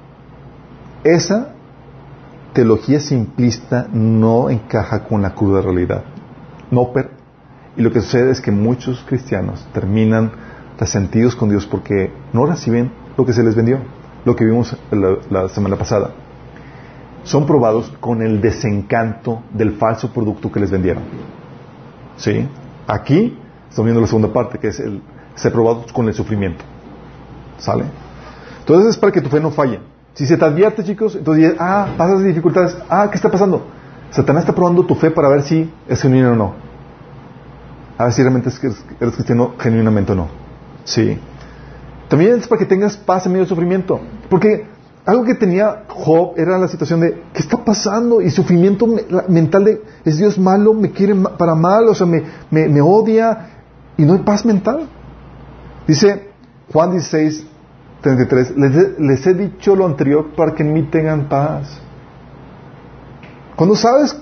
[1.03, 1.49] esa
[2.53, 6.03] teología simplista no encaja con la cruda realidad.
[6.71, 7.09] No, pero,
[7.75, 10.31] y lo que sucede es que muchos cristianos terminan
[10.79, 13.79] resentidos con Dios porque no reciben lo que se les vendió,
[14.25, 16.11] lo que vimos la, la semana pasada.
[17.23, 21.03] Son probados con el desencanto del falso producto que les vendieron.
[22.17, 22.47] ¿Sí?
[22.85, 23.37] Aquí
[23.73, 25.01] Estamos viendo la segunda parte, que es el
[25.33, 26.63] ser probado con el sufrimiento.
[27.57, 27.85] ¿Sale?
[28.59, 29.79] Entonces es para que tu fe no falle.
[30.13, 32.77] Si se te advierte, chicos, entonces, ah, pasas de dificultades.
[32.89, 33.65] Ah, ¿qué está pasando?
[34.11, 36.53] Satanás está probando tu fe para ver si es genuino o no.
[37.97, 38.49] A ver si realmente
[38.99, 40.27] eres cristiano genuinamente o no.
[40.83, 41.17] Sí.
[42.09, 43.99] También es para que tengas paz en medio del sufrimiento.
[44.29, 44.67] Porque
[45.05, 48.21] algo que tenía Job era la situación de, ¿qué está pasando?
[48.21, 48.87] Y sufrimiento
[49.27, 50.73] mental de, ¿es Dios malo?
[50.73, 51.87] ¿Me quiere para mal?
[51.87, 53.49] O sea, me odia?
[53.97, 54.87] y no hay paz mental.
[55.87, 56.29] Dice
[56.71, 57.45] Juan 16,
[58.03, 58.57] 33,
[58.99, 61.79] les, he dicho lo anterior para que en mí tengan paz.
[63.55, 64.13] Cuando sabes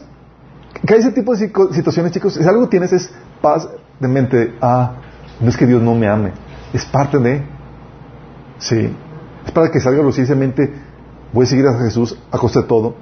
[0.86, 3.68] que hay ese tipo de situaciones, chicos, si algo tienes es paz
[4.00, 4.56] de mente.
[4.62, 4.94] Ah,
[5.40, 6.32] no es que Dios no me ame,
[6.72, 7.44] es parte de.
[8.60, 8.96] Sí,
[9.46, 10.72] es para que salga lucidamente,
[11.34, 12.94] voy a seguir a Jesús a costa de todo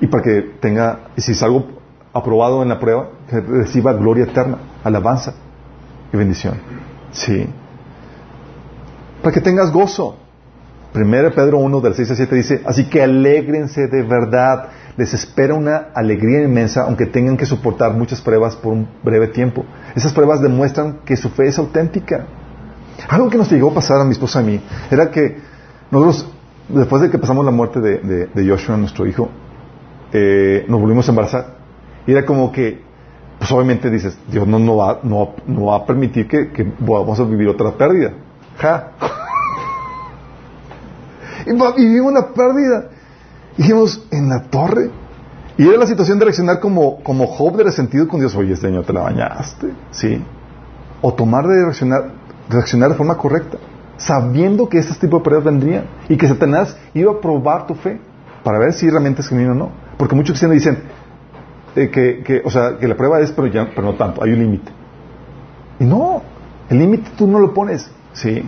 [0.00, 1.64] y para que tenga, si salgo
[2.12, 5.34] aprobado en la prueba, reciba gloria eterna, alabanza
[6.12, 6.54] y bendición.
[7.12, 7.48] Sí.
[9.28, 10.16] Para que tengas gozo.
[10.90, 14.68] Primero Pedro 1 del 6 a 7 dice, así que alégrense de verdad.
[14.96, 19.66] Les espera una alegría inmensa aunque tengan que soportar muchas pruebas por un breve tiempo.
[19.94, 22.24] Esas pruebas demuestran que su fe es auténtica.
[23.06, 24.60] Algo que nos llegó a pasar a mi esposa y a mí
[24.90, 25.36] era que
[25.90, 26.32] nosotros,
[26.70, 29.28] después de que pasamos la muerte de, Joshua, nuestro hijo,
[30.10, 31.58] eh, nos volvimos a embarazar.
[32.06, 32.80] Y era como que
[33.38, 38.14] pues obviamente dices, Dios no va a permitir que, que vamos a vivir otra pérdida.
[38.58, 38.90] Ja.
[41.46, 42.90] y vivimos una pérdida.
[43.56, 44.90] dijimos, en la torre.
[45.56, 48.34] Y era la situación de reaccionar como, como Job de resentido con Dios.
[48.36, 49.72] Oye, este año te la bañaste.
[49.90, 50.22] Sí.
[51.00, 52.10] O tomar de reaccionar,
[52.48, 53.58] reaccionar de forma correcta.
[53.96, 55.84] Sabiendo que ese tipo de pruebas vendrían.
[56.08, 58.00] Y que Satanás iba a probar tu fe.
[58.44, 59.70] Para ver si realmente es genuino o no.
[59.96, 60.78] Porque muchos cristianos dicen,
[61.74, 64.38] eh, que, o sea, que la prueba es, pero, ya, pero no tanto, hay un
[64.38, 64.72] límite.
[65.80, 66.22] Y no,
[66.68, 68.42] el límite tú no lo pones, ¿sí?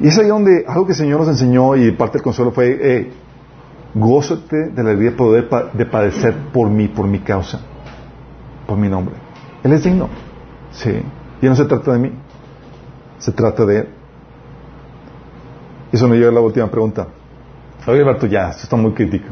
[0.00, 2.78] Y es ahí donde algo que el Señor nos enseñó y parte del consuelo fue,
[2.80, 3.12] eh,
[3.94, 7.60] gózate de la alegría de poder de padecer por mí, por mi causa,
[8.66, 9.14] por mi nombre.
[9.62, 10.08] Él es digno,
[10.70, 11.02] sí.
[11.42, 12.12] Y no se trata de mí,
[13.18, 13.88] se trata de Él.
[15.92, 17.08] Eso me lleva a la última pregunta.
[17.86, 19.28] Oye, Alberto, ya, esto está muy crítico.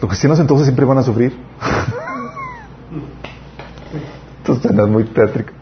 [0.00, 1.36] ¿Los cristianos entonces siempre van a sufrir?
[4.44, 5.52] Esto es muy tétrico.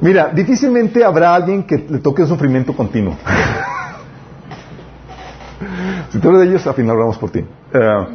[0.00, 3.16] Mira, difícilmente habrá alguien que le toque un sufrimiento continuo.
[6.10, 7.40] si tú eres de ellos, al final hablamos por ti.
[7.40, 8.06] Eh,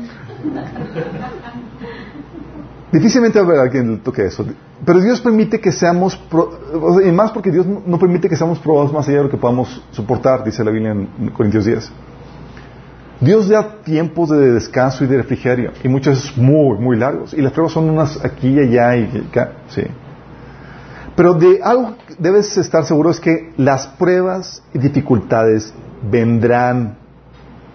[2.89, 4.45] difícilmente habrá alguien que le toque eso.
[4.85, 6.17] Pero Dios permite que seamos,
[7.05, 9.83] y más porque Dios no permite que seamos probados más allá de lo que podamos
[9.91, 11.91] soportar, dice la Biblia en Corintios 10.
[13.23, 17.33] Dios da tiempos de descanso y de refrigerio, y muchos muy, muy largos.
[17.33, 19.83] Y las pruebas son unas aquí y allá y acá, sí.
[21.15, 25.73] Pero de algo debes estar seguro es que las pruebas y dificultades
[26.09, 26.97] vendrán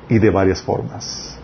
[0.08, 1.38] y de varias formas.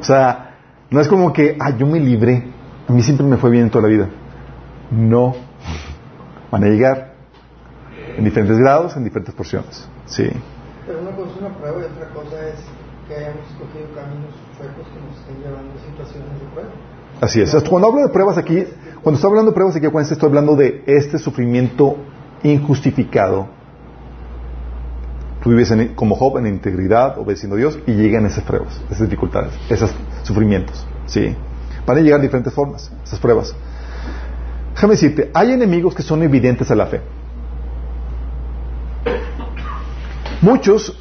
[0.00, 0.56] O sea,
[0.90, 2.44] no es como que, ah, yo me libré,
[2.88, 4.08] a mí siempre me fue bien en toda la vida.
[4.90, 5.36] No,
[6.50, 7.12] van a llegar
[8.16, 9.86] en diferentes grados, en diferentes porciones.
[10.06, 10.28] Sí.
[10.86, 12.75] Pero una cosa es una prueba y otra cosa es
[13.08, 16.70] que hayamos escogido caminos chuecos que nos estén llevando a situaciones de prueba.
[17.20, 17.54] Así es.
[17.68, 18.64] Cuando hablo de pruebas aquí,
[19.02, 21.96] cuando estoy hablando de pruebas aquí, estoy hablando de este sufrimiento
[22.42, 23.48] injustificado.
[25.42, 29.52] Tú vives como Job en integridad, obedeciendo a Dios, y llegan esas pruebas, esas dificultades,
[29.70, 30.84] esos sufrimientos.
[31.06, 31.36] ¿sí?
[31.86, 33.54] Van a llegar de diferentes formas, esas pruebas.
[34.74, 37.00] Déjame decirte, hay enemigos que son evidentes a la fe.
[40.42, 40.98] Muchos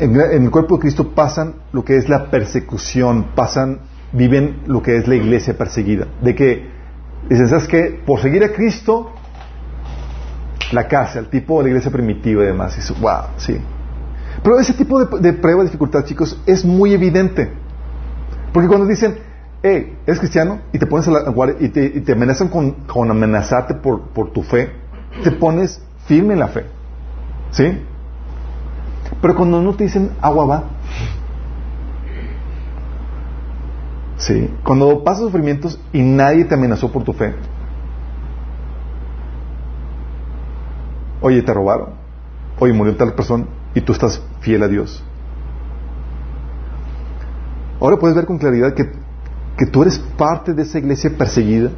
[0.00, 3.80] en, el cuerpo de Cristo pasan lo que es la persecución, pasan,
[4.12, 6.08] viven lo que es la iglesia perseguida.
[6.22, 6.70] De que,
[7.28, 8.02] dicen, ¿sabes qué?
[8.04, 9.12] Por seguir a Cristo,
[10.72, 12.76] la casa, el tipo de la iglesia primitiva y demás.
[12.78, 13.60] Y wow, sí.
[14.42, 17.52] Pero ese tipo de, prueba de dificultad, chicos, es muy evidente.
[18.52, 19.18] Porque cuando dicen,
[19.62, 23.74] hey, eres cristiano y te pones a la guardia y te, amenazan con, con amenazarte
[23.74, 24.70] por, por tu fe,
[25.22, 26.64] te pones firme en la fe.
[27.50, 27.80] ¿Sí?
[29.20, 30.64] Pero cuando no te dicen agua va.
[34.16, 34.50] Sí.
[34.64, 37.34] Cuando pasas sufrimientos y nadie te amenazó por tu fe.
[41.22, 41.90] Oye, te robaron.
[42.58, 45.02] Oye, murió tal persona y tú estás fiel a Dios.
[47.80, 48.90] Ahora puedes ver con claridad que,
[49.56, 51.70] que tú eres parte de esa iglesia perseguida,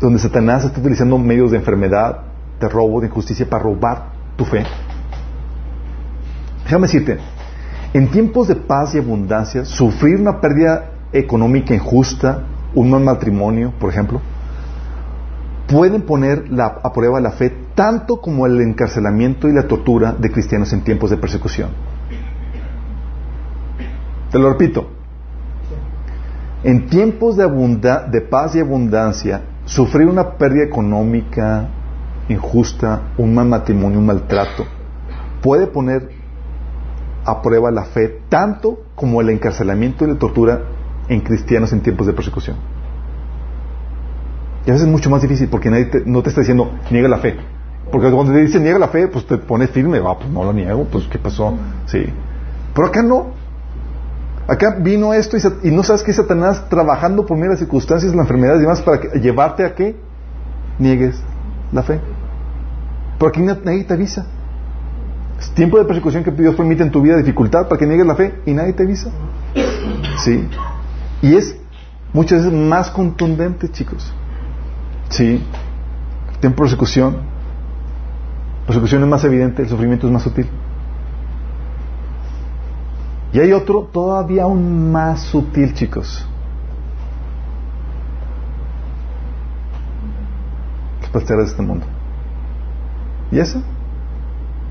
[0.00, 2.20] donde Satanás está utilizando medios de enfermedad,
[2.60, 4.64] de robo, de injusticia para robar tu fe.
[6.70, 7.18] Déjame decirte,
[7.94, 12.44] en tiempos de paz y abundancia, sufrir una pérdida económica injusta,
[12.76, 14.20] un mal matrimonio, por ejemplo,
[15.66, 20.72] pueden poner a prueba la fe tanto como el encarcelamiento y la tortura de cristianos
[20.72, 21.70] en tiempos de persecución.
[24.30, 24.90] Te lo repito.
[26.62, 27.48] En tiempos de,
[28.12, 31.68] de paz y abundancia, sufrir una pérdida económica
[32.28, 34.66] injusta, un mal matrimonio, un maltrato,
[35.42, 36.19] puede poner
[37.24, 40.62] a prueba la fe tanto como el encarcelamiento y la tortura
[41.08, 42.56] en cristianos en tiempos de persecución.
[44.66, 47.18] Y a veces es mucho más difícil porque nadie no te está diciendo niega la
[47.18, 47.36] fe.
[47.90, 50.52] Porque cuando te dicen niega la fe, pues te pones firme, va, pues no lo
[50.52, 51.54] niego, pues ¿qué pasó?
[51.86, 52.06] Sí.
[52.74, 53.40] Pero acá no.
[54.46, 58.56] Acá vino esto y, no sabes que Satanás trabajando por de las circunstancias, la enfermedad
[58.56, 59.96] y demás para llevarte a que
[60.78, 61.22] niegues
[61.72, 62.00] la fe.
[63.18, 64.26] Pero aquí nadie te avisa.
[65.48, 68.40] Tiempo de persecución que Dios permite en tu vida dificultad para que niegues la fe
[68.46, 69.10] y nadie te avisa.
[70.18, 70.46] Sí.
[71.22, 71.56] Y es
[72.12, 74.12] muchas veces más contundente, chicos.
[75.08, 75.42] Sí.
[76.40, 77.18] Tiempo de persecución.
[78.66, 80.48] Persecución es más evidente, el sufrimiento es más sutil.
[83.32, 86.26] Y hay otro todavía aún más sutil, chicos.
[91.00, 91.86] Los placeres de este mundo.
[93.30, 93.62] ¿Y eso?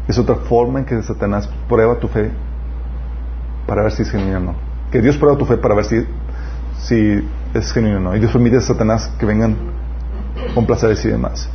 [0.10, 2.32] Es otra forma en que Satanás prueba tu fe
[3.68, 4.56] para ver si es genuino o no.
[4.92, 6.04] Que Dios prueba tu fe para ver si,
[7.54, 8.16] es genuino o no.
[8.16, 9.56] Y Dios permite a Satanás que vengan
[10.56, 11.48] con placeres y demás.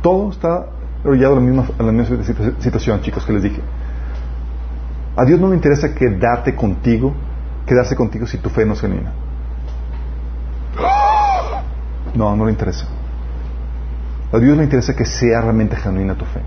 [0.00, 0.64] Todo está
[1.04, 2.24] orillado en la misma, la misma
[2.58, 3.60] situación, chicos, que les dije.
[5.14, 7.12] A Dios no le interesa quedarte contigo,
[7.66, 9.12] quedarse contigo si tu fe no es genuina.
[12.14, 12.86] No, no le interesa.
[14.32, 16.40] A Dios le interesa que sea realmente genuina tu fe.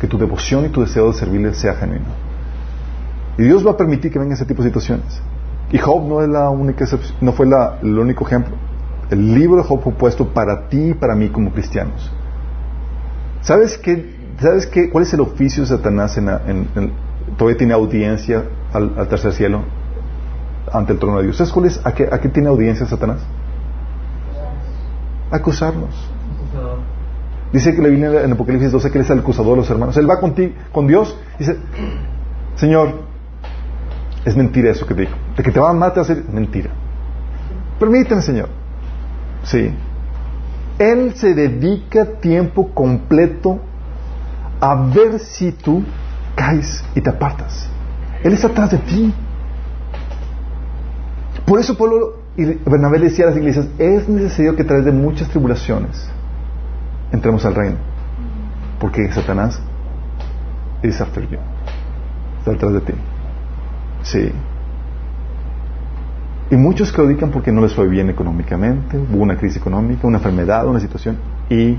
[0.00, 2.06] Que tu devoción y tu deseo de servirle sea genuino.
[3.38, 5.20] Y Dios va a permitir que vengan ese tipo de situaciones.
[5.70, 6.84] Y Job no es la única
[7.20, 8.54] no fue el único ejemplo.
[9.10, 12.10] El libro de Job fue puesto para ti y para mí como cristianos.
[13.40, 14.14] ¿Sabes qué?
[14.40, 14.90] ¿Sabes qué?
[14.90, 16.28] ¿Cuál es el oficio de Satanás en,
[17.36, 19.62] todavía tiene audiencia al, tercer cielo
[20.72, 21.36] ante el trono de Dios.
[21.36, 21.80] ¿Sabes cuál es?
[21.84, 23.20] ¿A qué, tiene audiencia Satanás?
[25.30, 25.94] Acusarnos.
[27.52, 29.96] Dice que le viene en Apocalipsis 12 que él es el acusador de los hermanos.
[29.96, 31.56] Él va contigo, con Dios y dice,
[32.56, 33.02] Señor,
[34.24, 35.16] es mentira eso que te dijo.
[35.36, 36.70] De que te va a matar, hacer mentira.
[37.78, 38.48] Permíteme, Señor.
[39.44, 39.70] Sí.
[40.78, 43.60] Él se dedica tiempo completo
[44.60, 45.84] a ver si tú
[46.34, 47.68] caes y te apartas.
[48.24, 49.14] Él está atrás de ti.
[51.46, 54.84] Por eso Pablo y Bernabé le decía a las iglesias, es necesario que a través
[54.84, 56.10] de muchas tribulaciones
[57.12, 57.76] entremos al reino.
[58.80, 59.60] Porque Satanás
[60.82, 61.38] es after you.
[62.38, 62.92] Está detrás de ti.
[64.02, 64.32] Sí.
[66.50, 70.66] Y muchos claudican porque no les fue bien económicamente, hubo una crisis económica, una enfermedad,
[70.66, 71.18] una situación,
[71.50, 71.76] y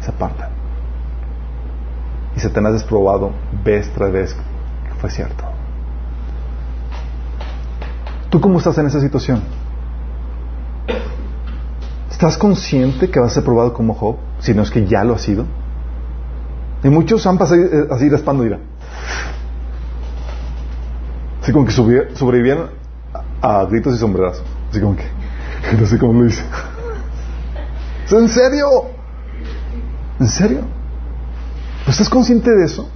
[0.00, 0.50] se apartan.
[2.36, 3.30] Y Satanás es probado
[3.64, 5.44] vez tras vez que fue cierto.
[8.30, 9.40] ¿Tú cómo estás en esa situación?
[12.16, 14.16] ¿Estás consciente que vas a ser probado como Job?
[14.38, 15.44] Si no es que ya lo ha sido.
[16.82, 18.58] Y muchos han pasado eh, así raspando, dirá.
[21.42, 22.70] Así como que sobrevivieron
[23.42, 24.42] a, gritos y sombrerazos.
[24.70, 25.04] Así como que,
[25.78, 26.42] no sé cómo lo dice.
[28.10, 28.66] ¿En serio?
[30.18, 30.60] ¿En serio?
[31.86, 32.88] ¿Estás consciente de eso?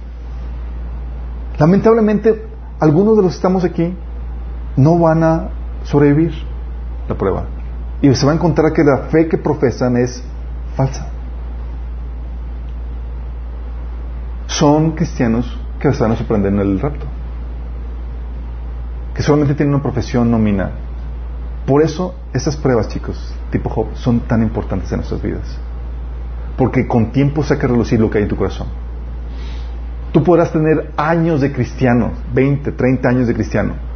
[1.59, 2.43] Lamentablemente,
[2.79, 3.95] algunos de los que estamos aquí
[4.77, 5.49] no van a
[5.83, 6.33] sobrevivir
[7.07, 7.60] la prueba.
[8.01, 10.23] Y se va a encontrar que la fe que profesan es
[10.75, 11.07] falsa.
[14.47, 17.05] Son cristianos que se van a sorprender en el rapto.
[19.13, 20.71] Que solamente tienen una profesión nominal.
[21.65, 25.57] Por eso, estas pruebas, chicos, tipo Job, son tan importantes en nuestras vidas.
[26.57, 28.67] Porque con tiempo saca a relucir lo que hay en tu corazón.
[30.11, 33.90] Tú podrás tener años de cristiano, 20, 30 años de cristiano.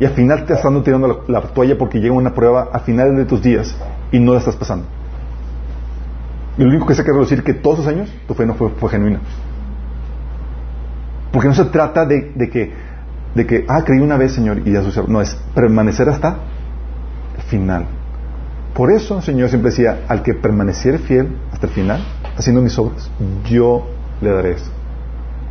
[0.00, 3.24] Y al final te estás tirando la, toalla porque llega una prueba a finales de
[3.24, 3.76] tus días
[4.12, 4.86] y no la estás pasando.
[6.56, 8.70] Y lo único que saca a relucir que todos esos años tu fe no fue,
[8.90, 9.20] genuina.
[11.32, 12.72] Porque no se trata de, que,
[13.34, 15.08] de que, ah, creí una vez, Señor, y ya sucedió.
[15.08, 16.38] No, es permanecer hasta
[17.36, 17.86] el final.
[18.74, 22.04] Por eso el Señor siempre decía, al que permaneciere fiel hasta el final,
[22.36, 23.10] haciendo mis obras,
[23.50, 23.88] yo
[24.20, 24.70] le daré eso.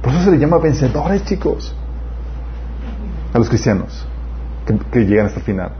[0.01, 1.75] Por eso se le llama vencedores, chicos,
[3.33, 4.07] a los cristianos
[4.67, 5.71] que, que llegan hasta el final.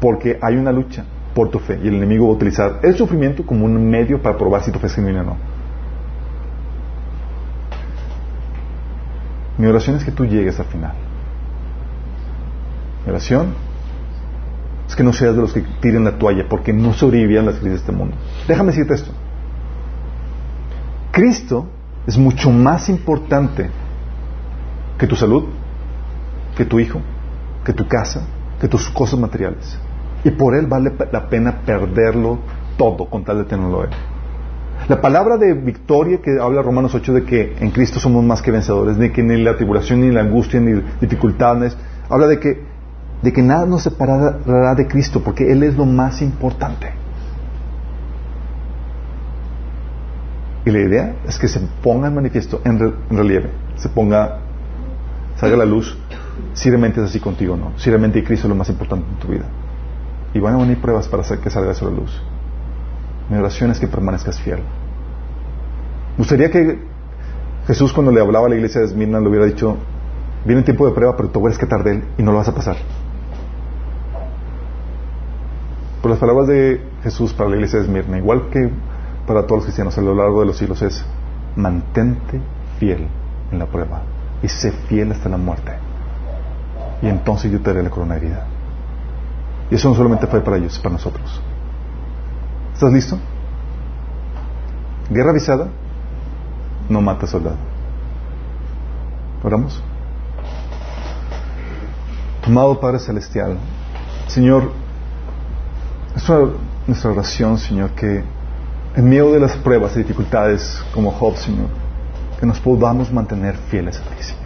[0.00, 3.44] Porque hay una lucha por tu fe y el enemigo va a utilizar el sufrimiento
[3.44, 5.36] como un medio para probar si tu fe es genuina o no.
[9.58, 10.92] Mi oración es que tú llegues al final.
[13.04, 13.54] Mi oración
[14.88, 17.72] es que no seas de los que tiren la toalla porque no sobrevivían las crisis
[17.72, 18.16] de este mundo.
[18.46, 19.10] Déjame decirte esto.
[21.10, 21.66] Cristo
[22.06, 23.68] es mucho más importante
[24.96, 25.44] que tu salud,
[26.56, 27.00] que tu hijo,
[27.68, 28.22] que tu casa,
[28.58, 29.78] que tus cosas materiales.
[30.24, 32.38] Y por Él vale la pena perderlo
[32.78, 33.90] todo con tal de tenerlo Él.
[34.88, 38.50] La palabra de victoria que habla Romanos 8 de que en Cristo somos más que
[38.50, 41.76] vencedores, de que ni la tribulación, ni la angustia, ni dificultades,
[42.08, 42.62] habla de que,
[43.20, 46.90] de que nada nos separará de Cristo, porque Él es lo más importante.
[50.64, 54.38] Y la idea es que se ponga en manifiesto, en, relieve, se ponga,
[55.36, 55.98] salga la luz,
[56.54, 59.18] si realmente es así contigo o no, si realmente Cristo es lo más importante en
[59.18, 59.44] tu vida.
[60.34, 62.20] Y van a venir pruebas para hacer que salga eso a la luz.
[63.30, 64.60] Mi oración es que permanezcas fiel.
[66.16, 66.78] Gustaría que
[67.66, 69.76] Jesús cuando le hablaba a la iglesia de Esmirna le hubiera dicho,
[70.44, 72.54] viene tiempo de prueba, pero tú que estar de él y no lo vas a
[72.54, 72.76] pasar.
[76.00, 78.70] Por las palabras de Jesús para la iglesia de Esmirna, igual que
[79.26, 81.04] para todos los cristianos a lo largo de los siglos, es
[81.56, 82.40] mantente
[82.78, 83.06] fiel
[83.52, 84.02] en la prueba
[84.42, 85.87] y sé fiel hasta la muerte.
[87.02, 88.46] Y entonces yo te daré la corona de vida.
[89.70, 91.40] Y eso no solamente fue para ellos, es para nosotros.
[92.74, 93.18] ¿Estás listo?
[95.10, 95.68] Guerra avisada
[96.88, 97.56] no mata soldado.
[99.42, 99.82] ¿Oramos?
[102.44, 103.58] Amado Padre Celestial,
[104.26, 104.72] Señor,
[106.16, 106.28] es
[106.86, 108.24] nuestra oración, Señor, que
[108.96, 111.68] en medio de las pruebas y dificultades como Job, Señor,
[112.40, 114.37] que nos podamos mantener fieles a ti.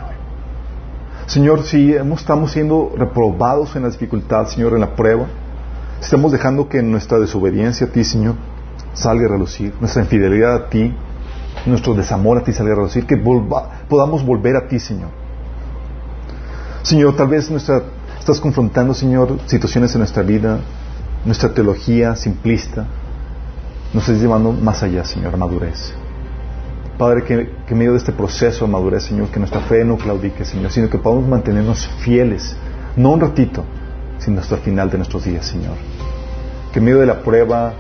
[1.33, 5.27] Señor, si estamos siendo reprobados en la dificultad, Señor, en la prueba,
[6.03, 8.35] Estamos dejando que nuestra desobediencia a ti, Señor,
[8.93, 10.93] salga a relucir, nuestra infidelidad a ti,
[11.65, 15.11] nuestro desamor a ti salga a relucir, que podamos volver a ti, Señor.
[16.83, 17.83] Señor, tal vez nuestra,
[18.19, 20.59] estás confrontando, Señor, situaciones en nuestra vida,
[21.25, 22.85] nuestra teología simplista,
[23.95, 25.95] nos estás llevando más allá, Señor, a madurez.
[27.03, 29.97] Padre, que, que en medio de este proceso de madurez, Señor, que nuestra fe no
[29.97, 32.55] claudique, Señor, sino que podamos mantenernos fieles,
[32.95, 33.65] no un ratito,
[34.19, 35.75] sino hasta el final de nuestros días, Señor.
[36.73, 37.73] Que en medio de la prueba,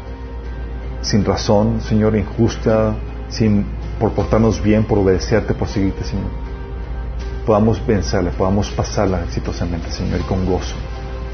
[1.03, 2.97] sin razón, Señor, injusta,
[3.29, 3.65] sin
[4.01, 6.27] por portarnos bien, por obedecerte, por seguirte, Señor,
[7.47, 10.75] podamos vencerla, podamos pasarla exitosamente, Señor, y con gozo.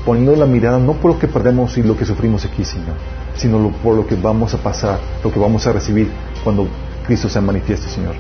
[0.04, 2.96] Poniendo la mirada no por lo que perdemos y lo que sufrimos aquí, Señor,
[3.34, 6.10] sino por lo que vamos a pasar, lo que vamos a recibir
[6.44, 6.68] cuando
[7.08, 8.14] Cristo se manifieste, Señor,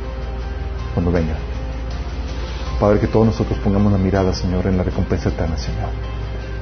[0.94, 1.36] cuando venga.
[2.80, 5.90] Padre, que todos nosotros pongamos la mirada, Señor, en la recompensa eterna, Señor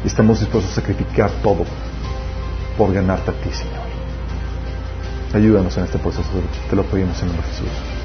[0.05, 1.65] y estamos dispuestos a sacrificar todo
[2.77, 3.87] por ganarte a ti, Señor.
[5.35, 6.29] Ayúdanos en este proceso,
[6.71, 7.96] te lo pedimos de Jesús.